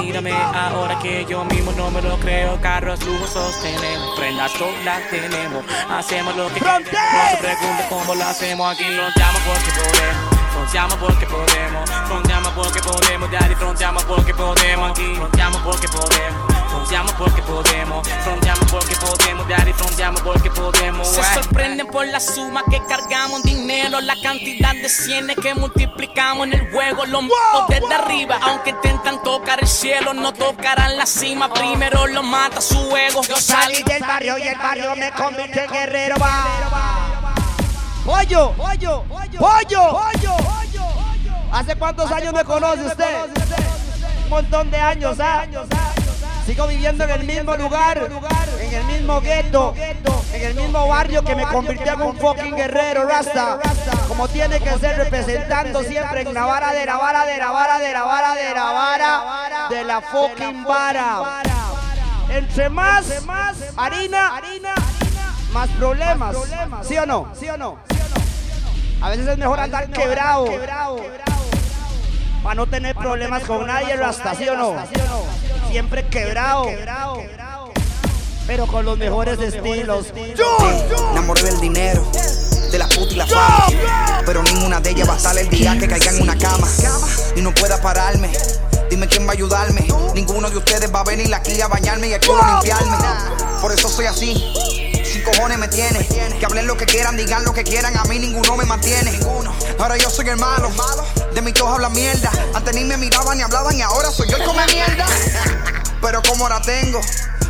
[0.01, 2.61] Mírame ahora que yo mismo no me lo creo.
[2.61, 5.65] Carros lujosos tenemos, prendas solas tenemos.
[5.91, 6.83] Hacemos lo que queremos.
[6.93, 8.85] No se pregunte cómo lo hacemos aquí.
[8.85, 10.42] Fronteamos porque podemos.
[10.53, 11.91] Fronteamos porque podemos.
[12.07, 13.31] Fronteamos porque podemos.
[13.31, 15.15] Daddy, fronteamos porque podemos aquí.
[15.17, 16.53] Fronteamos porque podemos.
[16.71, 18.09] Fronteamos porque podemos.
[18.09, 19.49] Fronteamos porque podemos.
[19.49, 21.09] Daddy, fronteamos porque podemos.
[21.09, 21.43] Se Ay.
[21.43, 26.71] sorprenden por la suma que cargamos dinero, la cantidad de cienes que multiplicamos en el
[26.71, 27.07] juego.
[27.07, 31.53] Los matos desde arriba, aunque intentan tocar el cielo, no tocarán la cima.
[31.53, 33.23] Primero lo mata su ego.
[33.23, 36.17] Yo salí del barrio y el barrio me convirtió en guerrero.
[36.21, 37.02] Va.
[38.05, 39.05] Pollo, pollo,
[39.39, 40.37] pollo, pollo.
[41.53, 43.17] ¿Hace cuántos años me conoce usted?
[44.25, 45.45] Un montón de años, ¿ah?
[46.45, 47.99] Sigo viviendo en el mismo lugar,
[48.59, 53.07] en el mismo gueto, en el mismo barrio que me convirtió en un fucking guerrero,
[53.07, 53.61] Rasta.
[54.09, 57.79] Como tiene que ser representando siempre en la vara de la vara de la vara
[57.79, 61.43] de la vara de la vara de la fucking vara.
[62.31, 63.05] Entre más
[63.77, 64.41] harina,
[65.53, 66.37] más problemas.
[66.87, 67.29] ¿Sí o no?
[67.39, 67.79] ¿Sí o no?
[69.01, 70.47] A veces es mejor andar quebrado.
[72.43, 74.75] Para no tener problemas con nadie, Rasta, ¿sí o no?
[75.71, 76.67] Siempre quebrado.
[78.47, 80.13] Pero con los mejores estilos.
[81.13, 82.05] Enamoré del dinero,
[82.71, 83.67] de la puta y la fama.
[84.27, 86.67] Pero ninguna de ellas va a estar el día que caiga en una cama.
[87.37, 88.31] Y no pueda pararme.
[88.91, 89.87] Dime quién va a ayudarme.
[90.15, 92.97] Ninguno de ustedes va a venir aquí a bañarme y culo a limpiarme.
[93.61, 94.92] Por eso soy así.
[95.23, 96.07] Cojones me tiene.
[96.39, 97.97] Que hablen lo que quieran, digan lo que quieran.
[97.97, 99.19] A mí ninguno me mantiene.
[99.79, 100.71] Ahora yo soy el malo.
[101.35, 102.31] De mis todos hablan mierda.
[102.55, 105.07] Antes ni me miraban ni hablaban y ahora soy yo el come mierda.
[106.03, 107.01] Pero como ahora tengo.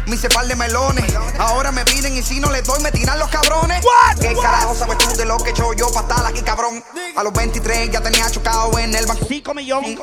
[0.06, 1.04] Me hice par de melones.
[1.38, 3.84] Ahora me piden y si no les doy, me tiran los cabrones.
[4.20, 6.82] ¿Qué carajo sabes tú de lo que he hecho yo para estar aquí, cabrón?
[7.16, 9.24] A los 23 ya tenía chocado en el banco.
[9.28, 9.98] 5 millones.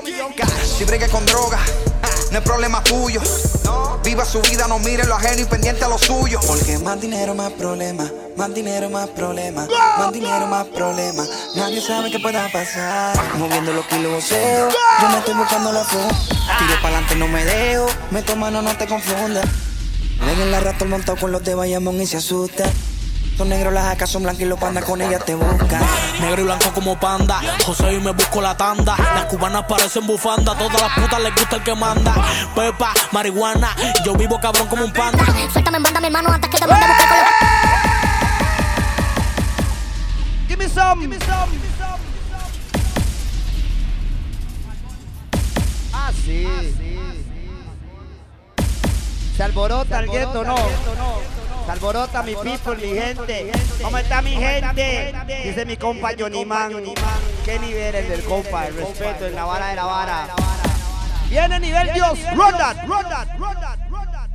[0.78, 1.60] Si bregué con droga.
[2.32, 3.22] No es problema tuyo.
[4.04, 6.40] Viva su vida, no mire lo ajeno y pendiente a lo suyo.
[6.48, 8.10] Porque más dinero, más problema.
[8.38, 9.68] Más dinero, más problema.
[9.98, 11.24] Más dinero, más problema.
[11.56, 13.16] Nadie sabe qué pueda pasar.
[13.38, 16.16] Moviendo los kilos, yo me estoy buscando la funda.
[16.58, 17.88] Tiro para adelante, no me dejo.
[18.12, 19.46] Meto mano, no te confundas.
[20.26, 22.66] Ven en la rato montado con los de Bayamón y se asusta.
[23.40, 25.82] Son negros, las acas son blancas y los pandas con ellas te buscan.
[26.20, 27.40] Negro y blanco como panda.
[27.66, 28.98] José y me busco la tanda.
[28.98, 30.58] Las cubanas parecen bufanda.
[30.58, 32.14] Todas las putas les gusta el que manda.
[32.54, 33.74] Pepa, marihuana.
[34.04, 35.24] Yo vivo cabrón como un panda.
[35.54, 37.28] Suéltame en banda, mi hermano, antes que te mande a buscar con los...
[40.50, 41.02] Give me some.
[41.02, 41.60] Give me some.
[45.94, 46.46] Ah, sí.
[49.38, 50.56] Se alborota el gueto, no.
[51.70, 53.52] Se alborota mi people, mi gente.
[53.80, 55.14] ¿Cómo está mi gente?
[55.44, 56.74] Dice mi compa Johnny Man.
[57.46, 58.66] ¿Qué nivel es del compa?
[58.66, 60.28] El respeto en la vara de la vara.
[61.30, 62.18] Viene nivel Dios.
[62.36, 64.29] Run that, run that, run that.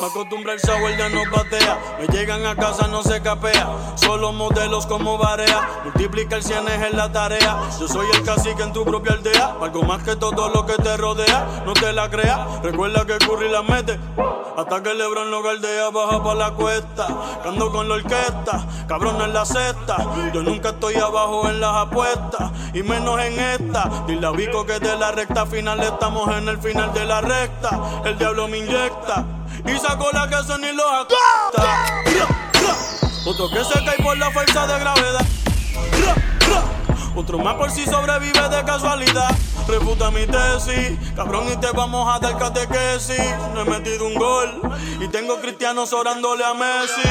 [0.00, 1.96] Me acostumbra el sour ya no patea.
[1.98, 3.96] Me llegan a casa, no se capea.
[3.96, 5.82] Solo modelos como Barea.
[5.84, 7.58] Multiplica el cienes en la tarea.
[7.80, 9.56] Yo soy el cacique en tu propia aldea.
[9.60, 11.62] Algo más que todo lo que te rodea.
[11.64, 12.62] No te la creas.
[12.62, 13.98] Recuerda que Curry la mete.
[14.56, 17.06] Hasta que Lebron lo galdea, baja pa' la cuesta.
[17.42, 19.96] Cando con la orquesta, cabrón en la cesta.
[20.32, 24.04] Yo nunca estoy abajo en las apuestas, y menos en esta.
[24.06, 28.02] Dile a Vico que de la recta final estamos en el final de la recta.
[28.06, 29.26] El diablo me inyecta
[29.64, 32.02] y sacó la que son y los acosta.
[33.24, 35.26] Otro que se cae por la fuerza de gravedad.
[37.16, 39.34] Otro más por si sobrevive de casualidad.
[39.66, 43.34] Refuta mi tesis, cabrón, y te vamos a dar catequesis.
[43.54, 44.60] No he metido un gol
[45.00, 47.08] y tengo cristianos orándole a Messi.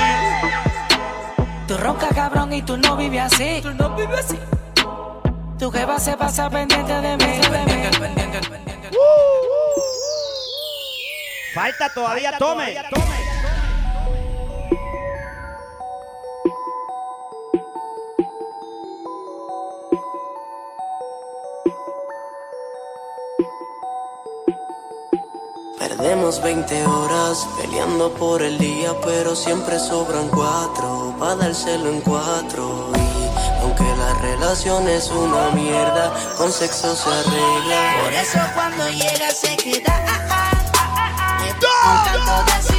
[1.67, 3.59] Tú ronca cabrón y tú no vives así.
[3.63, 4.39] Tú no vives así.
[5.57, 7.41] Tu jeva se pasa pendiente de mí.
[11.55, 12.75] Falta todavía, tome.
[25.79, 32.91] Perdemos 20 horas peleando por el día, pero siempre sobran cuatro para dárselo en cuatro.
[32.97, 38.03] Y aunque la relación es una mierda, con sexo se arregla.
[38.03, 40.34] Por eso cuando llega se queda.
[42.43, 42.74] De si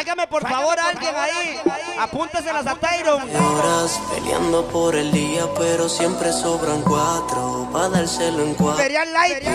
[0.00, 1.60] Tráigame por favor alguien ahí.
[1.98, 3.20] Apúnteselas a Tyron.
[3.22, 8.82] Horas peleando por el día, pero siempre sobran cuatro para dárselo en cuatro.
[8.82, 9.46] Ferial Light.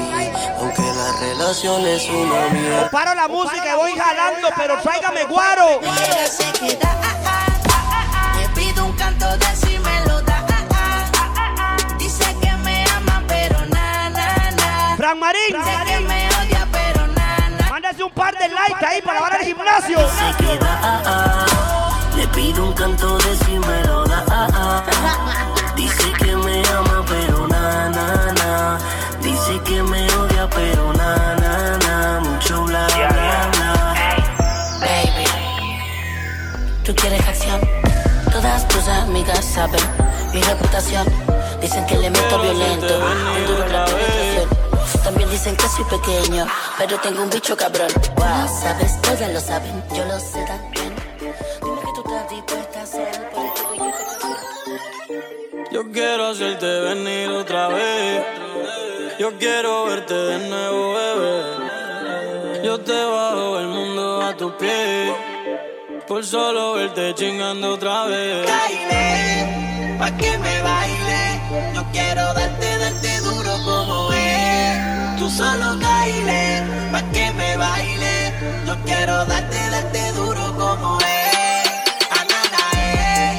[0.59, 2.91] Aunque la relación es una mierda.
[2.91, 5.79] Paro la música y voy jalando, pero tráigame guaro.
[5.79, 6.77] Queda.
[6.83, 8.37] ah, ah, ah.
[8.37, 10.45] Me pide un canto de si me lo da.
[11.97, 14.95] Dice que me ama, pero na, na, na.
[14.95, 15.55] Fran Marín.
[18.15, 19.99] Par de likes ahí para lavar el gimnasio.
[19.99, 21.45] Se queda, ah, ah.
[22.15, 24.23] Le pido un canto de si me lo da.
[24.31, 24.83] ah, ah.
[25.75, 28.79] Dice que me ama, pero na, na, na.
[29.21, 32.19] Dice que me odia, pero na, na, na.
[32.21, 33.09] Mucho bla, bla,
[33.51, 33.93] bla.
[34.79, 35.27] Baby,
[36.85, 37.59] tú quieres acción.
[38.31, 39.81] Todas tus amigas saben
[40.33, 41.05] mi reputación.
[41.61, 44.24] Dicen que le meto violento, un duro.
[45.05, 46.47] También dicen que soy pequeño,
[46.79, 47.89] pero tengo un bicho cabrón.
[48.17, 50.95] Lo sabes, todas lo saben, yo lo sé también.
[51.61, 54.03] Dime que tú estás dispuesta a hacer por este billete.
[55.71, 58.25] Yo quiero hacerte venir otra vez.
[59.19, 62.63] Yo quiero verte de nuevo, bebé.
[62.63, 65.13] Yo te bajo el mundo a tus pies.
[66.07, 68.47] Por solo verte chingando otra vez.
[68.49, 70.94] Baile, pa' que me baile.
[75.35, 76.63] Solo bailé
[76.93, 78.31] pa' que me baile.
[78.65, 81.67] Yo quiero darte darte duro como es.
[82.19, 83.33] Ananá es, eh,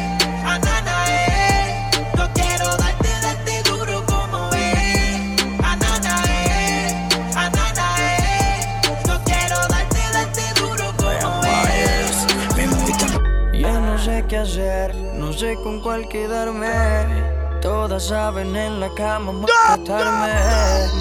[0.45, 1.31] ananá es.
[1.33, 2.13] Eh.
[2.19, 5.43] Yo quiero darte darte duro como es.
[5.73, 8.67] Ananá es, eh, ananá es.
[9.09, 12.57] Yo quiero darte darte duro como es.
[12.57, 13.13] Me moví tan
[13.55, 17.36] ya no sé qué hacer, no sé con cuál quedarme.
[17.61, 20.33] Todas saben en la cama maltratarme.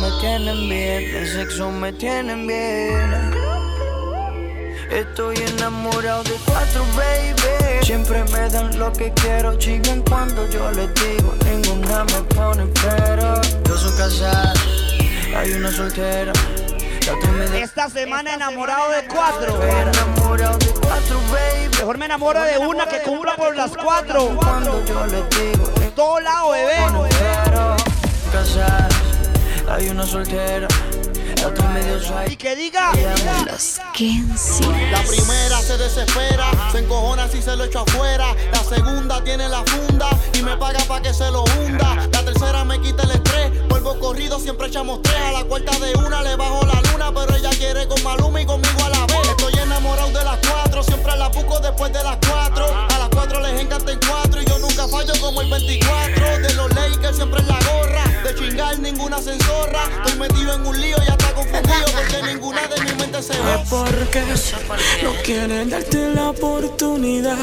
[0.02, 3.34] Me tienen bien, de sexo me tienen bien.
[4.90, 7.86] Estoy enamorado de cuatro, baby.
[7.86, 9.58] Siempre me dan lo que quiero.
[9.58, 13.42] Chinguen cuando yo les digo, ninguna me pone pero.
[13.68, 14.54] Yo soy casada,
[15.36, 16.34] hay una soltera.
[17.56, 19.60] Esta semana enamorado de cuatro.
[21.78, 24.38] Mejor me enamoro de una que cumpla por las cuatro.
[25.82, 26.78] En todo lado, bebé.
[29.70, 30.68] Hay una soltera.
[32.28, 32.92] Y que diga
[35.78, 38.34] se desespera, se encojona si se lo echo afuera.
[38.52, 42.08] La segunda tiene la funda y me paga pa' que se lo hunda.
[42.12, 45.16] La tercera me quita el estrés, vuelvo corrido, siempre echamos tres.
[45.16, 48.46] A la cuarta de una le bajo la luna, pero ella quiere con Maluma y
[48.46, 49.28] conmigo a la vez.
[49.30, 52.66] Estoy enamorado de las cuatro, siempre la busco después de las cuatro.
[52.90, 56.40] A las cuatro les encanta en cuatro y yo nunca fallo como el 24.
[56.40, 59.84] De los Lakers siempre en la gorra, de chingar ninguna censorra.
[60.04, 63.64] Estoy metido en un lío y hasta confundido porque ninguna de mi mente se va.
[63.70, 64.24] Porque
[65.04, 67.38] no quieren darte la oportunidad.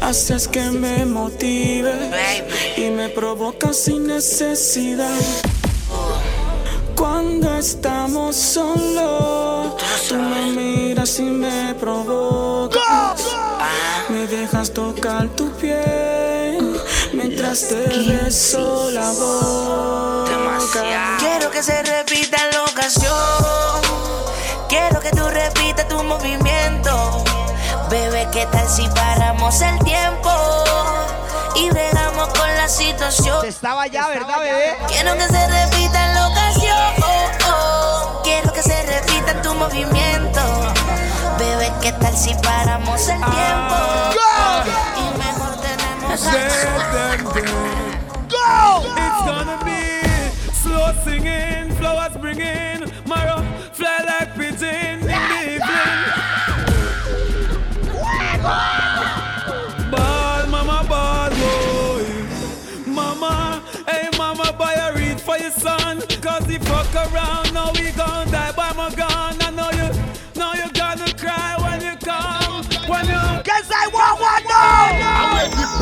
[0.00, 1.92] Haces que me motive
[2.76, 5.20] y me provocas sin necesidad.
[6.96, 9.74] Cuando estamos solos,
[10.08, 13.22] tú me miras y me provocas.
[14.08, 16.01] Me dejas tocar tu piel
[17.52, 20.58] mientras te beso la boca.
[21.18, 23.12] Quiero que se repita la ocasión.
[24.68, 27.22] Quiero que tú repitas tu movimiento.
[27.90, 30.30] Bebé, ¿qué tal si paramos el tiempo?
[31.56, 33.44] Y bregamos con la situación.
[33.44, 34.76] Estaba ya, ¿verdad, bebé?
[34.88, 36.94] Quiero que se repita la ocasión.
[38.24, 40.40] Quiero que se repita tu movimiento.
[41.38, 43.74] Bebé, ¿qué tal si paramos el tiempo?
[44.14, 44.91] Mejor
[46.12, 46.18] Go!
[48.84, 49.82] It's gonna be
[50.52, 54.81] slow singing, flowers bringing, Mara fly like pigeon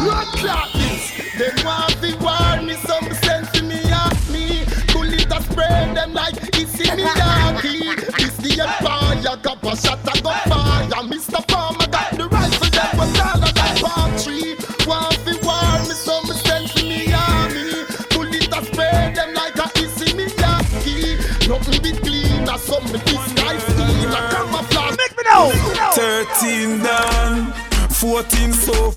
[0.01, 4.64] blood clot this, them want to warn me some sense to me off me.
[4.93, 7.97] Bullet a spray them like it's in me yaki.
[8.16, 11.05] This the empire, got a shot I got fire.
[11.09, 11.40] Mr.
[11.51, 14.56] Farmer got the rifle that was all of that palm tree.
[14.86, 17.85] Want to warn me some sense to me army.
[18.10, 21.48] Bullet a spray them like a it's in me yaki.
[21.48, 24.12] Nothing be clean, as some disguise steal.
[24.12, 24.97] A camouflage.
[24.97, 25.52] Make me know.
[25.94, 27.52] 13 down,
[27.90, 28.94] 14 so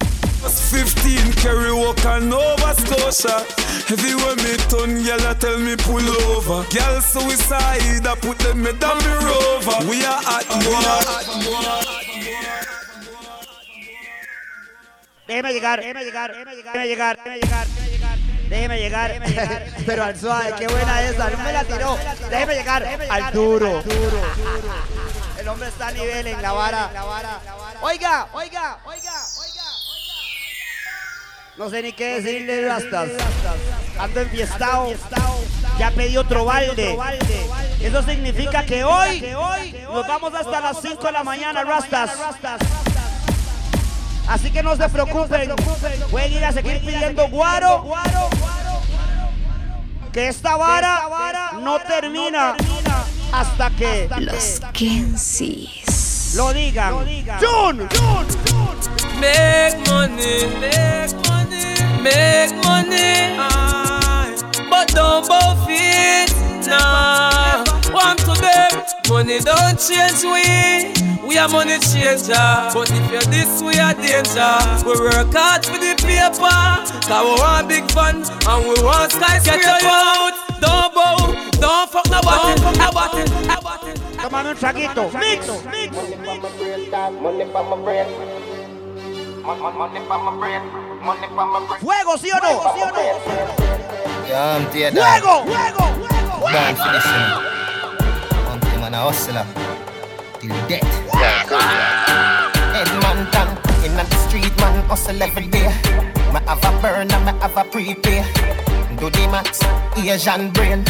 [0.49, 3.45] 15 carry walk and Nova Scotia.
[3.91, 6.67] Everywhere me turn, I tell me pull over.
[6.69, 9.87] Girl suicide, I put them me down me rover.
[9.89, 10.43] We are at
[15.25, 18.17] Déjeme llegar, déjeme llegar, déjeme llegar, déjeme llegar, déjeme llegar,
[18.49, 19.63] déjeme llegar, déjeme llegar.
[19.85, 21.97] Pero al suave, qué buena esa, no me la tiró.
[22.29, 23.83] Déjeme llegar al duro.
[25.39, 26.89] El hombre está a nivel en la vara.
[27.81, 29.52] Oiga, oiga, oiga, oiga.
[31.57, 33.09] No sé ni qué decirle, Rastas.
[33.99, 34.93] Ando enfiestado.
[35.77, 36.97] Ya pedí otro balde.
[37.79, 39.23] Eso significa que hoy
[39.91, 42.11] nos vamos hasta las 5 de la mañana, Rastas.
[44.27, 45.53] Así que no se preocupen.
[46.09, 47.85] Pueden ir a seguir pidiendo guaro.
[50.11, 52.55] Que esta vara no termina
[53.31, 55.92] hasta que Los Kensis.
[56.35, 57.05] Lo digan.
[57.39, 57.87] June.
[59.19, 61.65] Make money, make money,
[62.01, 63.37] make money.
[63.39, 64.35] Aye.
[64.69, 66.33] But don't both it,
[66.67, 67.63] nah.
[67.93, 70.91] Want to them, money don't change we.
[71.27, 72.69] We are money changer.
[72.73, 74.57] But if you're this, we are danger.
[74.85, 76.59] We work hard for the paper.
[77.07, 79.59] Cause we want big fun and we want skyscraper.
[79.59, 83.23] Get your out, don't bow, don't fuck nobody, don't fuck nobody.
[83.83, 85.09] Tómame un traguito.
[85.19, 85.47] Mix.
[85.71, 85.97] Mix.
[91.81, 92.61] Fuego, ¿sí o no?
[92.73, 92.93] ¿Sí o no?
[94.27, 94.65] Yeah, I'm.
[94.71, 95.43] Fuego.
[95.43, 95.83] Fuego.
[96.39, 97.41] Born for this, you know.
[98.49, 99.45] One thing man a hustler.
[100.39, 100.83] Till death.
[102.73, 105.67] Head man down in the street, man hustle every day.
[106.33, 108.23] Me have a burner, me have a prepay.
[108.97, 109.59] Do the max,
[109.97, 110.85] Asian brain.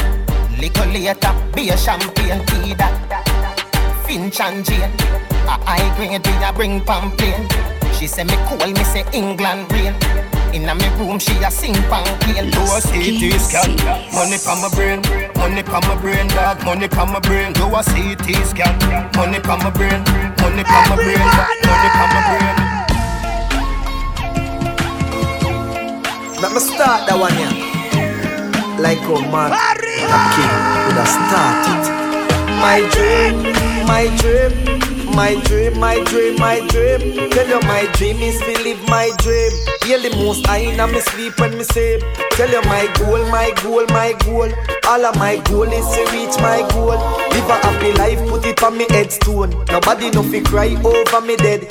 [0.64, 2.96] Little later, be a champagne tea that
[4.08, 4.96] Finch and Jane
[5.44, 7.36] A high grade we a bring pamphlet
[8.00, 9.92] She say me cool, me say England rain
[10.56, 13.76] Inna me room she a sing pan play Low CT scan
[14.16, 15.04] Money from my brain
[15.36, 16.64] Money from my brain dog.
[16.64, 17.52] Money from my brain.
[17.60, 18.80] Low CT scan
[19.20, 20.00] Money from my brain
[20.40, 21.28] Money from my brain
[21.68, 22.56] Money from my brain.
[26.40, 27.73] Let me start that one here
[28.84, 31.88] like a man, a king would have started.
[32.60, 33.42] My dream,
[33.88, 37.30] my dream, my dream, my dream, my dream.
[37.32, 39.52] Tell you my dream is to live my dream.
[39.86, 42.02] Hear the most I in me sleep when me sleep.
[42.32, 44.52] Tell you my goal, my goal, my goal.
[44.86, 47.00] All of my goal is to reach my goal.
[47.32, 49.52] Live a happy life, put it on me headstone.
[49.72, 51.62] Nobody no fi cry over me dead.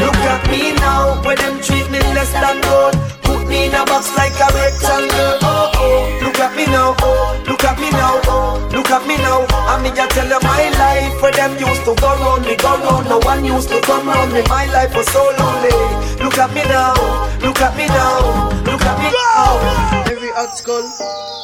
[0.00, 3.33] Look at me now, when them treat me less than gold.
[3.54, 5.38] Me in a box like a rectangle.
[5.46, 6.90] Oh oh, look at me now.
[6.98, 8.18] Oh, look at me now.
[8.26, 9.46] Oh, look at me now.
[9.70, 11.22] I me just tell you my life.
[11.22, 13.06] Where them used to go round me, go round.
[13.08, 14.42] No one used to come round me.
[14.50, 15.70] My life was so lonely.
[16.18, 16.98] Look at me now.
[17.46, 18.50] Look at me now.
[18.66, 20.10] Look at me now.
[20.10, 20.82] Every hot skull,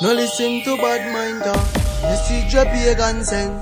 [0.03, 1.62] no listen to bad mind talk.
[2.11, 3.55] You see your pagan send.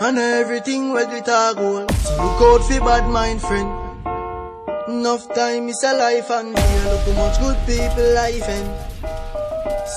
[0.00, 1.90] And everything where glitter gold.
[1.90, 1.94] Oh.
[2.04, 3.87] So look out for bad mind friend.
[4.88, 6.80] Enough time is a life and fear.
[6.88, 8.72] Look how much good people life end.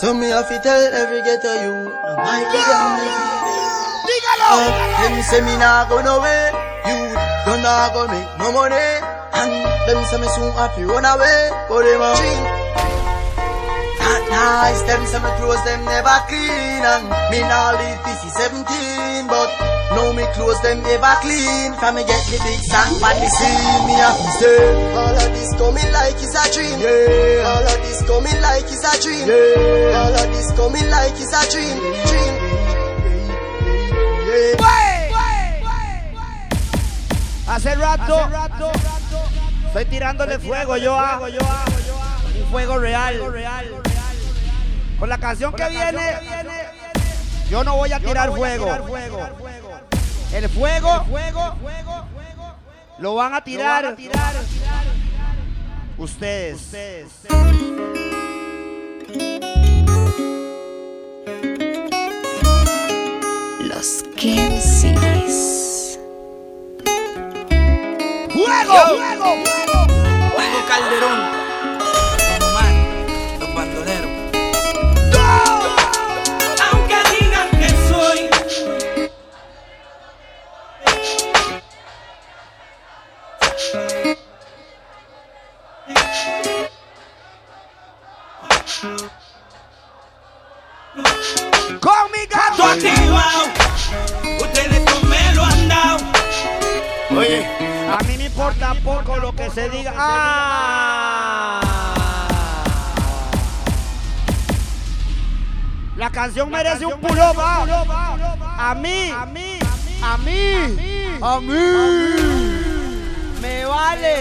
[0.03, 1.87] So me have to tell every ghetto you.
[1.87, 2.43] No my
[4.03, 4.51] Dígalo.
[4.99, 6.51] Them say me nah go nowhere.
[6.83, 7.07] You
[7.47, 8.99] don't nah go make no money.
[9.31, 11.39] And them say me soon have to run away.
[11.71, 12.11] But them a.
[13.95, 18.33] Not nice, them say me clothes them never clean And me now live this is
[18.33, 21.73] 17 But now me clothes them ever clean.
[21.75, 25.29] From me get the big song on the scene Me have to say All of
[25.33, 26.77] this coming like it's a dream.
[26.79, 27.49] Yeah.
[27.49, 29.27] All of this coming like it's a dream.
[29.27, 30.01] Yeah.
[30.01, 31.77] All of this coming like it's a dream.
[32.07, 32.51] Dream.
[37.47, 38.29] Hace rato,
[39.65, 43.19] estoy tirándole fuego yo a un fuego real.
[44.97, 46.17] Con la canción que viene,
[47.49, 49.60] yo no voy a tirar fuego.
[50.33, 51.05] El fuego
[52.99, 53.97] lo van a tirar
[55.97, 56.71] ustedes.
[63.59, 65.99] Los Kensis.
[68.29, 68.73] ¡Fuego!
[68.87, 69.43] ¡Fuego!
[70.33, 71.40] Fuego Calderón.
[106.21, 107.65] Canción merece un puloba.
[108.59, 109.57] A mí, a mí,
[110.03, 110.53] a mí,
[111.19, 111.53] a mí.
[113.41, 114.17] Me vale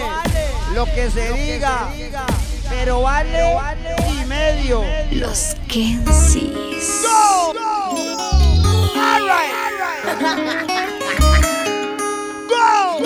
[0.73, 1.89] lo que se diga,
[2.69, 3.55] pero vale
[4.19, 4.83] y medio.
[5.11, 7.03] Los Kensis.
[7.03, 7.53] Go!
[8.95, 9.53] All right.
[12.49, 12.97] Go!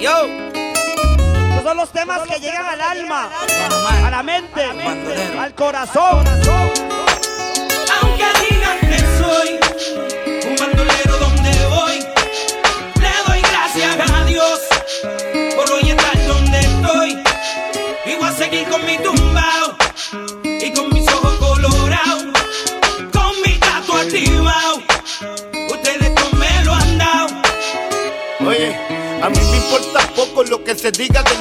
[0.00, 0.43] Yo.
[1.64, 3.30] Son los temas que llegan al alma,
[4.04, 4.62] a la mente,
[5.40, 6.22] al corazón.
[8.02, 9.63] Aunque digan que soy
[30.26, 31.38] poco lo que se diga del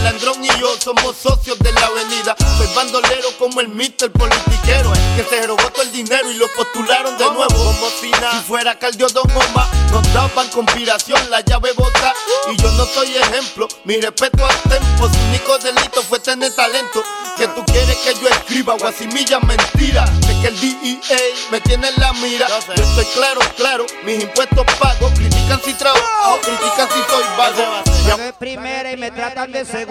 [0.00, 2.34] William Landrón y yo somos socios de la avenida.
[2.56, 7.16] Soy bandolero como el mister politiquero Que se robó todo el dinero y lo postularon
[7.18, 7.46] de nuevo.
[7.48, 12.14] Como si nada, si fuera Caldio Don Omar Nos daban conspiración, la llave bota.
[12.52, 17.02] Y yo no soy ejemplo, mi respeto al tempo Su único delito fue tener talento.
[17.36, 20.04] Que tú quieres que yo escriba o asimilla mentira.
[20.04, 21.18] De que el DEA
[21.50, 22.46] me tiene en la mira.
[22.48, 27.82] Yo estoy claro, claro, mis impuestos pago Critican si trabajo, critican si soy vago.
[28.06, 29.89] Yo de primera y me tratan de segunda.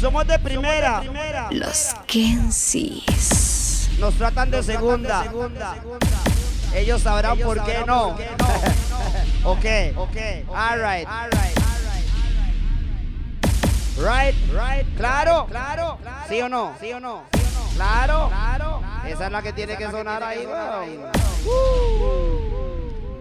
[0.00, 1.02] Somos de primera.
[1.50, 3.90] Los Kensis.
[3.98, 5.24] Nos tratan de segunda.
[6.74, 8.16] Ellos sabrán por qué no.
[9.42, 9.64] Ok,
[9.96, 10.16] ok.
[10.54, 11.08] All right.
[11.08, 11.60] Right,
[14.00, 14.34] right.
[14.96, 15.98] Claro, claro.
[16.28, 16.74] ¿Sí o no?
[16.80, 17.24] ¿Sí o no?
[17.74, 18.82] Claro, claro.
[19.06, 20.46] Esa es la que tiene que sonar ahí.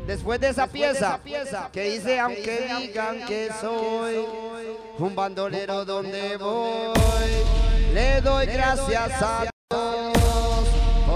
[0.05, 1.19] Después de esa pieza
[1.71, 4.25] que dice, aunque digan que soy
[4.97, 6.93] un bandolero donde voy,
[7.93, 10.28] le doy gracias a Dios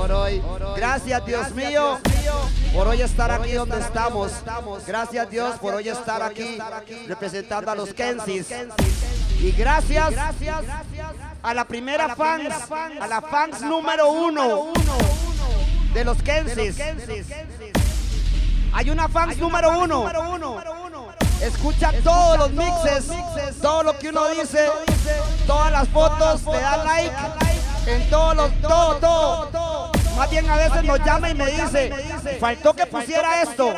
[0.04, 0.42] por hoy.
[0.76, 1.98] Gracias, Dios mío.
[2.74, 4.32] por hoy estar aquí donde estamos.
[4.86, 6.58] Gracias Dios por hoy estar aquí
[7.08, 8.48] representando a los Kensis.
[9.40, 10.14] Y gracias
[11.42, 12.54] a la primera fans,
[13.00, 14.74] a la fans número uno
[15.94, 16.78] de los Kensis.
[18.74, 20.10] Hay una fans número uno.
[21.42, 23.08] Escucha todos los mixes,
[23.62, 24.70] todo lo que uno dice,
[25.46, 29.92] todas las fotos, le da like en todos los, todo, todo.
[30.16, 31.92] Más bien a veces nos llama y me dice,
[32.40, 33.74] faltó que pusiera esto.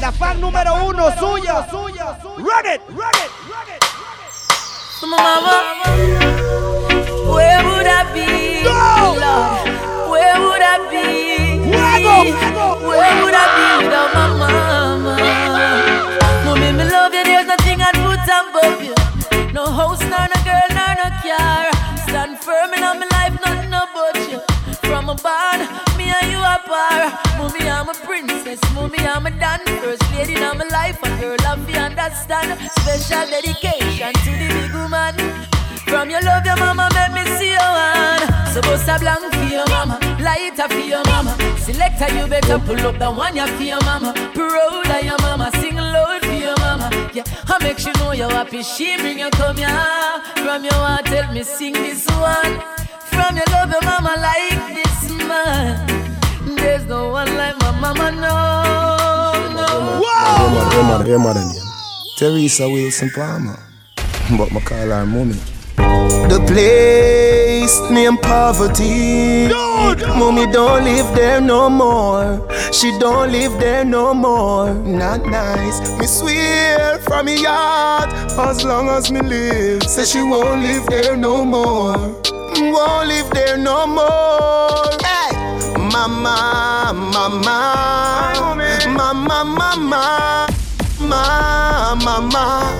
[0.00, 1.66] La fan número uno suya.
[1.70, 3.84] Run it, run it, run it.
[5.02, 5.62] Mama,
[7.30, 8.64] where would I be?
[8.64, 9.20] Lord,
[10.10, 11.60] where would I be?
[11.68, 15.16] Where would I be without my mama?
[16.44, 18.94] Mommy, me love you, there's nothing I'd put above you.
[19.52, 21.70] No house, nor no girl, nor no car.
[22.08, 23.15] Stand firm in my life.
[25.06, 25.60] From a barn,
[25.96, 27.14] me and you are par.
[27.38, 28.58] Mommy, I'm a princess.
[28.74, 29.60] Mommy, I'm a dan.
[29.78, 32.58] First lady in my life, and girl, love you understand.
[32.72, 35.14] Special dedication to the big woman.
[35.86, 38.50] From your love, your mama make me see hand.
[38.52, 41.38] So bust a blank for your mama, lighter for your mama.
[41.56, 44.12] Selector, you better pull up the one you for your mama.
[44.34, 46.90] Proud of your mama, sing loud for your mama.
[47.14, 48.64] Yeah, I make sure know you're happy.
[48.64, 49.68] She bring you come here.
[50.42, 52.58] From your heart, tell me sing this one.
[53.14, 54.85] From your love, your mama like this
[55.26, 56.56] man.
[56.56, 58.30] There's no one like my mama, no,
[59.54, 60.00] no.
[60.02, 61.62] Yeah, man, yeah, man, yeah, man, yeah.
[62.18, 63.58] Teresa Wilson Palmer.
[64.38, 65.34] But my call her mommy.
[65.76, 69.48] The place named poverty.
[70.18, 72.46] Mommy don't live there no more.
[72.72, 74.72] She don't live there no more.
[74.74, 75.80] Not nice.
[75.98, 81.16] Me swear from me heart, as long as me live, say she won't live there
[81.16, 81.96] no more.
[82.58, 84.84] Won't live there no more.
[85.04, 85.30] Hey,
[85.76, 87.58] mama, mama,
[88.88, 90.46] mama, mama.
[90.98, 92.72] My mama,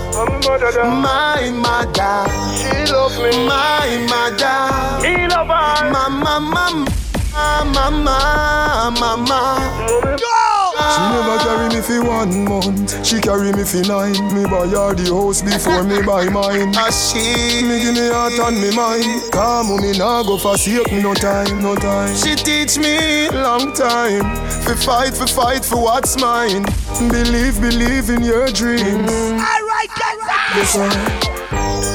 [1.02, 2.26] my mother,
[2.56, 3.46] she love me.
[3.46, 5.90] My mother, he love her.
[5.92, 6.86] Mama, mama,
[7.74, 10.45] mama, mama.
[10.92, 13.06] She never carry me for one month.
[13.06, 14.14] She carry me for nine.
[14.34, 16.74] Me buy her the house before me buy mine.
[16.76, 19.32] A she me give me heart and me mind.
[19.32, 22.14] Come on, me nah go forsake me no time, no time.
[22.14, 24.24] She teach me long time.
[24.62, 26.64] For fight, for fight for what's mine.
[27.10, 29.10] Believe, believe in your dreams.
[29.10, 29.90] Alright,
[30.56, 31.35] Yes, sir.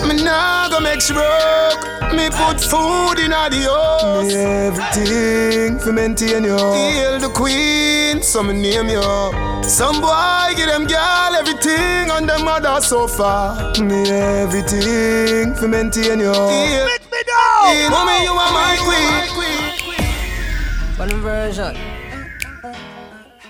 [0.07, 1.83] Me nah go make she broke.
[2.13, 4.27] Me put food in the house.
[4.27, 6.57] Me everything for maintain you.
[6.57, 9.01] Hail the queen, so me name you.
[9.63, 13.73] Some boy give them girl everything on them mother sofa.
[13.81, 16.33] Me everything for maintain you.
[16.33, 17.91] Hail me down.
[17.91, 19.31] Mommy, you are my queen.
[20.97, 21.75] One version.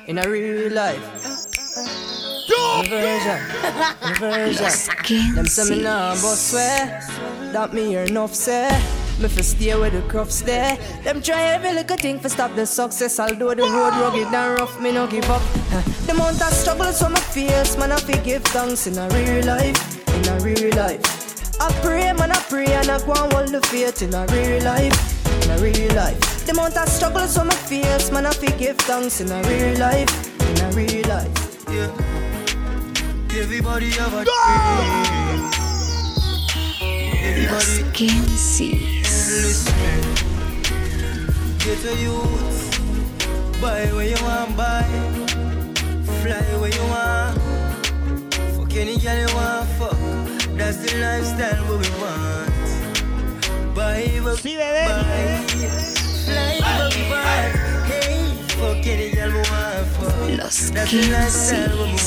[0.07, 1.50] In a real life.
[2.57, 3.39] One version.
[4.01, 5.35] One version.
[5.35, 7.01] Them say me nah but swear.
[7.51, 8.69] That me hear enough say.
[9.19, 10.77] Me fi stay where the crops there.
[11.03, 13.19] Them try every little thing for stop the success.
[13.19, 15.41] Although the road rugged and rough, me no give up.
[16.05, 19.45] The amount of struggles from my face, man I fi give thanks in a real
[19.45, 20.09] life.
[20.09, 21.21] In a real life.
[21.61, 24.63] I pray, man, I pray, and I go and hold the faith in a real
[24.63, 26.19] life, in a real life.
[26.47, 30.09] The amount of struggles on my face, man, I forgive thanks in a real life,
[30.41, 31.29] in a real life.
[31.69, 32.30] Yeah.
[33.33, 35.51] Everybody have a dream.
[37.23, 37.83] Everybody
[39.41, 39.71] listen.
[41.59, 43.61] Get a youth.
[43.61, 44.83] Buy where you want, buy.
[46.21, 47.39] Fly where you want.
[48.55, 49.97] Fuck any girl you want, fuck.
[50.57, 52.51] That's the lifestyle what we want.
[53.73, 55.45] Buy what sí, buy.
[56.25, 57.70] Fly what we want.
[60.37, 61.97] Los That's the lifestyle what we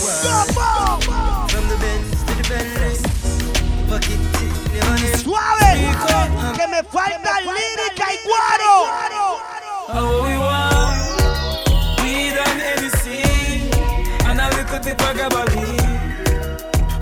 [0.57, 1.51] want.
[1.51, 2.95] From the Benz to the Bentley.
[3.89, 4.21] Pocket
[4.73, 5.19] never need.
[5.19, 5.73] Suave,
[6.57, 8.75] que me falta lírica y guaro.
[9.89, 10.99] How we want,
[12.03, 13.71] we done anything,
[14.27, 16.13] and a little tip of gabardine.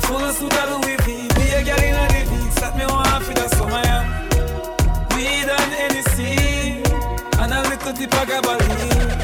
[0.03, 3.23] Full suit of Louis V, be a girl in a the beats that me want
[3.23, 3.83] for the summer.
[3.85, 4.03] yeah.
[5.15, 6.85] We done anything,
[7.39, 9.22] and a little tip of gabardine.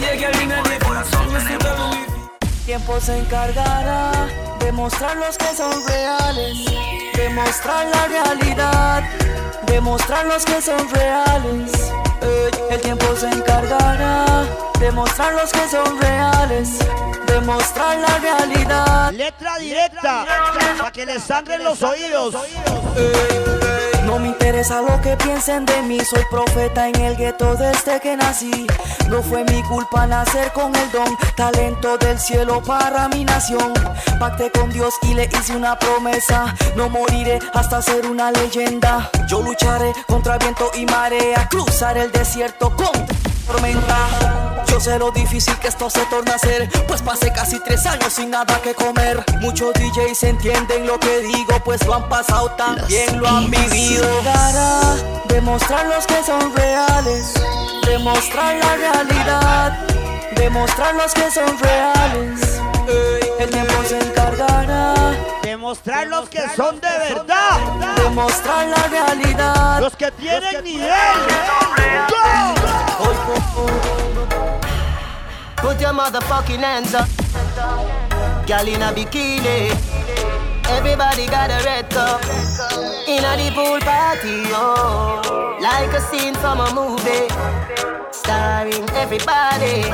[0.00, 2.64] Be a girl in a the beats, full suit of Louis V.
[2.64, 4.12] Tiempo se encargará
[4.58, 6.56] de mostrar los que son reales,
[7.14, 9.02] demostrar la realidad,
[9.66, 11.92] demostrar los que son reales.
[12.70, 14.46] El tiempo se encargará
[14.78, 16.78] de mostrar los que son reales,
[17.26, 19.12] demostrar la realidad.
[19.12, 20.24] Letra directa,
[20.78, 22.34] para que le sangren los oídos.
[24.04, 28.16] No me interesa lo que piensen de mí, soy profeta en el gueto desde que
[28.16, 28.66] nací.
[29.08, 33.72] No fue mi culpa nacer con el don, talento del cielo para mi nación.
[34.18, 39.10] Pacté con Dios y le hice una promesa, no moriré hasta ser una leyenda.
[39.28, 44.64] Yo lucharé contra viento y marea, cruzar el desierto con tormenta.
[44.68, 48.12] Yo sé lo difícil que esto se torna a ser, pues pasé casi tres años
[48.12, 49.24] sin nada que comer.
[49.40, 54.04] Muchos DJs entienden lo que digo, pues lo han pasado también, lo han vivido.
[54.20, 54.96] Llegará,
[55.28, 57.34] demostrar los que son reales,
[57.86, 59.78] demostrar la realidad,
[60.36, 62.60] demostrar los que son reales.
[63.38, 64.79] El tiempo se encargará.
[65.70, 67.94] Demostrar los que son de verdad.
[67.94, 69.80] Demostrar la realidad.
[69.80, 70.88] Los que tienen nivel.
[75.62, 77.06] Put your motherfucking hands up.
[78.48, 79.70] Girl in a bikini.
[80.70, 82.20] Everybody got a red cup.
[83.06, 85.56] In a the pool party, oh.
[85.60, 87.28] Like a scene from a movie.
[88.10, 89.84] Starring everybody.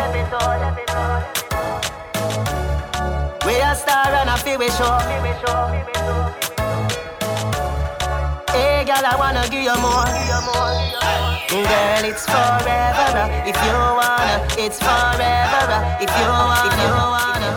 [3.47, 4.99] We a star and a feel we show.
[8.53, 10.05] Hey, girl, I wanna give you more.
[11.49, 13.33] Girl, it's forever.
[13.49, 15.79] If you wanna, it's forever.
[16.05, 17.51] If you wanna, if you wanna.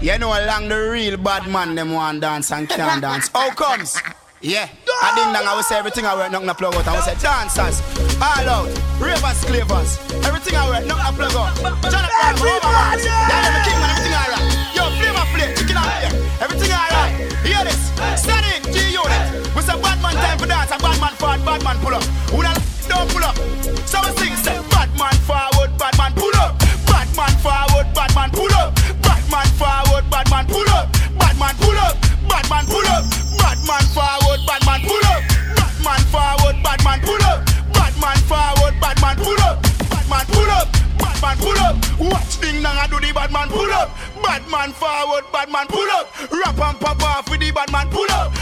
[0.00, 3.28] You know along the real bad man them want dance and can't dance.
[3.34, 3.98] How comes?
[4.44, 4.68] Yeah.
[5.00, 6.84] I ding dong, I will say everything I wear, nothing to plug out.
[6.84, 7.80] I will say dancers,
[8.20, 8.68] all out,
[9.00, 11.56] ravers, clavers, everything I wear, nothing to plug out.
[11.88, 13.00] John up, everyone.
[13.00, 14.44] Yeah, I'm a king man, everything I alright.
[14.76, 16.12] Yo, flavor play, chicken out here,
[16.44, 17.12] everything alright.
[17.40, 17.88] Hear this?
[18.20, 19.48] Static, G unit.
[19.56, 22.04] We say bad man time for dance, a bad man forward, bad man pull up.
[22.28, 23.40] Who that don't pull up?
[23.88, 26.60] So we sing, say, bad man forward, bad man pull up.
[26.84, 28.76] Bad man forward, bad man pull up.
[29.00, 30.92] Bad man forward, bad man pull up.
[31.16, 31.96] Bad man pull up.
[32.28, 33.23] Bad man pull up.
[33.64, 35.24] Bad man forward, bad man pull up.
[35.56, 37.40] Bad man forward, bad man pull up.
[37.72, 39.62] Bad man forward, bad man pull up.
[39.88, 40.68] Bad man pull up.
[40.98, 41.76] Bad man pull up.
[41.98, 43.96] Watch ding dong I do the bad man pull up.
[44.22, 46.12] Bad man forward, bad man pull up.
[46.30, 48.36] Rap and pop off with the bad man pull up.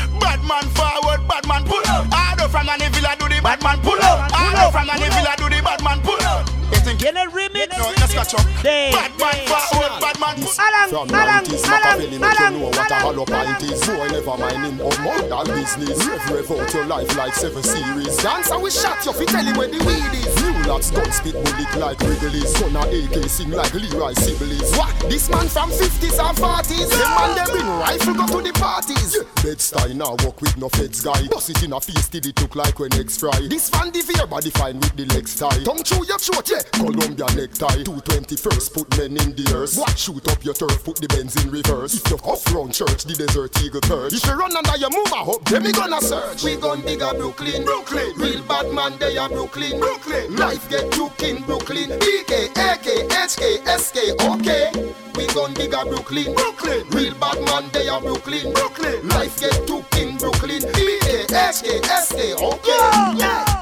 [8.13, 8.33] Remix?
[8.33, 8.63] No, let's catch up.
[8.63, 12.61] Bad man forward, bad man pull Alan, From Alan, 90s, Alan, Machiavelli make Alan, you
[12.61, 13.81] know what a hollow pint is.
[13.83, 16.07] So I never mind him oh, of murder business.
[16.07, 18.17] Rev, rev out your life like seven series.
[18.19, 20.33] Dance and we shot you, fi tell you where the weed is.
[20.43, 22.53] New lads gun spit bullet like Wrigley's.
[22.61, 24.77] Gun a AK sing like Leroy Sibbles.
[24.79, 24.95] What?
[25.11, 26.91] This man from 50s and 40s.
[26.91, 29.17] The man they bring rifle go to the parties.
[29.17, 29.43] Yeah.
[29.43, 31.27] Bed-Stuy now walk with no feds guy.
[31.29, 33.35] Bust it in a face till it look like when eggs fry.
[33.49, 35.63] This fan the veer body fine with the legs tie.
[35.65, 36.63] Tongue through your throat, yeah.
[36.73, 37.83] Columbia necktie.
[38.05, 39.77] 221st put men in the earth.
[39.77, 39.99] What?
[39.99, 41.95] Shoot up your turf, put the Benz in reverse.
[41.95, 44.13] If you off round church, the desert eagle perch.
[44.13, 46.43] If you run under your move, I hope them gonna search.
[46.43, 48.13] We gon' dig a Brooklyn, Brooklyn.
[48.17, 50.37] Real bad man, they are Brooklyn, Brooklyn.
[50.37, 51.91] Life get too king, Brooklyn.
[52.01, 53.43] BK, AK, HK,
[53.79, 54.71] SK, okay.
[55.15, 56.89] We gon' dig a Brooklyn, Brooklyn.
[56.91, 59.09] Real bad man, they are Brooklyn, Brooklyn.
[59.09, 60.63] Life get too king, Brooklyn.
[60.63, 63.19] BK, HK, SK, okay.
[63.19, 63.62] Yeah.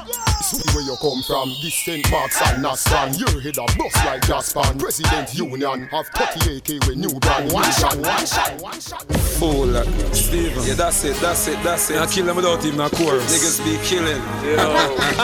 [0.73, 3.17] where you come from, distant parts and Nastan.
[3.19, 4.79] Your head a bust like Jaspan.
[4.79, 7.51] President Union have 30 AK with new brand.
[7.51, 9.03] One shot, one shot, one shot.
[9.39, 9.83] Fool,
[10.13, 10.63] Steven.
[10.65, 11.97] Yeah, that's it, that's it, that's it.
[11.97, 13.31] I kill them without even a chorus.
[13.31, 14.17] Niggas be killing.
[14.43, 14.57] Yo.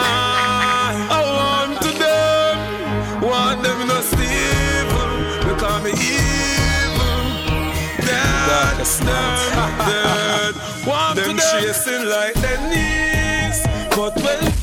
[1.10, 5.48] I want to them, want them no Steven.
[5.48, 6.58] They call me evil.
[8.06, 10.54] Dead, dead.
[10.88, 13.62] Want them chasing like their knees.
[13.94, 14.57] But when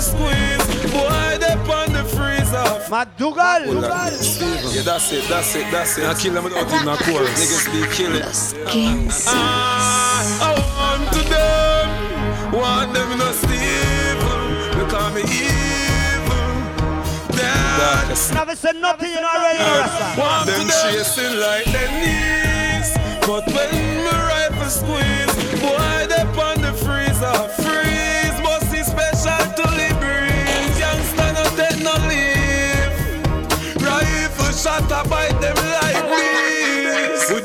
[0.00, 2.64] my rifle squeeze, boy, they on the freezer.
[2.90, 3.66] McDougal.
[4.74, 6.04] Yeah, that's it, that's it, that's it.
[6.04, 7.38] I kill them without even a chorus.
[7.38, 8.22] Niggas be killing.
[8.22, 8.28] I,
[9.28, 11.88] ah, I want to them,
[12.52, 14.78] want them no Steven.
[14.78, 15.60] They call me evil.
[18.34, 20.20] Never said nothing, you know already, Rasta.
[20.20, 22.96] Want them chasing like their knees.
[23.26, 25.29] But when my rifle squeeze,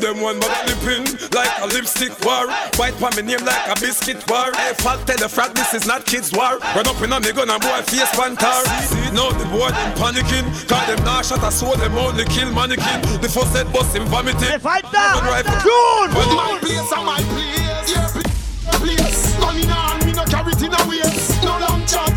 [0.05, 1.03] them one back lipping
[1.33, 2.45] like a lipstick war.
[2.77, 4.53] White pa me name like a biscuit war.
[4.53, 6.59] Hey, fuck tell the frag this is not kids war.
[6.77, 8.61] Run up in a me gun and boy face pantar.
[8.85, 10.45] See now the boy them panicking.
[10.69, 13.01] Cause them nah shot a soul them only kill mannequin.
[13.21, 14.59] The first head bust him vomiting.
[14.59, 15.25] Fight that.
[15.65, 16.13] June.
[16.13, 17.89] Well, my place and my place.
[17.89, 19.35] Yeah, place.
[19.41, 21.43] Gun in hand, me no carry it in a waist.
[21.43, 22.13] No long chat.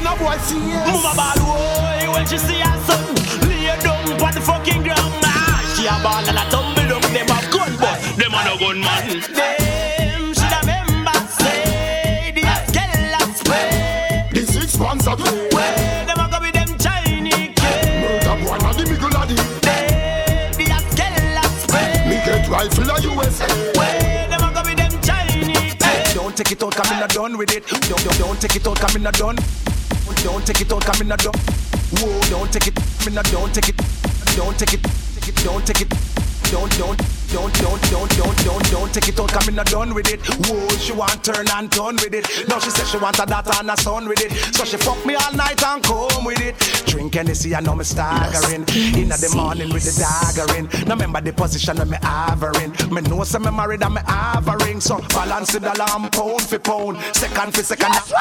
[0.00, 0.86] in a boy face.
[0.86, 3.04] Mama ball boy when she see her son
[3.48, 5.29] lay down on the fucking ground.
[5.80, 7.00] She a ball and a tumble down.
[7.00, 9.08] Them a gun but them a no gun man.
[9.32, 14.28] Them should have remember say the girl a spray.
[14.30, 15.48] The six ones a play.
[15.56, 17.96] Where them a go with them Chinese kids.
[17.96, 19.36] Murder boy na the middle of the.
[19.64, 20.68] Them the
[21.00, 21.88] girl a spray.
[22.12, 23.48] Me get rifle a USA.
[23.72, 26.12] Where them a go with them Chinese kids.
[26.12, 27.64] Don't take it out, come in not done with it.
[27.88, 29.36] Don't, don't, don't take it out, come in not done.
[30.24, 31.40] Don't take it out, come in not done.
[31.96, 32.76] Whoa, don't take it,
[33.06, 33.76] me not don't take it.
[34.36, 34.80] Don't take it,
[35.30, 36.39] it, don't take it.
[36.50, 36.98] Don't, don't,
[37.30, 40.20] don't, don't, don't, don't, don't, don't take it out, come in not done with it.
[40.46, 42.48] Whoa, she want turn and turn with it.
[42.48, 44.32] Now she says she want a daughter and a son with it.
[44.56, 46.58] So she fuck me all night and come with it.
[46.86, 48.64] Drink Hennessy, I know me staggering.
[48.98, 50.86] Inna the morning with the daggering.
[50.88, 52.72] Now remember the position that me havering.
[52.92, 54.80] Me know some me married and me havering.
[54.80, 57.92] So balance the alarm pound for pound, second for second.
[57.92, 58.12] That's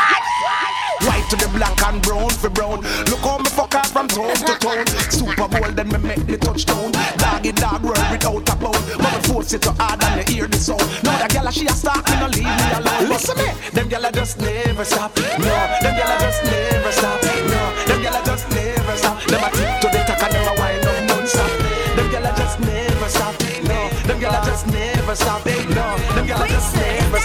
[1.01, 2.81] White to the black and brown for brown.
[3.07, 4.85] Look how me fuck her from town to town.
[5.09, 6.91] Super Bowl, then me make the touchdown.
[7.17, 8.83] Doggy dog world without a bone.
[8.99, 10.81] Me force it to hard and you hear the sound.
[11.03, 13.09] Now that gyal she a start me no leave me alone.
[13.09, 15.15] Listen me, them gyal just never stop.
[15.17, 17.23] No, them gyal just never stop.
[17.23, 19.23] No, them gyal just never stop.
[19.23, 21.51] Them a tip to the top and them a wind up non-stop.
[21.95, 23.35] Them gyal just never stop.
[23.63, 25.45] No, them gyal just never stop.
[25.45, 25.85] No,
[26.15, 27.18] them gyal just never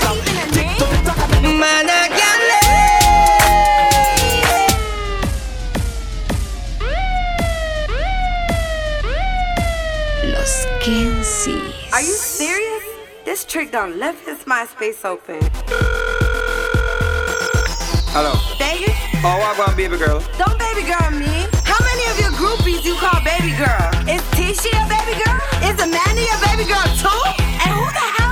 [11.95, 12.83] Are you serious?
[13.25, 15.39] This trick done left his MySpace open.
[18.11, 18.35] Hello.
[18.59, 18.99] Vegas?
[19.23, 20.19] Oh, I want baby girl.
[20.37, 21.47] Don't baby girl me.
[21.63, 24.11] How many of your groupies you call baby girl?
[24.11, 25.39] Is Tisha a baby girl?
[25.63, 27.23] Is Amanda a baby girl too?
[27.63, 28.24] And who the hell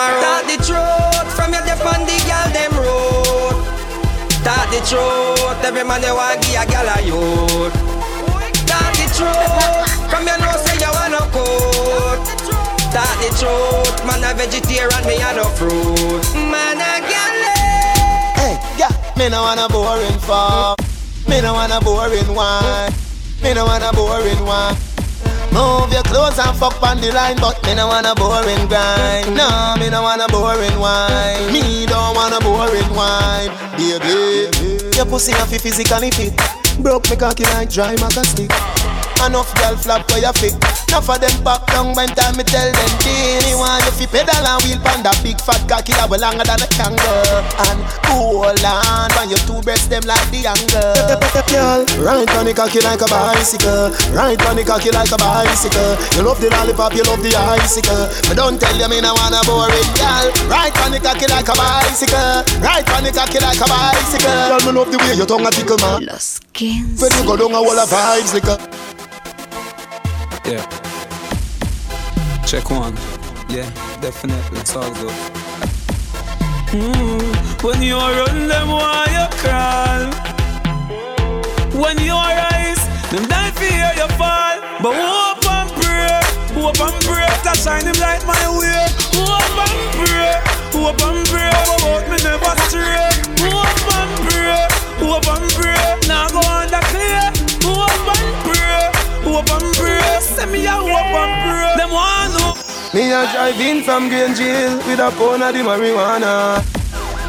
[0.00, 0.20] tomorrow.
[0.20, 3.56] Start the truth from your dep on the gal them road.
[4.40, 7.74] Start the truth, every man they want give a gal a youth.
[8.64, 12.24] Start the truth from your know say you wanna coat.
[12.88, 16.24] Start the truth, man a vegetarian, me a no fruit.
[16.34, 17.36] Man a gal.
[17.44, 18.40] Eh.
[18.40, 20.80] Hey, yeah, me no want a boring fuck.
[21.28, 22.92] Me no want a boring one.
[23.42, 24.76] Me no want a boring one.
[25.52, 29.34] Move your clothes and fuck on the line, but me no want a boring grind.
[29.34, 31.52] No, me no want a boring wine.
[31.52, 34.48] Me don't want a boring wine, baby.
[34.96, 36.34] Your pussy have physically fit.
[36.82, 38.50] Broke me cocky like dry maca stick.
[39.20, 40.56] Enough girl flap where you fit.
[40.88, 43.44] Enough of them pop down when time me tell them this.
[43.44, 46.42] Me want you fi pedal and wheel pan that big fat cocky that way longer
[46.42, 47.44] than a kangaroo.
[47.68, 50.96] And hold on, when your two breasts them like the angle.
[51.52, 53.92] Girl, ride on the cocky like a bicycle.
[54.16, 55.94] Ride on the cocky like a bicycle.
[56.16, 58.08] You love the lollipop, you love the icicle.
[58.24, 60.26] But don't tell you me no wanna boring girl.
[60.48, 62.40] Ride on the cocky like a bicycle.
[62.64, 64.32] Ride on the cocky like a bicycle.
[64.32, 66.08] Girl, me love the way your tongue a tickle man.
[66.08, 67.04] Los Kensis.
[67.04, 68.56] When you go down a wall of vibes like a
[70.50, 70.66] Yeah.
[72.44, 72.96] Check one.
[73.48, 73.70] Yeah,
[74.00, 74.58] definitely.
[74.58, 75.14] It's all good.
[76.74, 80.10] Mm, when you run them, why you crawl?
[81.80, 82.82] When you rise,
[83.12, 84.58] them die for hear you fall.
[84.82, 86.20] But hope and pray,
[86.60, 88.86] hope and pray to shine him light my way.
[89.14, 90.34] Hope and pray,
[90.74, 93.09] hope and pray, but me never stray.
[100.50, 101.74] Me a hope and pray.
[101.76, 102.54] Them want know.
[102.92, 106.64] Me a drive in from Green Jail with a pound of the marijuana.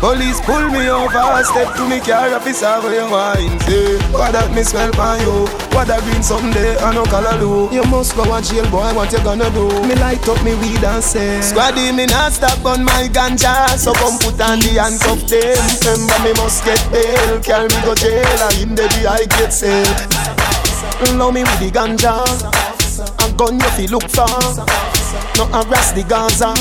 [0.02, 4.50] Police pull me over, step to me car officer where you wine say What that
[4.50, 5.46] me smell by you,
[5.78, 9.14] what that green someday I no color do You must go a jail boy, what
[9.14, 9.70] you gonna do?
[9.86, 13.94] Me light up me weed and say Squaddy me not stop on my ganja So
[13.94, 18.42] come put on the handcuff them Remember me must get bail, carry me go jail
[18.50, 19.86] And in the day I get sale
[21.14, 22.71] Love me with the ganja
[23.02, 24.28] A gun you fi look for
[25.38, 26.54] No harass the Gaza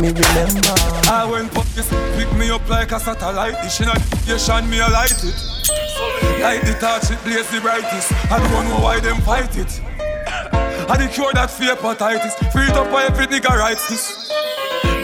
[0.00, 0.74] Me remember
[1.10, 3.94] I went police pick me up like a satellite dish in a
[4.26, 5.54] you shine me a light it.
[6.40, 8.12] Light the torch, it blaze the brightest.
[8.30, 9.80] I don't know why them fight it.
[10.90, 12.34] I the cure that for hepatitis.
[12.52, 14.30] Free it up for every nigga writes this.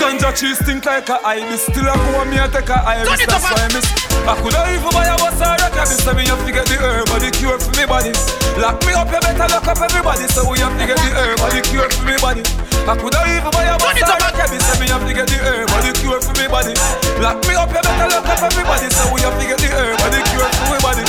[0.00, 1.68] Ganja cheese stink like a ibis.
[1.68, 3.20] Still I go and me and take a iris.
[3.28, 3.84] That's why I miss.
[4.24, 6.00] I coulda even buy a bus or a cabin.
[6.00, 8.16] So me have to get the herb or the cure for me body.
[8.56, 10.24] Lock me up, you better lock up everybody.
[10.32, 12.40] So we have to get the herb or the cure for me body.
[12.88, 14.60] I coulda even buy a bus or a cabin.
[14.64, 16.72] So me have to get the herb or the cure for me body.
[17.20, 18.88] Lock me up, you better lock up everybody.
[18.88, 21.04] So we have to get the herb or the cure for me body.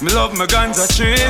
[0.00, 1.20] Me love my ganja tree,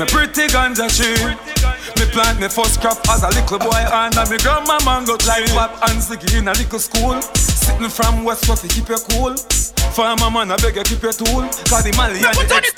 [0.00, 1.61] my pretty ganja tree.
[2.02, 5.46] Me plant me first crop as a little boy and me grandma mango tree.
[5.54, 7.22] Like Bob and Ziggy in a little school.
[7.22, 9.36] Sitting from West Coast to keep you cool.
[9.94, 11.42] Farmer man, I beg you keep your tool.
[11.70, 12.74] Cause the Mali and the ex-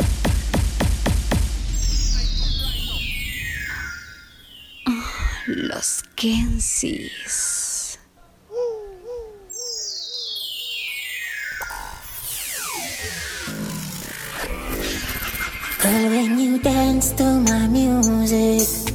[5.48, 7.96] Los Kensis.
[15.80, 18.94] Girl, when you dance to my music,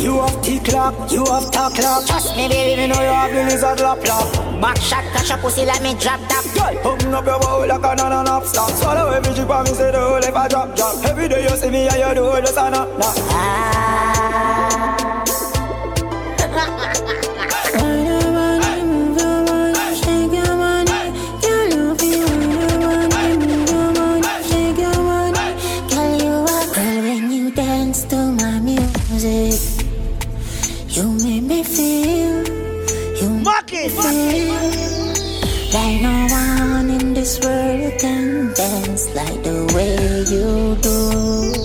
[0.00, 2.06] You have T-clock, you have top clock.
[2.06, 5.38] Trust me baby, me know you have the lizard lap lap Back shot, catch your
[5.38, 6.44] pussy like me drop top.
[6.54, 8.70] Girl, open up your bowl like a non-stop stop.
[8.70, 11.04] Swallow every drip and me say the whole if I drop drop.
[11.04, 12.88] Every day you see me and you do this and that
[14.70, 14.99] Wind
[37.30, 39.94] this world can dance like the way
[40.34, 41.59] you do.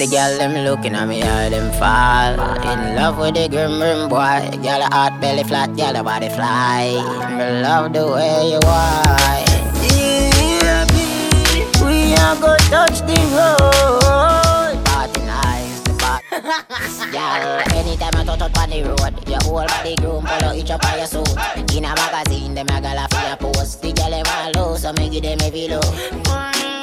[0.00, 2.32] The girl them looking at me, all them fall.
[2.72, 6.30] In love with the grim grim boy Girl, a hot belly flat, girl, a body
[6.30, 6.96] fly.
[7.36, 9.44] Me love the way you are
[9.84, 14.80] Yeah, baby, we are gonna touch the road.
[14.88, 19.96] Party nice, the party Girl, anytime I touch up on the road Your whole body
[19.96, 21.28] groom, follow each up on your suit.
[21.76, 24.94] In a magazine, them a gal a feel post The girl them all low, so
[24.94, 26.79] me give them every low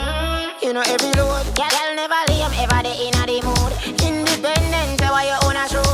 [0.67, 1.45] you know every load.
[1.55, 3.71] Girl, never lame, ever they inna the mood.
[4.03, 5.86] Independent, why you own a shoes.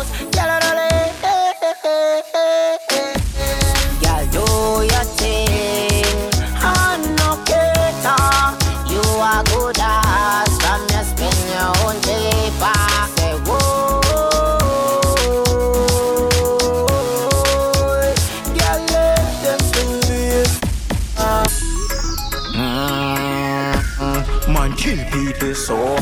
[25.64, 25.96] So.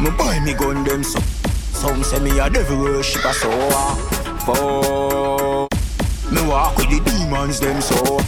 [0.00, 1.20] Me buy me gun them so.
[1.80, 3.50] Some say me a devil worshipper so.
[4.46, 5.68] For
[6.32, 8.18] Me walk with the demons them so.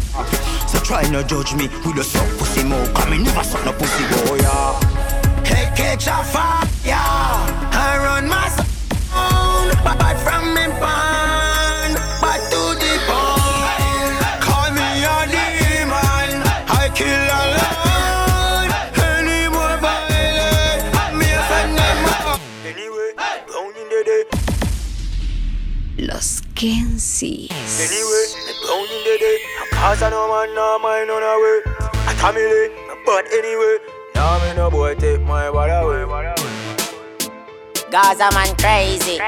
[0.69, 3.73] So try not judge me with a suck pussy mouth Cause me never suck no
[3.73, 4.79] pussy boy yeah.
[5.45, 6.67] Hey catch a fire.
[6.93, 8.40] I run my
[29.81, 31.63] Cause I know man no mind on away
[32.07, 32.71] I tell me late,
[33.07, 33.79] but anyway
[34.15, 36.05] Now me no boy take my body away
[37.91, 39.19] Gaza man crazy.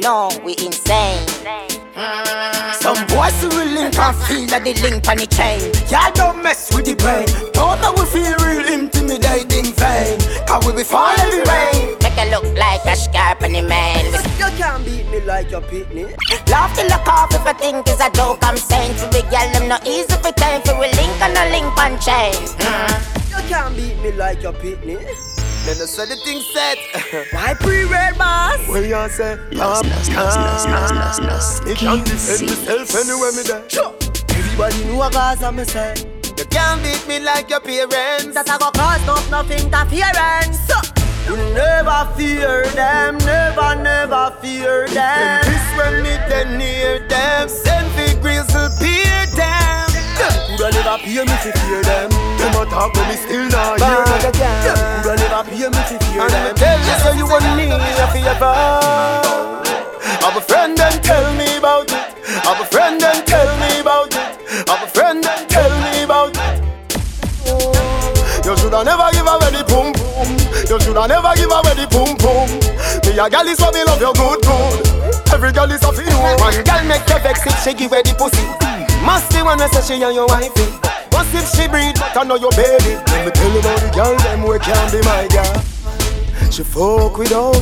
[0.00, 1.73] No, we insane.
[1.94, 5.70] Some boys who will link and feel that they link on the chain.
[5.86, 7.22] Y'all don't mess with the brain.
[7.54, 10.18] Don't know we feel real intimidating vain.
[10.42, 11.94] Cause we be fall every rain.
[12.02, 14.10] Make it look like a scarp on the man.
[14.42, 16.10] You can't beat me like your pitney
[16.50, 18.42] Laugh till look off if I think it's a joke.
[18.42, 21.46] I'm saying to the girl them not easy for time for we link on a
[21.54, 22.34] link on chain.
[23.30, 24.98] You can't beat me like your pitney
[25.64, 26.76] Then I said the thing set.
[27.32, 28.60] Why pre-red boss?
[28.68, 31.64] Well, you say, nos, nos, nos, nos.
[31.64, 33.64] Me can't defend myself anywhere me there.
[33.70, 33.94] Sure.
[34.28, 35.94] Everybody know a Gaza me say.
[36.36, 38.34] You can't beat me like your parents.
[38.34, 40.60] That I go cause up nothing interference.
[40.68, 40.76] So,
[41.24, 45.40] you never fear them, never, never fear them.
[45.44, 47.48] This when me then near them.
[47.48, 49.33] Send big grizzle peer them.
[50.54, 52.10] Coulda never pay me to fear them.
[52.38, 54.30] Them a talk but me still not hear them.
[55.02, 56.46] Coulda never pay me to fear them.
[56.46, 58.54] And me tell you so you want me if you ever.
[60.22, 61.98] Have a friend and tell me about it.
[62.46, 64.70] Have a friend and tell me about it.
[64.70, 66.62] Have a friend and tell me about it.
[68.46, 70.38] You shoulda never give away the pum pum.
[70.70, 72.46] You shoulda never give away the pum pum.
[73.02, 75.34] Me a gal is what me love you good good.
[75.34, 78.14] Every gal is a feel One gal make you vex if she give away the
[78.14, 78.83] pussy.
[79.04, 80.66] Must be one who say she and your wifey.
[81.12, 82.96] Must if she breed, but I know your baby.
[83.12, 86.50] Let me tell you about the gal them we can't be my gal.
[86.50, 87.56] She fuck without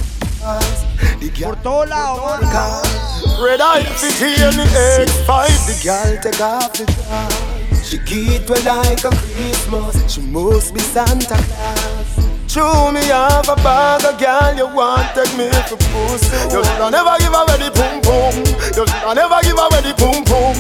[0.45, 0.85] us.
[1.21, 5.27] The gal Por todos lados, Red eye, fifty and the X5
[5.67, 10.81] The girl take off the dress She get well like a Christmas She must be
[10.81, 16.37] Santa Claus True, me have a bag of gal You want take me for pussy.
[16.53, 18.37] You shoulda never give away the pum pum
[18.77, 20.53] You shoulda never give away the pum pum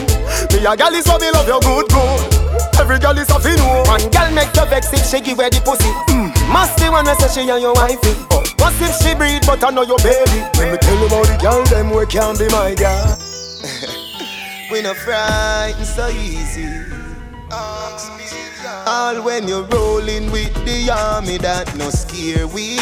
[0.49, 2.81] Me a gal is what me love you good good.
[2.81, 5.61] Every gal is a fin One gal make you vex if she give away the
[5.61, 5.93] pussy.
[6.09, 6.33] Mm.
[6.49, 8.17] Must be one who say she and your wifey.
[8.33, 8.41] Oh.
[8.57, 10.41] Must if she breed but I know your baby?
[10.57, 13.21] When me tell you about the gal them we can't be my gal.
[14.73, 16.89] We no frightened so easy
[18.87, 22.77] all when you're rolling with the army that no scare we.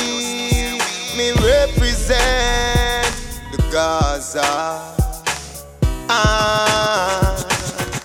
[1.16, 3.10] Me represent
[3.52, 4.96] the Gaza.
[6.08, 7.36] Ah,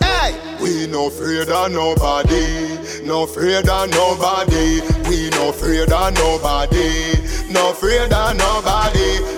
[0.02, 0.58] hey.
[0.62, 4.82] We no afraid of nobody, no afraid of nobody.
[5.10, 7.14] We no afraid of nobody,
[7.52, 9.35] no afraid of nobody.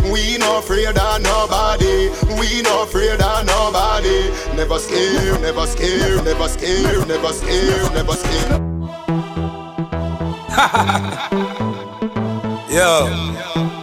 [0.70, 4.30] We afraid of nobody, we no afraid of nobody.
[4.54, 8.52] Never scared, never scared, never scared, never scared, never scared.
[12.70, 13.08] Yo,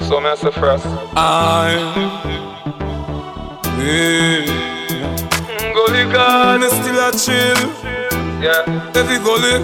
[0.07, 0.85] so me say first.
[1.17, 1.73] I,
[3.79, 4.45] yeah.
[5.73, 7.57] Gully gone is still a chill.
[8.43, 8.93] Yeah.
[8.95, 9.61] Every gully,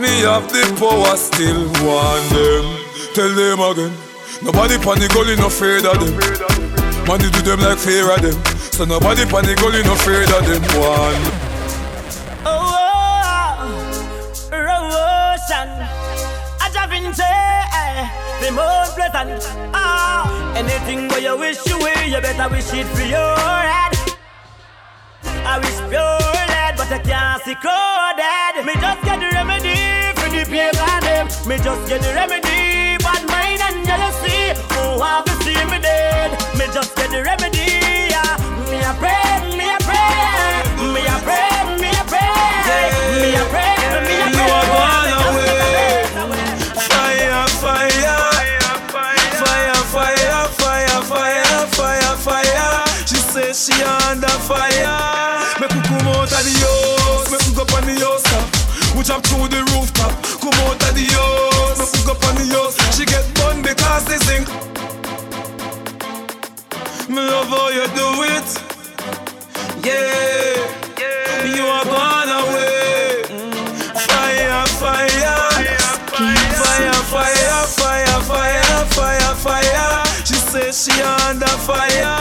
[0.00, 1.68] me have the power still.
[1.84, 2.64] Want them,
[3.12, 4.05] tell them again.
[4.42, 6.12] Nobody pan the gully no afraid of them.
[7.06, 8.36] Man, they do them like fear of them.
[8.72, 10.62] So nobody pan the gully no afraid of them.
[10.76, 11.22] One.
[12.44, 12.76] Oh,
[14.52, 15.36] oh,
[16.60, 18.08] I just been say,
[18.44, 19.42] the most pleasant.
[19.72, 23.94] Ah, anything where you wish you will, you better wish it for your head.
[25.46, 28.66] I wish pure lead, but I can't see crowded.
[28.66, 31.26] Me just get the remedy for the paper them.
[31.48, 32.98] Me just get the remedy,
[33.96, 34.52] jealousy.
[34.74, 36.30] Who have to see me dead?
[36.58, 37.80] Me just get the remedy.
[38.12, 38.36] Yeah.
[38.70, 40.60] Me a pray, me a pray,
[40.92, 41.48] me a pray,
[41.80, 42.30] me a pray,
[43.20, 44.36] me a pray, me a pray.
[44.36, 46.04] You are gone away.
[46.88, 48.20] Fire, fire,
[48.92, 52.84] fire, fire, fire, fire, fire, fire.
[53.06, 54.96] She says she under fire.
[55.60, 56.55] We come out of the
[59.06, 60.10] jump through the rooftop.
[60.42, 62.74] Come out of the house, make we go on the house.
[62.96, 64.42] She get burned because they sing.
[67.06, 68.48] Me love how you do it.
[69.86, 70.58] Yeah,
[71.46, 73.22] you are gone away.
[74.10, 75.38] Fire, fire,
[76.10, 80.02] fire, fire, fire, fire, fire, fire.
[80.26, 82.18] She says she under fire.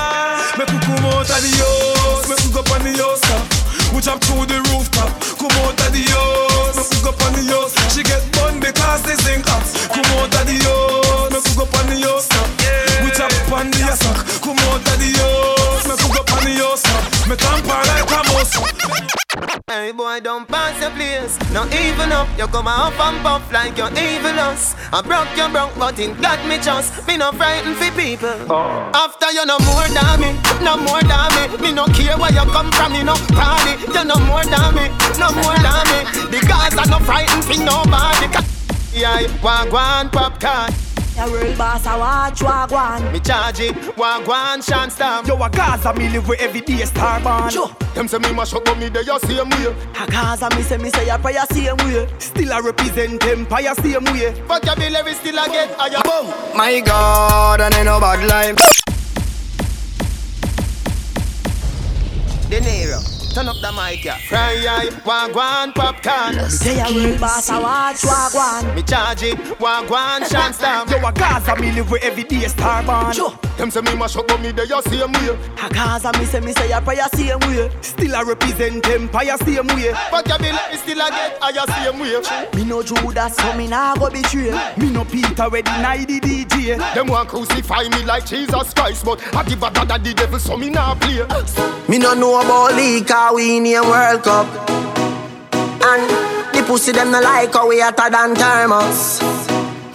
[0.59, 3.54] Make we come out of the house, make we go on the house.
[3.95, 5.07] We jump through the rooftop.
[5.39, 7.95] Come out of the house, make we go on the house.
[7.95, 9.63] She get bun because they sing hot.
[9.87, 12.27] Come out of the house, make we go on the house.
[12.99, 14.19] We jump on the sack.
[14.43, 17.14] Come out of the house, make we go on the house.
[17.27, 18.53] Me tamper like a mouse.
[19.67, 21.39] Hey boy, don't pass your place.
[21.51, 24.75] No even up, you come up and puff like you're evil us.
[24.93, 27.07] I broke your broke, but it got me just.
[27.07, 28.29] Me no frightened for people.
[28.47, 28.91] Oh.
[28.93, 31.57] After you no more than me, no more than me.
[31.57, 33.73] Me no care where you come from, me no party.
[33.89, 34.85] You no more than me,
[35.17, 35.99] no more than me.
[36.29, 38.29] The guys are no frightened for nobody.
[38.93, 40.84] Yeah, wagwan popcorn.
[41.15, 43.13] Your world boss, I watch wagwan.
[43.13, 45.25] Me charge it, wagwan shan't stop.
[45.25, 47.49] Yo, a Gaza, me live with every day star born.
[47.49, 47.69] Sure.
[47.93, 49.75] Them say me mash up, but me they a same way.
[49.97, 52.07] A Gaza, me say me say a prayer same way.
[52.19, 54.33] Still I represent empire same way.
[54.45, 56.03] Vocabulary still I get higher.
[56.03, 56.57] Boom.
[56.57, 58.57] My God, and ain't no bad life.
[62.49, 63.14] De Niro.
[63.35, 64.17] Turn up the mic, yeah.
[64.29, 66.37] Fry eye, wagwan popcorn.
[66.37, 68.73] Me say a real boss, I watch wagwan.
[68.73, 70.89] Me charge it, wagwan shandstorm.
[70.89, 73.13] Yo, a Gaza, me live with every day starborn.
[73.13, 73.37] Sure.
[73.57, 75.37] Them say me mash up, but me they a same way.
[75.63, 77.69] A Gaza, me say, me say a prayer same way.
[77.81, 79.93] Still I represent empire same way.
[80.11, 82.21] But you be like, still a get higher same way.
[82.53, 84.51] Me no Judas, so me nah go betray.
[84.77, 86.77] Me no Peter, we deny the DJ.
[86.93, 90.57] Them want crucify me like Jesus Christ, but I give a dada the devil, so
[90.57, 91.25] me nah play.
[91.87, 94.47] Me no know about league, cause we in a World Cup.
[95.81, 96.09] And
[96.53, 99.44] the pussy them no like how we hotter than thermos.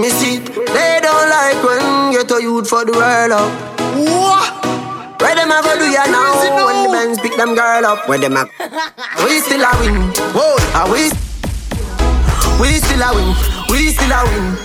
[0.01, 3.53] Me see, they don't like when get a youth for the world up.
[4.01, 4.49] What?
[5.21, 8.09] Where them a go do ya now when the men's pick them girl up?
[8.09, 8.49] Where them a?
[9.25, 10.01] we still a win.
[10.33, 11.13] Whoa, are we?
[12.61, 13.37] We still a win.
[13.69, 14.57] We still a win.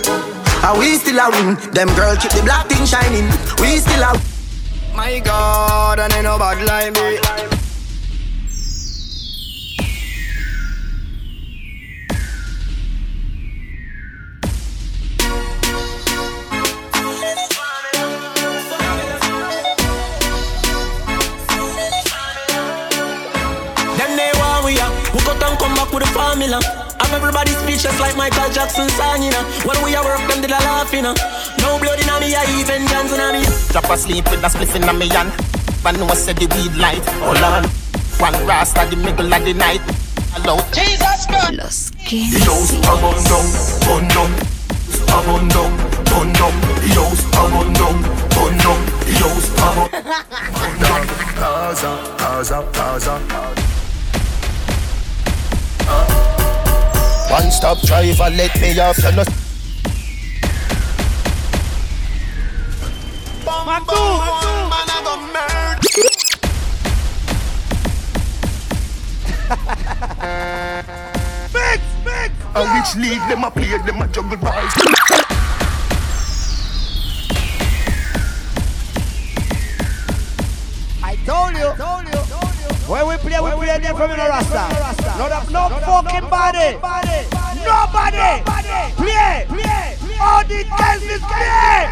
[0.64, 1.56] Are we still a win?
[1.72, 3.28] Them girl keep the black thing shining.
[3.60, 4.16] We still a.
[4.96, 7.55] My God, and ain't nobody like me.
[25.96, 26.60] With the formula.
[27.00, 29.44] Have everybody speechless like Michael Jackson song, you know.
[29.64, 31.14] When we are work, them did a laugh, you know.
[31.64, 33.42] No blood in me, I even Johnson on me.
[33.72, 35.32] Drop asleep with a spliff in me hand.
[35.82, 37.04] But no say the weed light.
[37.24, 37.64] Hold on.
[38.20, 39.80] One rasta the middle of the night.
[40.36, 40.60] Hello.
[40.76, 41.56] Jesus Christ.
[41.56, 43.46] Los Yo's abon down,
[43.88, 44.30] bun down.
[45.16, 45.72] Abon down,
[46.12, 46.54] bun down.
[46.92, 47.96] Yo's abon down,
[48.36, 48.80] bun down.
[49.16, 51.06] Yo's abon bun down.
[51.40, 53.65] Gaza, Gaza, Gaza.
[57.30, 58.98] One stop driver, let me off.
[58.98, 59.24] You know.
[71.52, 72.32] Mix, mix.
[72.54, 74.72] A which league them a play, them a juggle balls.
[81.02, 82.25] I told you.
[82.86, 84.70] When we play, we play different in a Rasta.
[85.18, 86.78] Not a, no fucking body.
[87.66, 88.30] Nobody.
[88.94, 89.46] Play.
[90.22, 91.90] All the dance is play.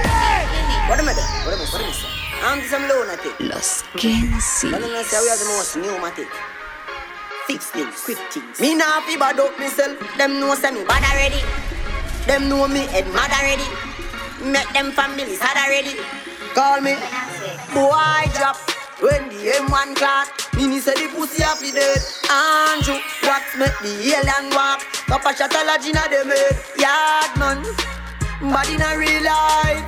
[0.87, 1.27] What am I doing?
[1.43, 1.95] What am I doing?
[2.45, 3.35] I'm some lunatic.
[3.41, 4.71] Los Kensis.
[4.71, 6.29] But then I say we are the most pneumatic.
[7.49, 8.61] Fix things, quick things.
[8.61, 9.99] Me nah fi bad up myself.
[10.16, 11.43] Them know say me bad already.
[12.27, 13.66] Them know me head mad already.
[14.49, 15.99] Make them families sad already.
[16.55, 16.95] Call me
[17.75, 18.57] boy drop
[19.05, 20.33] when the M1 class.
[20.57, 22.01] Mini say the pussy happy dead.
[22.33, 22.99] Andrew,
[23.29, 24.81] what make the alien walk?
[25.07, 26.57] Papa shot a lodge inna the head.
[26.81, 27.61] Yard man,
[28.73, 29.85] in a real life.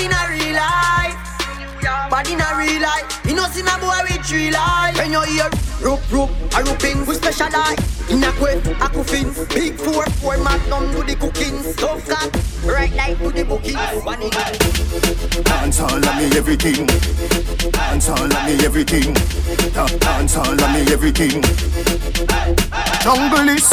[0.00, 1.29] In a real life.
[1.82, 3.20] Bad in a real life.
[3.24, 4.96] You know see my boy with three life.
[4.96, 5.48] When you hear
[5.82, 7.78] rope rope a roping, we specialize
[8.10, 9.32] in a quip, a coffin.
[9.54, 11.62] Big four four magnum do the cooking.
[11.76, 12.30] Tough cat,
[12.64, 13.76] right like to the booking.
[14.04, 14.30] One in
[15.44, 16.86] Dance all of me everything.
[17.72, 19.14] Dance all of me everything.
[19.72, 21.42] Da- Dance all of me everything.
[23.00, 23.68] Jungle is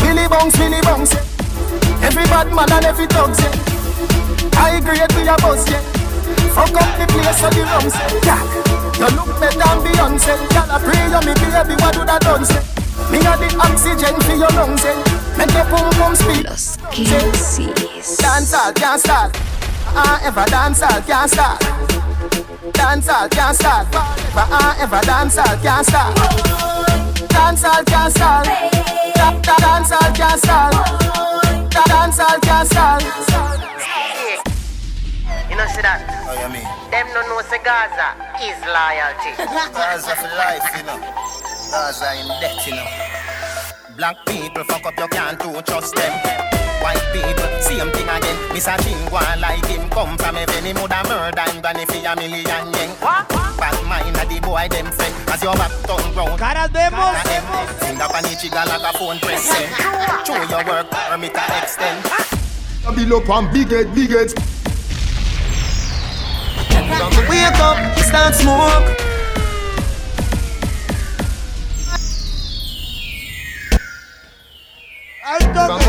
[0.00, 1.12] Billy Bounce, Billy Bounce.
[1.14, 2.06] yeah.
[2.06, 3.50] Every bad man and every dog say.
[4.56, 5.99] I grade we a boss yeah.
[6.54, 8.08] Fuck up the place so the rum say.
[8.26, 8.42] Yeah.
[9.00, 10.34] You look better than Beyonce.
[10.52, 12.60] Y'all pray you me baby what do that done say.
[13.10, 14.94] Me a the oxygen for your lungs say.
[15.38, 16.46] Make your pum pum speak.
[16.92, 18.18] Kensis.
[18.18, 19.36] Dance all can't start.
[19.94, 21.60] Ah, ever dance all can't start.
[22.74, 23.86] Dance all can't start.
[23.90, 26.14] But ah, ever dance all can't start.
[27.30, 28.44] Dance all can't start.
[29.14, 30.74] Da- da- Dance all can't start.
[31.70, 33.69] Dance all can't start.
[35.60, 36.00] You know see that?
[36.24, 36.64] Oh, you mean?
[36.88, 39.36] Them no know say Gaza is loyalty.
[39.76, 40.96] Gaza for life, you know.
[41.68, 42.88] Gaza in debt, you know.
[43.92, 46.16] Black people fuck up, you can't do trust them.
[46.80, 48.40] White people, same thing again.
[48.56, 49.84] Miss a thing go on like him.
[49.92, 52.90] Come from heaven, him woulda murder him granny for a million yen.
[53.60, 55.12] Bad mind a the boy them friend.
[55.28, 56.40] As your back turn round.
[56.40, 57.20] Caras vemos.
[57.84, 59.68] Finger pan the trigger like a phone pressing.
[60.24, 62.00] Show your work permit to extend.
[62.96, 64.32] Bill up and big head, big head.
[66.90, 68.96] Wake up, start smoke.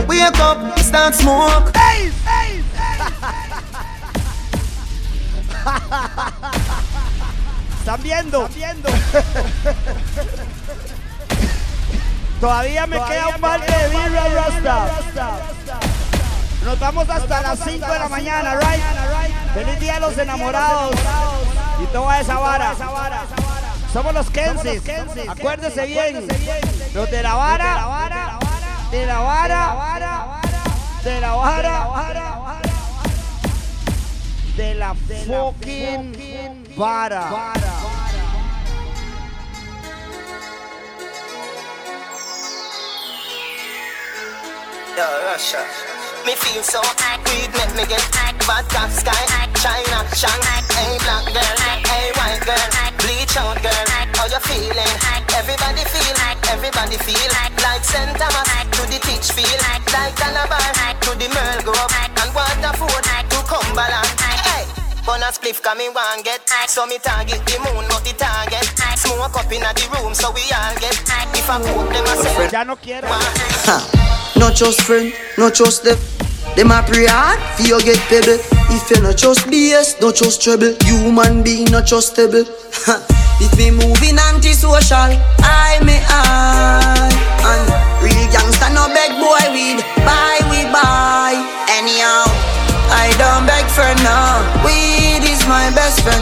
[0.08, 1.72] Wake up, start smoke.
[7.80, 8.50] ¿Están viendo?
[12.40, 14.88] Todavía me queda un par de birra Rasta.
[16.64, 18.82] Nos vamos hasta las 5 de la mañana, right?
[19.54, 20.96] Feliz día a los enamorados.
[21.82, 22.76] Y toda esa vara.
[23.92, 24.82] Somos los Kensis.
[25.28, 26.28] Acuérdese bien.
[26.94, 27.74] Los de la vara.
[28.92, 30.42] De la vara.
[31.04, 31.88] De la vara.
[34.56, 37.30] De la fucking vara.
[44.96, 45.91] Yo.
[46.26, 46.82] Me feel so
[47.26, 48.06] weed make me get
[48.46, 49.26] bad top sky.
[49.58, 51.58] China, Shanghai, hey black girl,
[51.90, 52.68] hey white girl.
[53.02, 54.96] Bleach out girl, how you feeling?
[55.34, 56.18] Everybody feel,
[56.52, 57.62] everybody feel Like.
[57.82, 58.14] St.
[58.16, 60.62] Thomas to the teach feel Like Calabar
[61.02, 61.92] to the Merl Grove.
[62.22, 64.14] And Waterford to Cumberland.
[64.46, 64.70] Hey!
[65.06, 68.70] Bun a spliff cause me want get So me target the moon not the target.
[68.96, 70.94] Smoke up in the room so we all get
[71.34, 73.10] If I cook them a say Ya no quiero.
[74.38, 76.11] Not just friend, not just them.
[76.62, 78.38] Them a pray hard for you get pebble.
[78.70, 80.78] If you not just BS, not just trouble.
[80.86, 82.46] Human being not just stable.
[83.42, 85.10] if me moving anti-social,
[85.42, 87.10] I may I.
[87.42, 87.66] And
[88.06, 89.82] real gangsta no beg boy weed.
[90.06, 91.34] Buy we buy.
[91.82, 92.30] Anyhow,
[92.94, 94.46] I don't beg for now.
[94.62, 96.22] Weed is my best friend.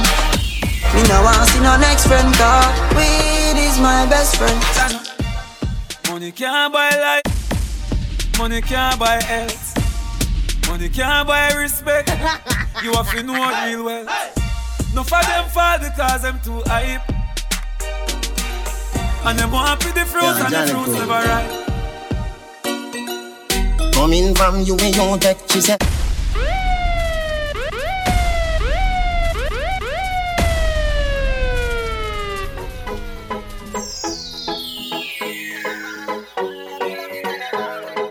[0.95, 2.63] Me no want see no next friend car.
[2.95, 4.55] Weed is my best friend.
[6.07, 7.27] Money can't buy life.
[8.39, 9.68] Money can't buy health.
[10.69, 12.09] Money can't buy respect.
[12.83, 14.05] you have to know it real well.
[14.93, 17.01] No for them fall because them too hype.
[19.25, 21.51] And them want to the fruits Yeah, and the Johnny fruits never ripe.
[23.93, 25.79] Coming from you, me you take, she said.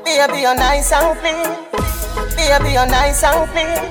[0.05, 1.69] Baby, you're nice and clean.
[2.39, 3.83] Baby, you're nice and clean.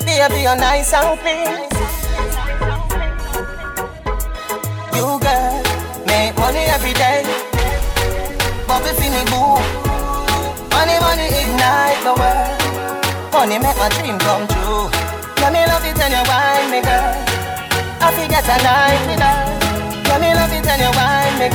[0.00, 1.68] Baby, you're nice and clean.
[4.96, 5.62] You girl,
[6.08, 7.20] make money every day.
[8.64, 9.60] For me boo.
[10.72, 12.56] Money, money ignite the world.
[13.34, 14.88] Money make my dream come true.
[15.36, 17.12] Let me love it and you wine me girl.
[18.00, 19.36] I forget a night with her.
[20.08, 21.48] Let me love it and you wine me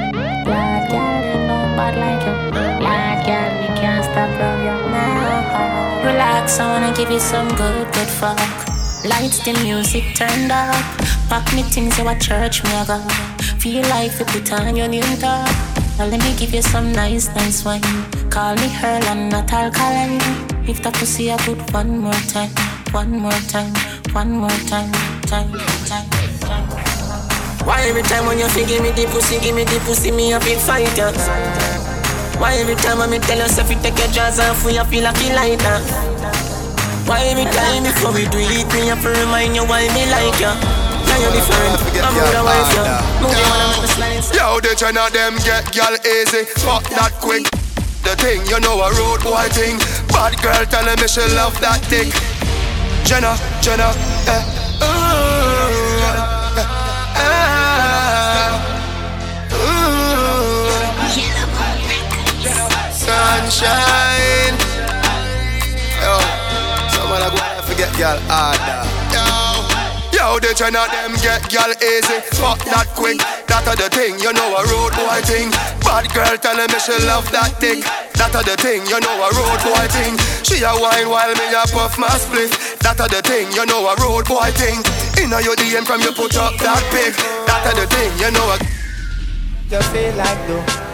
[0.00, 0.16] girl.
[6.04, 8.38] Relax, I wanna give you some good, good fuck.
[9.04, 10.74] Lights, the music turned up.
[11.28, 12.98] Pack me things, you a church me a go.
[13.58, 15.48] Feel like you put on your new top.
[15.98, 17.82] Now let me give you some nice, nice wine.
[18.30, 20.20] Call me Earl and not alkaline.
[20.68, 22.50] If that pussy a good one more time,
[22.92, 23.74] one more time,
[24.12, 25.52] one more time, time,
[25.86, 26.08] time,
[26.40, 26.68] time.
[27.66, 30.32] Why every time when you fi give me the pussy, give me the pussy, me
[30.32, 31.79] a big fight ya?
[32.40, 35.20] Why every time when me tell yourself you take your jaws off, you feel like
[35.20, 35.84] you like that?
[37.04, 40.40] Why every time before we do it, me have to remind you why me like
[40.40, 40.56] ya?
[41.04, 42.96] Now you're different, I'm with a wife ya.
[43.20, 44.32] Move you wanna make me slice.
[44.32, 47.44] Yo, the ten of them get gal easy, fuck that quick.
[48.08, 49.76] The thing, you know a road boy thing.
[50.08, 52.08] Bad girl telling me she love that dick.
[53.04, 53.92] Jenna, Jenna,
[54.32, 54.42] eh.
[54.80, 55.39] Ooh,
[63.50, 64.54] Sunshine.
[65.98, 66.14] Yo,
[66.94, 68.86] someone I go and forget gal harder.
[69.10, 69.26] Yo.
[70.14, 73.18] Yo, the ten of them get gal easy, fuck that quick.
[73.50, 75.50] That a the thing, you know a road boy thing.
[75.82, 77.82] Bad girl telling me she love that dick.
[78.14, 80.14] That a the thing, you know a road boy thing.
[80.46, 82.54] She a wine while me a puff my split.
[82.86, 84.78] That a the thing, you know a road boy thing.
[85.18, 87.18] Inna your DM from you put up that pic.
[87.50, 88.56] That a the thing, you know a.
[89.74, 90.89] You feel like though?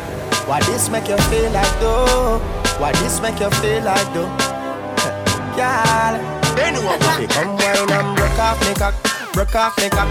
[0.47, 2.39] Why this make you feel like though?
[2.79, 4.31] Why this make you feel like though?
[5.59, 6.15] Girl,
[6.55, 8.95] they know what we come wine and broke off me cock,
[9.33, 10.07] broke off me cock.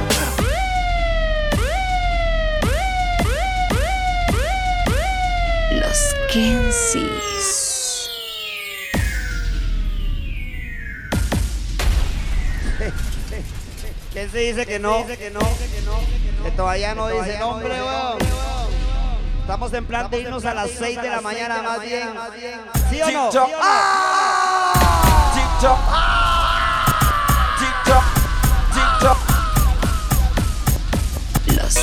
[5.72, 8.10] Los Kensis.
[14.12, 15.06] ¿Quién se dice que no?
[16.44, 18.85] Que todavía no dice nombre, weón.
[19.46, 22.10] Estamos en plan de irnos a las 6 de la mañana más bien.
[22.90, 23.30] ¿Sí o no?
[23.30, 23.48] TikTok.
[25.36, 25.80] TikTok.
[27.60, 28.04] TikTok.
[28.74, 29.18] TikTok.
[31.62, 31.76] Los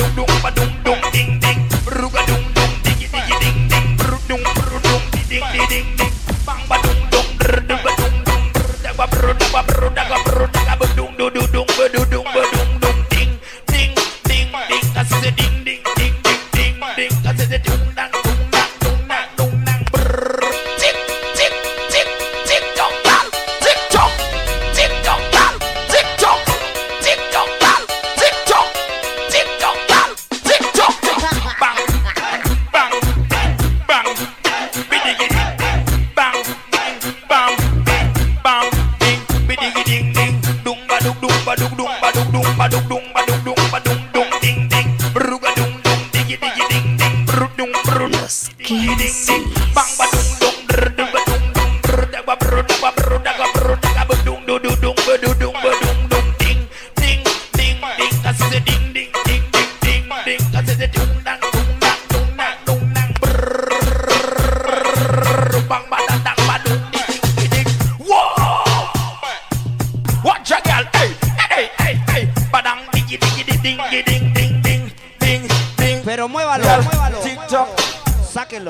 [0.00, 4.16] dung dung ba dung dung ding ding ruga dung dung digi digi ding ding bru
[4.28, 6.14] dung bru dung di ding di ding ding
[6.48, 9.60] bang ba dung dung dr dung ba dung dung dr da ba bru da ba
[9.68, 12.09] bru da ga bru da ga dung du du dung du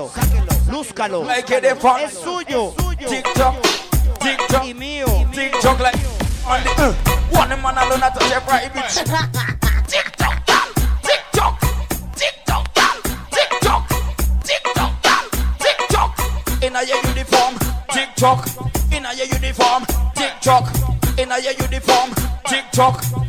[0.09, 1.25] sáquelo, lúzcalo.
[1.25, 2.75] Like it if I- es suyo.
[3.09, 3.55] TikTok,
[4.21, 5.07] TikTok, y mío.
[5.33, 5.97] TikTok like
[6.47, 6.93] on the uh,
[7.31, 8.95] one man alone at touch every bitch.
[8.95, 9.33] TikTok,
[10.47, 10.69] gal,
[11.03, 11.61] TikTok,
[12.17, 12.97] TikTok, gal,
[13.31, 13.89] TikTok,
[14.45, 15.27] TikTok, gal,
[15.59, 16.63] TikTok.
[16.63, 17.55] In a your uniform,
[17.93, 18.47] TikTok.
[18.93, 20.67] In a your uniform, TikTok.
[21.19, 22.11] In a your uniform,
[22.47, 23.20] TikTok.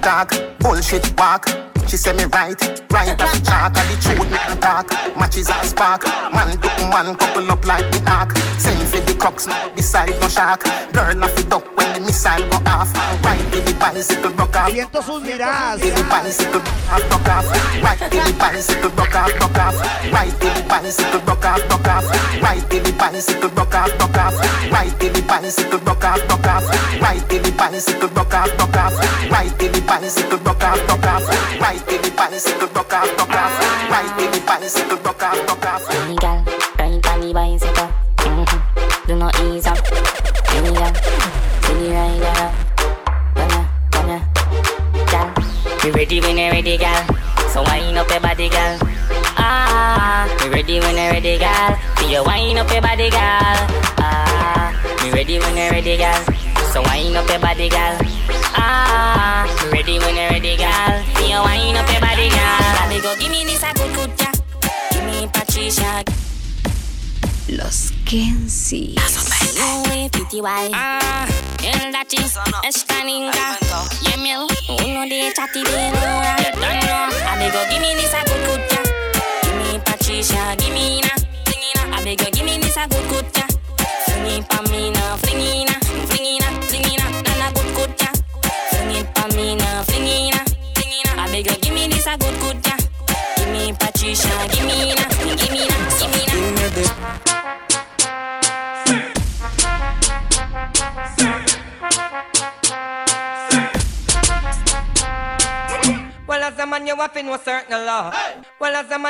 [0.00, 1.46] Talk, bullshit walk.
[1.86, 2.60] She say me right,
[2.92, 4.88] right as the chalk And the truth me talk,
[5.18, 6.04] matches as spark.
[6.32, 10.28] Man do man, couple up like the ark Send for the crux, now beside no
[10.28, 10.62] shark
[10.92, 12.92] Girl off the duck when the missile go off.
[13.24, 14.70] Right with the bicycle, broke off.
[14.70, 15.80] Siento sus miradas.
[15.80, 17.46] With the bicycle, off, broke off.
[17.82, 19.76] Right with the bicycle, broke off, broke off.
[20.12, 22.04] Right with the bicycle, broke off, broke off.
[22.42, 24.34] Right with the bicycle, broke off, broke off.
[24.70, 26.64] Right with the bicycle, broke off, broke off.
[27.00, 28.50] Right with the bicycle, broke off,
[37.34, 38.46] ride.
[39.06, 39.78] Do not ease up.
[40.46, 40.92] See here,
[45.10, 45.30] girl.
[45.84, 47.04] You ready when you ready, girl?
[47.48, 48.50] So wind up your body.
[49.42, 51.38] Ah, you ready when you ready,
[52.24, 53.10] wind up your body?
[53.12, 55.96] Ah, you ready when ready?
[56.72, 57.99] So wind up your body, girl.
[70.40, 70.68] 外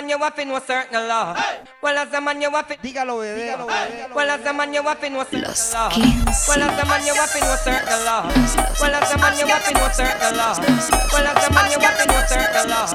[0.01, 1.37] man, you have to know certain law.
[1.83, 2.75] Well, as a man, you have to.
[2.77, 4.15] Dígalo, bebé.
[4.15, 5.91] Well, as a man, you have to know certain Los law.
[5.91, 6.25] 15.
[6.49, 8.23] Well, as a man, you have to know certain law.
[8.81, 10.57] Well, as a man, you have to know certain law.
[11.13, 12.87] Well, as a man, you have to know certain law.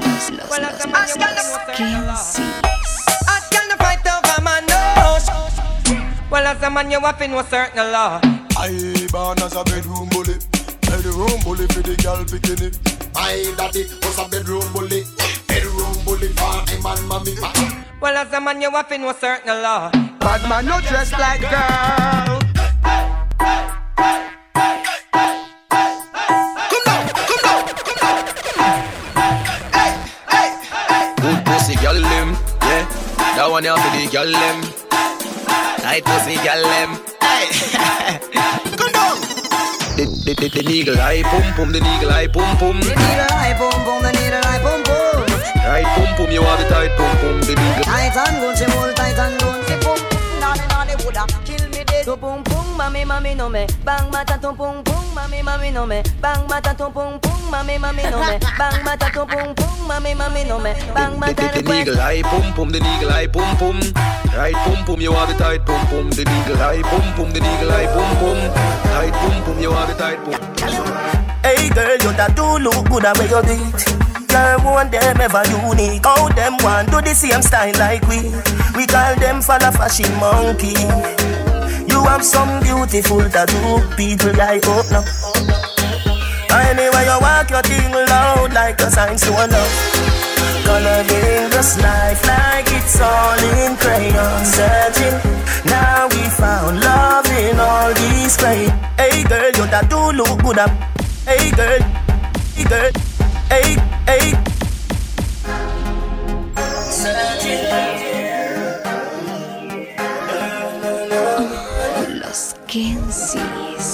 [0.49, 2.25] Well, as a man, you have to know certain law.
[3.27, 5.19] Ask girl to fight over man, no.
[6.31, 8.19] Well, as a man, you have to know certain law.
[8.57, 10.35] I born as a bedroom bully,
[10.81, 12.71] bedroom bully for the girl bikini.
[13.13, 15.03] My daddy was a bedroom bully,
[16.15, 17.35] bedroom bully for him and mommy.
[18.01, 19.89] Well, as a man, you have to know certain law.
[20.19, 22.39] Bad man, no dress like girl.
[26.69, 28.25] Come down, come down, come down.
[29.73, 29.91] Hey,
[30.29, 30.49] hey,
[30.89, 31.13] hey.
[31.21, 32.85] Good pussy girl them, yeah.
[33.35, 34.61] That one here for the girl them.
[35.81, 36.99] Tight pussy girl them.
[37.21, 37.45] Hey,
[38.77, 39.15] come down.
[39.95, 42.79] The, the, the, the eagle eye pum pum, the eagle eye pum pum.
[42.81, 45.24] The needle eye boom boom, the needle eye boom boom.
[45.65, 47.83] Right pum pum, you want the tight pum pum, the eagle.
[47.83, 49.57] Tight and good, she hold tight and good.
[49.65, 52.05] She boom boom, naughty naughty woulda kill me dead.
[52.05, 53.65] To boom boom, mami mami no me.
[53.83, 56.03] Bang mata to boom boom, mami mami no me.
[56.21, 58.37] Bang mata to boom boom, mami mami no me.
[58.57, 60.73] Bang mata to boom boom, mami mami no me.
[60.93, 63.79] Bang mata the, eagle eye pum pum, the eagle eye pum pum.
[64.37, 67.41] Right pum pum, you want the tight pum pum, the eagle eye pum pum, the
[67.41, 68.37] eagle eye pum pum.
[68.93, 70.37] Tight pum pum, you want the tight pum.
[71.41, 74.14] Hey girl, you that do look good at where you do it.
[74.35, 76.03] Girl, one them ever unique.
[76.03, 78.19] How them want do the same style like we.
[78.75, 80.75] We call them falla fashion monkey.
[81.87, 85.05] You have some beautiful tattoo, people like oh, up now.
[86.67, 89.73] Anyway, you walk your thing loud like a sign to a love.
[90.67, 95.15] Coloring this life like it's all in crayon Searching,
[95.63, 100.57] now we found love in all these crayon Hey girl, you that do look good
[100.57, 100.71] up
[101.23, 101.79] Hey girl,
[102.55, 102.91] hey girl,
[103.47, 104.33] hey, hey
[112.19, 113.87] Los Kensis.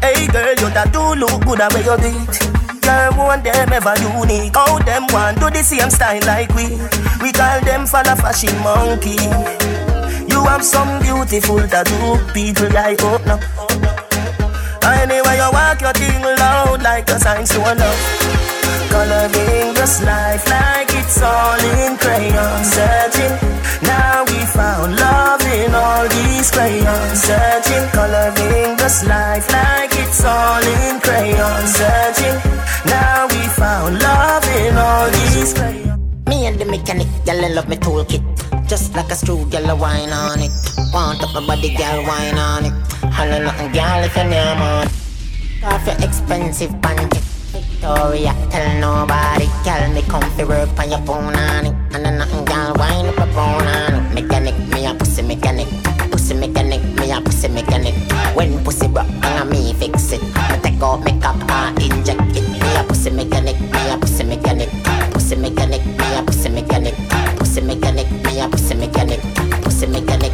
[0.00, 2.82] Hey girl, you that do look good at where you do it.
[2.82, 4.54] Girl, one them ever unique.
[4.54, 6.78] How them want do the same style like we.
[7.22, 9.18] We call them falla fashion monkey.
[10.32, 13.40] You have some beautiful tattoo, people like up now.
[14.82, 18.57] Anyway, you walk your thing loud like a sign to a love.
[18.90, 23.34] Coloring this life like it's all in crayon Searching,
[23.82, 30.62] now we found love in all these crayons Searching, coloring this life like it's all
[30.62, 32.36] in crayon Searching,
[32.86, 37.76] now we found love in all these crayons Me and the mechanic, I love me
[37.76, 38.22] toolkit.
[38.68, 40.50] Just like a screw, girl, wine on it.
[40.92, 42.72] Want up my body, girl, wine on it.
[43.12, 44.86] Holla nothing, girl, if you're near man.
[45.64, 47.37] Off your expensive panty.
[47.48, 51.74] Victoria, tell nobody, girl, me come fi work on your phone on it.
[51.94, 54.22] And then nothing, girl, wine up a phone on it.
[54.22, 55.68] Mechanic, me a pussy mechanic.
[56.10, 57.94] Pussy mechanic, me a pussy mechanic.
[58.36, 60.22] When pussy broke, and me fix it.
[60.22, 62.46] Me take out makeup and inject it.
[62.48, 64.68] Me a pussy mechanic, me a pussy mechanic.
[65.12, 66.94] Pussy mechanic, me a pussy mechanic.
[67.38, 69.20] Pussy mechanic, me a pussy mechanic.
[69.62, 70.32] Pussy mechanic,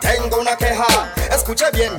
[0.00, 1.12] tengo una queja.
[1.30, 1.92] Escuche bien,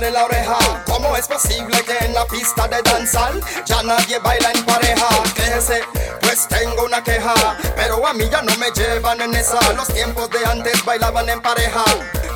[0.00, 0.56] la oreja.
[0.86, 5.08] ¿Cómo es posible que en la pista de danzal ya nadie baila en pareja?
[5.34, 7.34] TGC, pues tengo una queja.
[7.74, 9.60] Pero a mí ya no me llevan en esa.
[9.72, 11.84] Los tiempos de antes bailaban en pareja.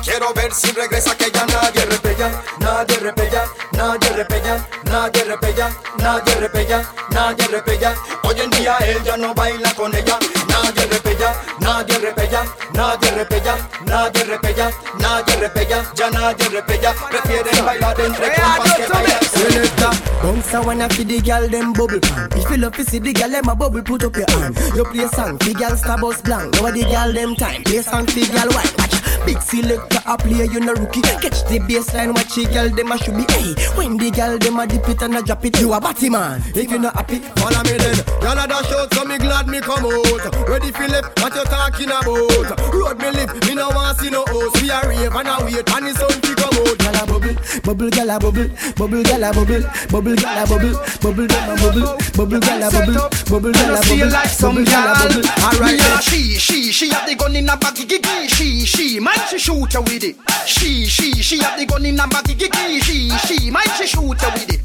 [0.03, 6.35] Quiero ver si regresa que ya nadie repella, nadie repella, nadie repella, nadie repella, nadie
[6.35, 7.95] repella, nadie repella.
[8.23, 10.19] Hoy en día él ya no baila con ella,
[10.49, 12.43] nadie repella, nadie repella,
[12.73, 16.93] nadie repella, nadie repella, nadie repella, ya nadie repella.
[17.09, 19.89] Prefieren bailar entre compas que bailar Selecta,
[20.21, 22.29] bounce a wanna feed the girl them bubble pan.
[22.35, 24.57] If you love to see the girl them a bubble, put up your hand.
[24.75, 26.53] You play song, the girl star bus blank.
[26.55, 28.73] Now the girl them time, play song, the girl white.
[28.77, 31.01] Watch, big selector a play, you no rookie.
[31.01, 33.25] Catch the baseline, watch the girl them a should be.
[33.33, 36.09] Hey, when the girl them a dip it and a drop it, you a batty
[36.09, 36.41] man.
[36.55, 37.97] If you not happy, follow me then.
[38.21, 40.47] Y'all a dash out, so me glad me come out.
[40.47, 42.73] Ready Philip, what you talking about?
[42.73, 44.61] Road me live, me no want see no host.
[44.61, 46.77] We a rave and a wait, and the sun fi come out.
[46.83, 50.75] Gyal a bubble, bubble, gyal a bubble, bubble, gyal a bubble, bubble, gyal a bubble,
[51.01, 54.63] bubble, gyal a bubble, bubble, gyal a bubble, bubble, gyal a feel bubble, like some
[54.63, 55.23] girl.
[55.43, 57.87] Alright she, she, she have the gun in a baggy.
[58.27, 60.15] She, she, might she shoot you with it.
[60.45, 62.79] She, she, she have the gun in a baggy gigi.
[62.81, 64.61] She, she, might she shoot you with it.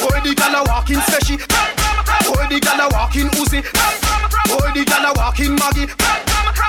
[0.00, 1.36] Boy, the gal a walking special.
[2.24, 3.60] Boy, the gal a walking Uzi.
[4.48, 5.86] Boy, the gal a walking Maggie.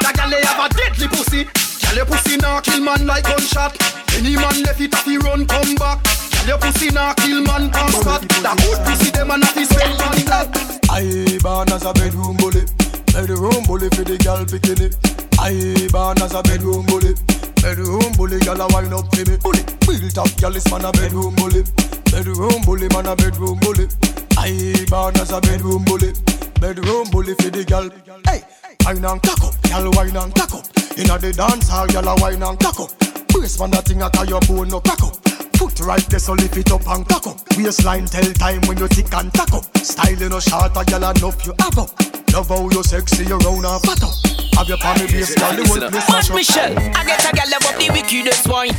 [0.03, 1.47] That they have a deadly pussy.
[1.81, 3.77] Gal your pussy nah kill man like gunshot.
[4.15, 6.03] Any man left it he run come back.
[6.03, 8.21] Gal your pussy nah kill man on spot.
[8.43, 10.47] That good pussy them a not spend on that.
[10.91, 12.67] I born as a bedroom bully.
[13.15, 15.20] Bedroom bully for the girl bikini.
[15.41, 17.15] I born as a bedroom bully.
[17.65, 19.37] Bedroom bully, girl a wind up for me.
[19.41, 21.63] Bully, built up, girl is man a bedroom bully.
[22.13, 23.89] Bedroom bully, man a bedroom bully.
[24.37, 26.13] I born as a bedroom bully.
[26.61, 27.89] Bedroom bully for the girl.
[28.29, 28.45] Hey,
[28.85, 30.65] wine and cock up, girl wine and cock up.
[30.95, 32.93] Inna the dance hall, girl a wine and cock up.
[33.29, 35.17] Brace man that thing a tie your bone no crack up.
[35.57, 37.41] Foot right there, so lift it up and cock up.
[37.57, 39.65] Waistline tell time when you tick and tack up.
[39.77, 42.10] Style you no short, a girl enough you have up.
[42.33, 44.15] Love how you sexy, you round and fat up.
[44.55, 46.35] Have your palm base, girl, the whole place Watch mash up.
[46.35, 48.71] Michelle, I get a girl above the wickedest wine.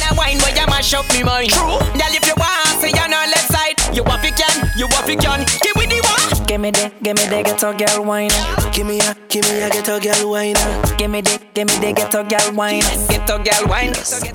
[0.00, 1.50] That wine where you mash up me mind.
[1.50, 1.78] True.
[1.94, 3.76] Girl, if you want, say you're on left side.
[3.94, 5.44] You want it can, you want it can.
[5.62, 6.46] Give me the one.
[6.46, 8.30] Give me the, give me the ghetto girl wine.
[8.72, 10.58] Give me a, give me a ghetto girl wine.
[10.98, 12.82] Give me the, give me the ghetto girl wine.
[13.08, 13.92] Ghetto girl wine.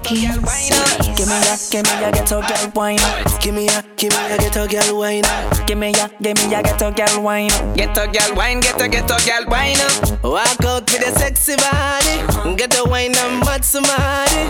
[0.07, 2.99] Give me a, give me a ghetto girl wine.
[3.39, 5.23] Give me a, give me a ghetto girl wine.
[5.67, 7.51] Give me a, give me a ghetto girl wine.
[7.75, 9.77] Ghetto girl wine, ghetto ghetto girl wine.
[10.23, 12.55] Walk out with a sexy body.
[12.55, 13.95] Get the wine and mad somebody.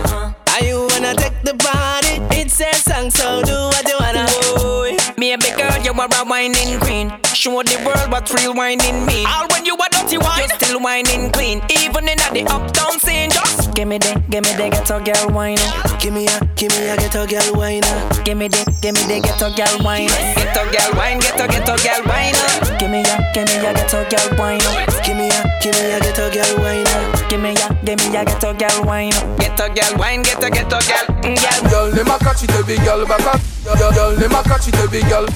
[0.05, 0.33] Uh-huh.
[0.55, 2.19] Are you wanna take the body?
[2.39, 4.25] It's a song, so do what you wanna.
[4.57, 7.11] Boy, me a big girl, you are a whining queen.
[7.33, 9.25] Show the world what real whining mean.
[9.27, 11.61] All when you are dirty wine, you still whining clean.
[11.69, 15.55] Even in the uptown scene, just Give me the, give me the ghetto girl wine.
[16.01, 17.79] Give me a, give me a ghetto girl wine.
[18.25, 20.09] Give me the, give me the ghetto girl wine.
[20.35, 22.35] Ghetto girl wine, ghetto ghetto girl wine.
[22.75, 24.59] Give me a, give me a ghetto girl wine.
[25.07, 26.87] Give me a, give me a ghetto girl wine.
[26.87, 27.29] up.
[27.29, 29.13] Give me a, give me a ghetto girl wine.
[29.13, 29.39] up.
[29.39, 31.69] Ghetto girl wine, ghetto ghetto girl, mm, girl.
[31.69, 33.41] Girl, them a catch it every girl back up.
[33.63, 35.27] Girl, girl, them a catch it every girl.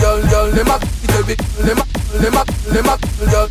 [0.00, 1.34] Girl, girl, them a catch it every.
[1.64, 1.84] Them a,
[2.18, 3.48] them a, them a, girl.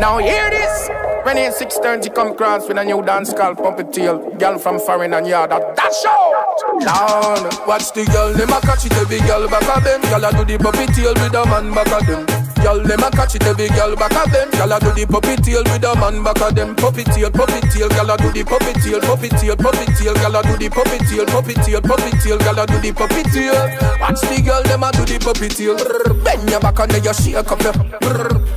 [0.00, 0.88] Now hear this.
[1.24, 5.26] When in 630 come across with a new dance called Pumpertail Girl from foreign and
[5.26, 9.76] yard that dash out Down Watch the girl, them a catch it every girl back
[9.76, 12.80] of them Girl a do the puppy tail with a man back of them Girl,
[12.82, 14.50] them a catch it every girl back of them.
[14.50, 16.74] Girl a do the puppy tail with a man back of them.
[16.76, 20.36] Puppy tail, puppy tail, girl a do the puppy tail Puppy tail, puppy tail, girl
[20.36, 23.54] a do the puppy tail Puppy tail, puppy tail, girl a do the puppy tail.
[24.00, 25.76] Watch the girl, them a do the puppy tail.
[26.24, 27.74] Bend your back and then you shake up your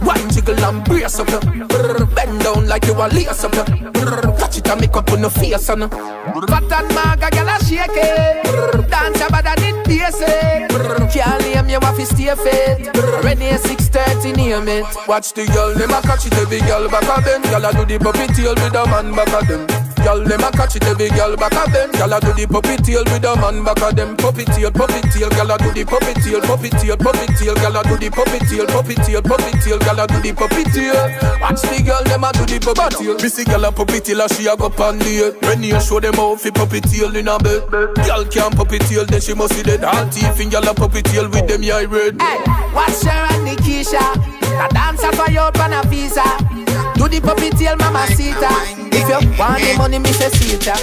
[0.02, 3.66] Wine jiggle and brace up your Brrr, Bend down like you a lace up your
[3.66, 7.60] Brrr, Catch it and make up on your face and Fat and maga, girl a
[7.66, 8.46] shake it.
[8.46, 9.76] Brrr, Dance about that it.
[9.86, 12.94] Basic Brrr, Can't name you to stay fit.
[12.94, 17.18] Brrr, Ready 630 name it Watch the girl, them a catch it every girl back
[17.18, 17.42] of them.
[17.44, 20.50] Girl a do the puppy tail with a man back of them Girl, them a
[20.52, 21.92] catch it every girl back of them.
[21.92, 24.16] Girl a do the puppy tail with a man back of them.
[24.18, 27.78] Puppy tail, puppy tail, girl a do the puppy tail Puppy tail, puppy tail, girl
[27.78, 30.96] a do the puppy tail Puppy tail, puppy tail, girl a do the puppy tail.
[31.42, 33.16] Watch the girl, them a do the puppy tail.
[33.20, 36.16] Missy girl a puppy tail, and she a go pan the When you show them
[36.16, 37.68] how fi puppy tail in a bed.
[37.70, 39.84] Girl can't puppy tail, then she must see dead.
[39.84, 42.40] All teeth in girl a puppy tail with them eye red Hey,
[42.74, 44.00] what's your and Nikisha?
[44.42, 46.69] The dancer for your pan a visa.
[47.00, 48.52] Do the puppy tail, mama sita.
[48.92, 50.76] If you want the money, me say sita.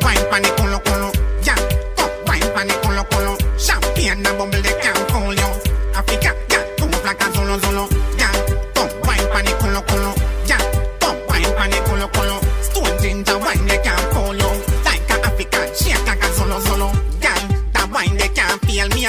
[0.00, 1.12] Wine pan the culo culo,
[1.44, 1.54] yeah.
[1.96, 3.36] Come wine pan the culo culo.
[3.60, 5.50] Champagne and bubble they can't fool you.
[5.92, 6.64] Africa, yeah.
[6.78, 7.84] Come like a zolo zolo,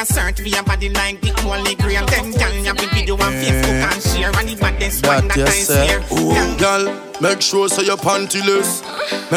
[0.01, 2.05] a search for your body like the holy grail.
[2.07, 5.49] Them gal you be video on Facebook and share and the baddest wine That that
[5.49, 5.87] I you say.
[5.87, 6.01] share.
[6.17, 6.83] Ooh, girl,
[7.21, 8.81] make sure so you're pantyless.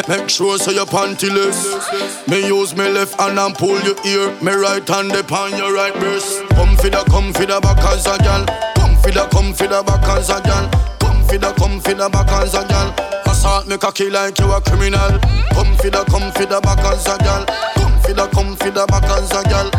[0.07, 2.27] Make sure so you're pantyless.
[2.27, 4.33] Me use me left hand and pull your ear.
[4.41, 6.41] Me right hand upon your right breast.
[6.57, 8.45] Come for the, come for the back as a girl.
[8.75, 10.65] Come for the, come for the back as a girl.
[10.99, 12.89] Come for the, come for the back as a girl.
[13.27, 15.19] Assault me cocky like you a criminal.
[15.53, 17.45] Come for the, come for the back as a girl.
[17.77, 19.69] Come for the, come for the back as a girl.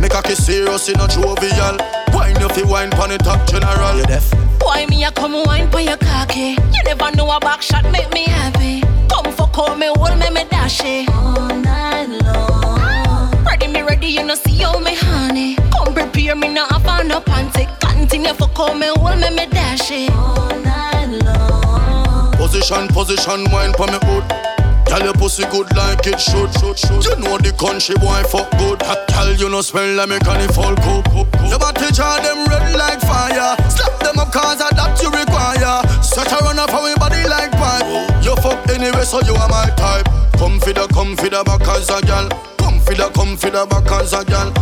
[0.00, 1.76] Me cocky serious in a jovial.
[2.12, 3.96] Wine if you wine pon the top general.
[3.96, 4.30] You deaf?
[4.60, 6.56] Why me a come wine for your cocky?
[6.72, 8.82] You never know a back shot make me happy.
[9.08, 11.08] Come for call me, hold me, me dash it.
[11.10, 13.44] All night long.
[13.44, 15.56] Ready me ready, you know see how me honey.
[15.72, 17.66] Come prepare me now, I found no panty.
[17.80, 20.10] Continue for call me, hold me, me dash it.
[20.10, 22.32] All night long.
[22.32, 24.24] Position, position, wine for me hood.
[24.86, 27.04] Tell your pussy good like it should, should, should.
[27.04, 28.80] You know the country boy fuck good.
[29.10, 31.06] Tell you no smell like me carnival cook.
[31.50, 33.58] Your body jar them red like fire.
[33.68, 35.82] Slap them up cause of that you require.
[36.02, 37.86] Set a run up for body like pipe.
[38.22, 40.06] You fuck anyway so you are my type.
[40.38, 42.28] Come for the, come for the back as a gal.
[42.58, 44.52] Come for the, come for the back as a gal.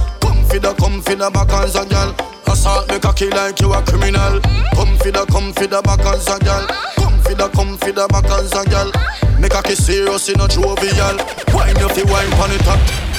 [0.54, 2.14] For the, come for the back as a gal.
[2.46, 4.38] Assault me cocky like you a criminal.
[4.78, 6.64] Come for the, come for the back as a gal.
[6.94, 8.92] Come for the, come for the back as a gal.
[9.40, 11.18] Make kiss serious in a jovial.
[11.50, 13.13] Wine if you wine pon it up.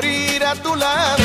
[0.00, 1.24] morir a tu lado.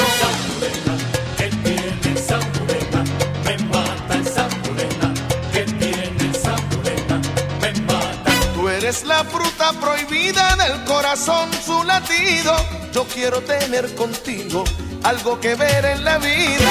[1.38, 3.04] ¿Qué tiene esa muleta?
[3.46, 5.14] Me mata esa muleta.
[5.54, 7.16] ¿Qué tiene esa muleta?
[7.62, 8.32] Me mata.
[8.54, 12.54] Tú eres la fruta prohibida del corazón, su latido.
[12.94, 14.66] Yo quiero tener contigo
[15.04, 16.65] algo que ver en la vida.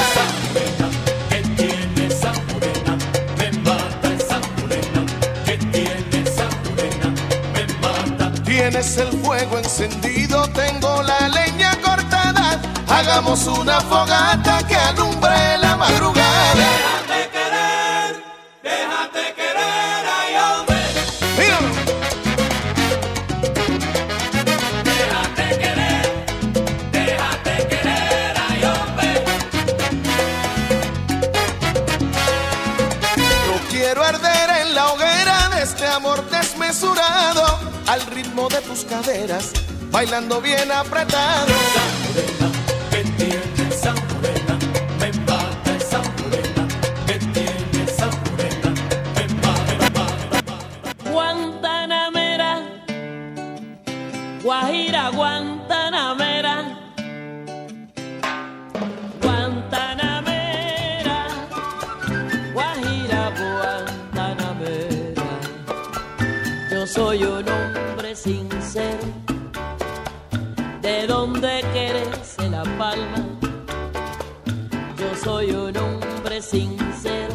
[75.25, 77.35] soy un hombre sincero.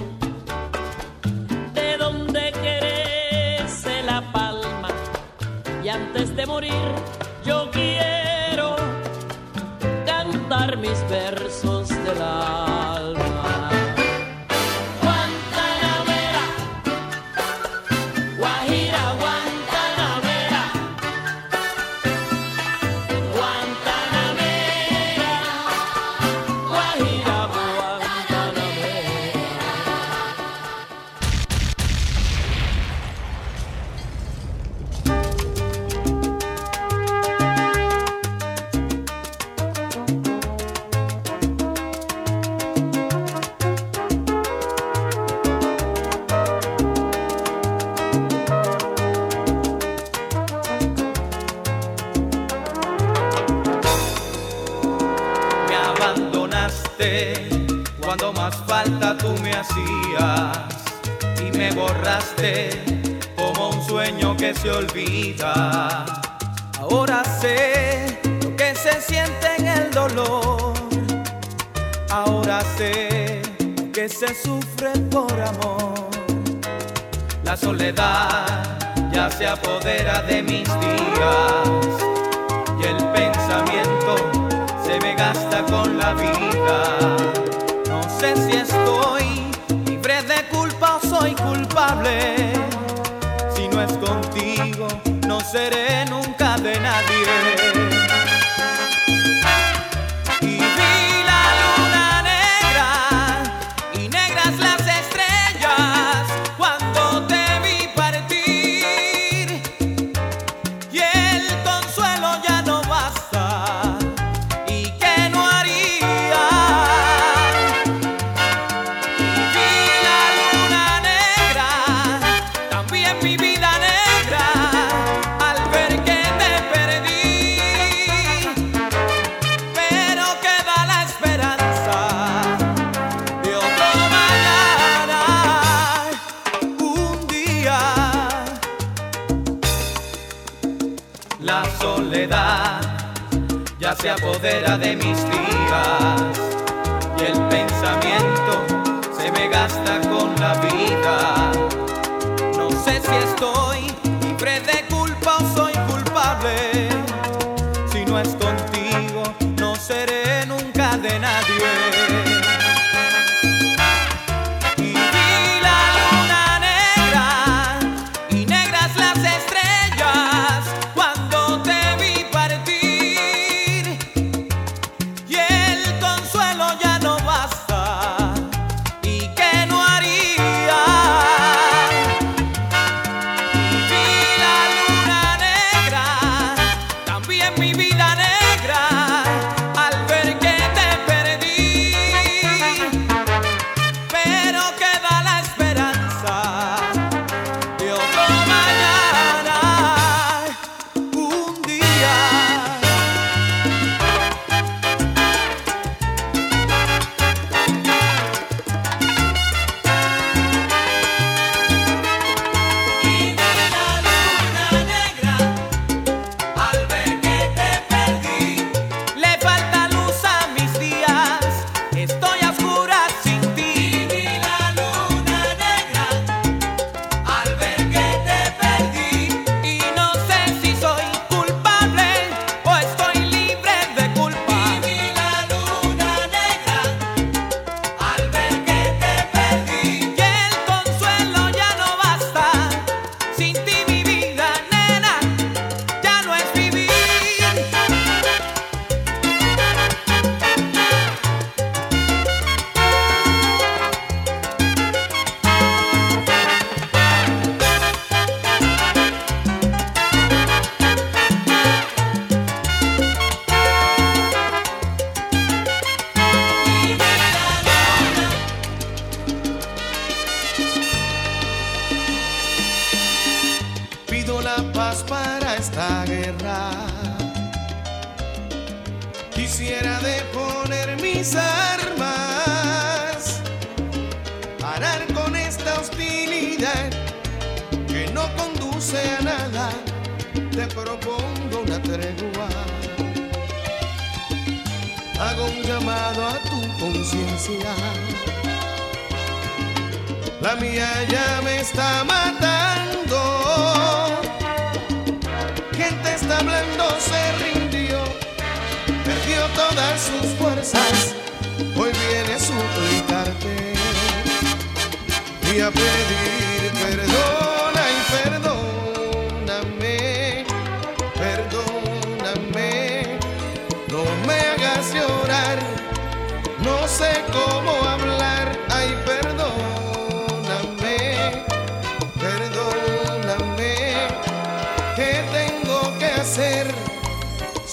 [1.74, 4.90] ¿De donde crece la palma?
[5.84, 6.94] Y antes de morir,
[7.44, 8.19] yo quiero.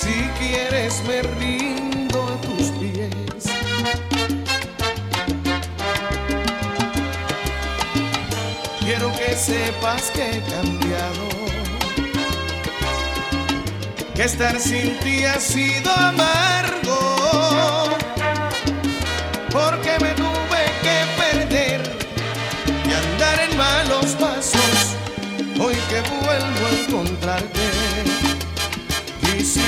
[0.07, 3.43] Si quieres me rindo a tus pies.
[8.79, 11.27] Quiero que sepas que he cambiado.
[14.15, 16.99] Que estar sin ti ha sido amargo.
[19.51, 21.81] Porque me tuve que perder
[22.89, 24.95] y andar en malos pasos.
[25.59, 27.76] Hoy que vuelvo a encontrarte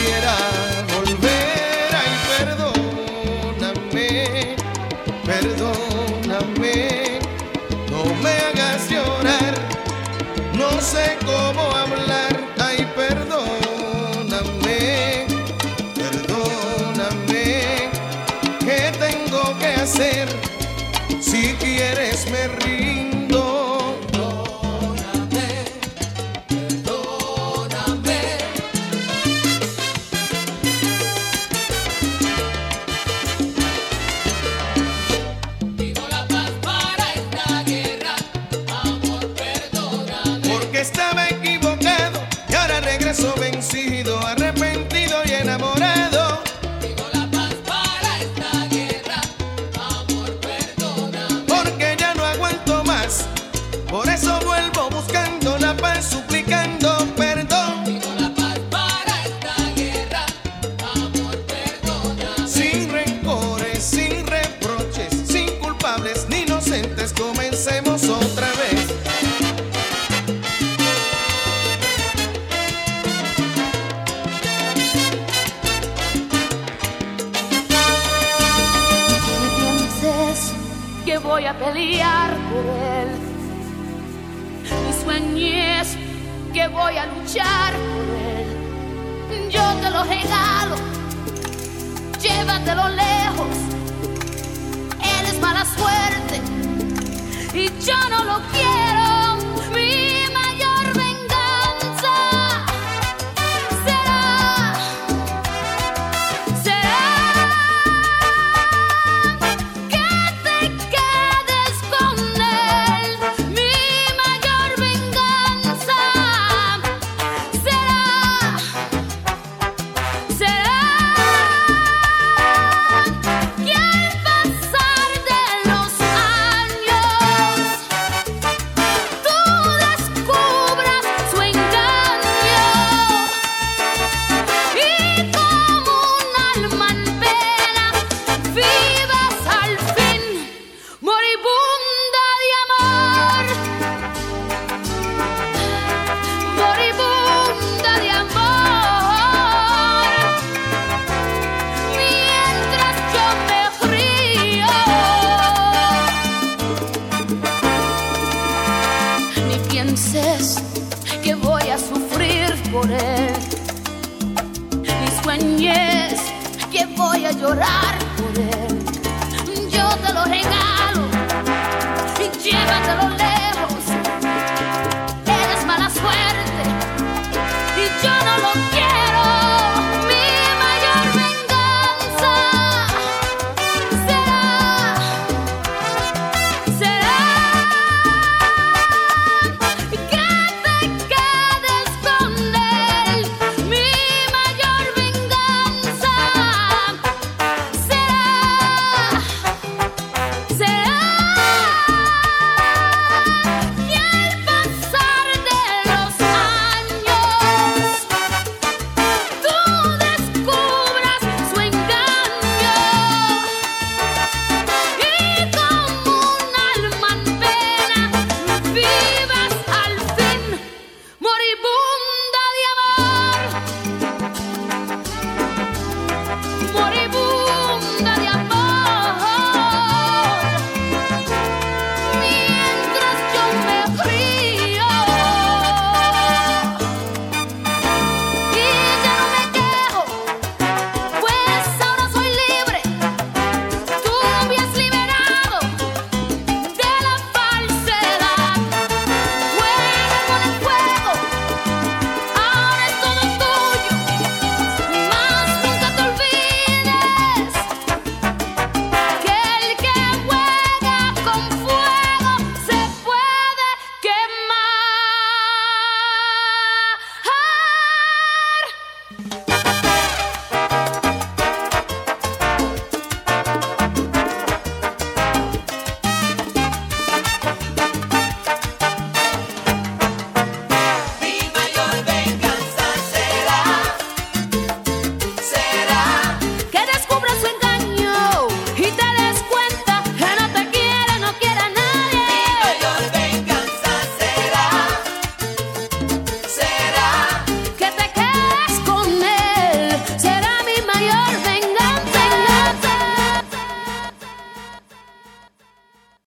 [0.09, 0.37] quisiera
[0.95, 1.93] volver,
[3.59, 4.09] perdóname,
[5.27, 6.77] perdóname,
[7.91, 9.55] no me hagas llorar,
[10.55, 12.27] no sé cómo hablar.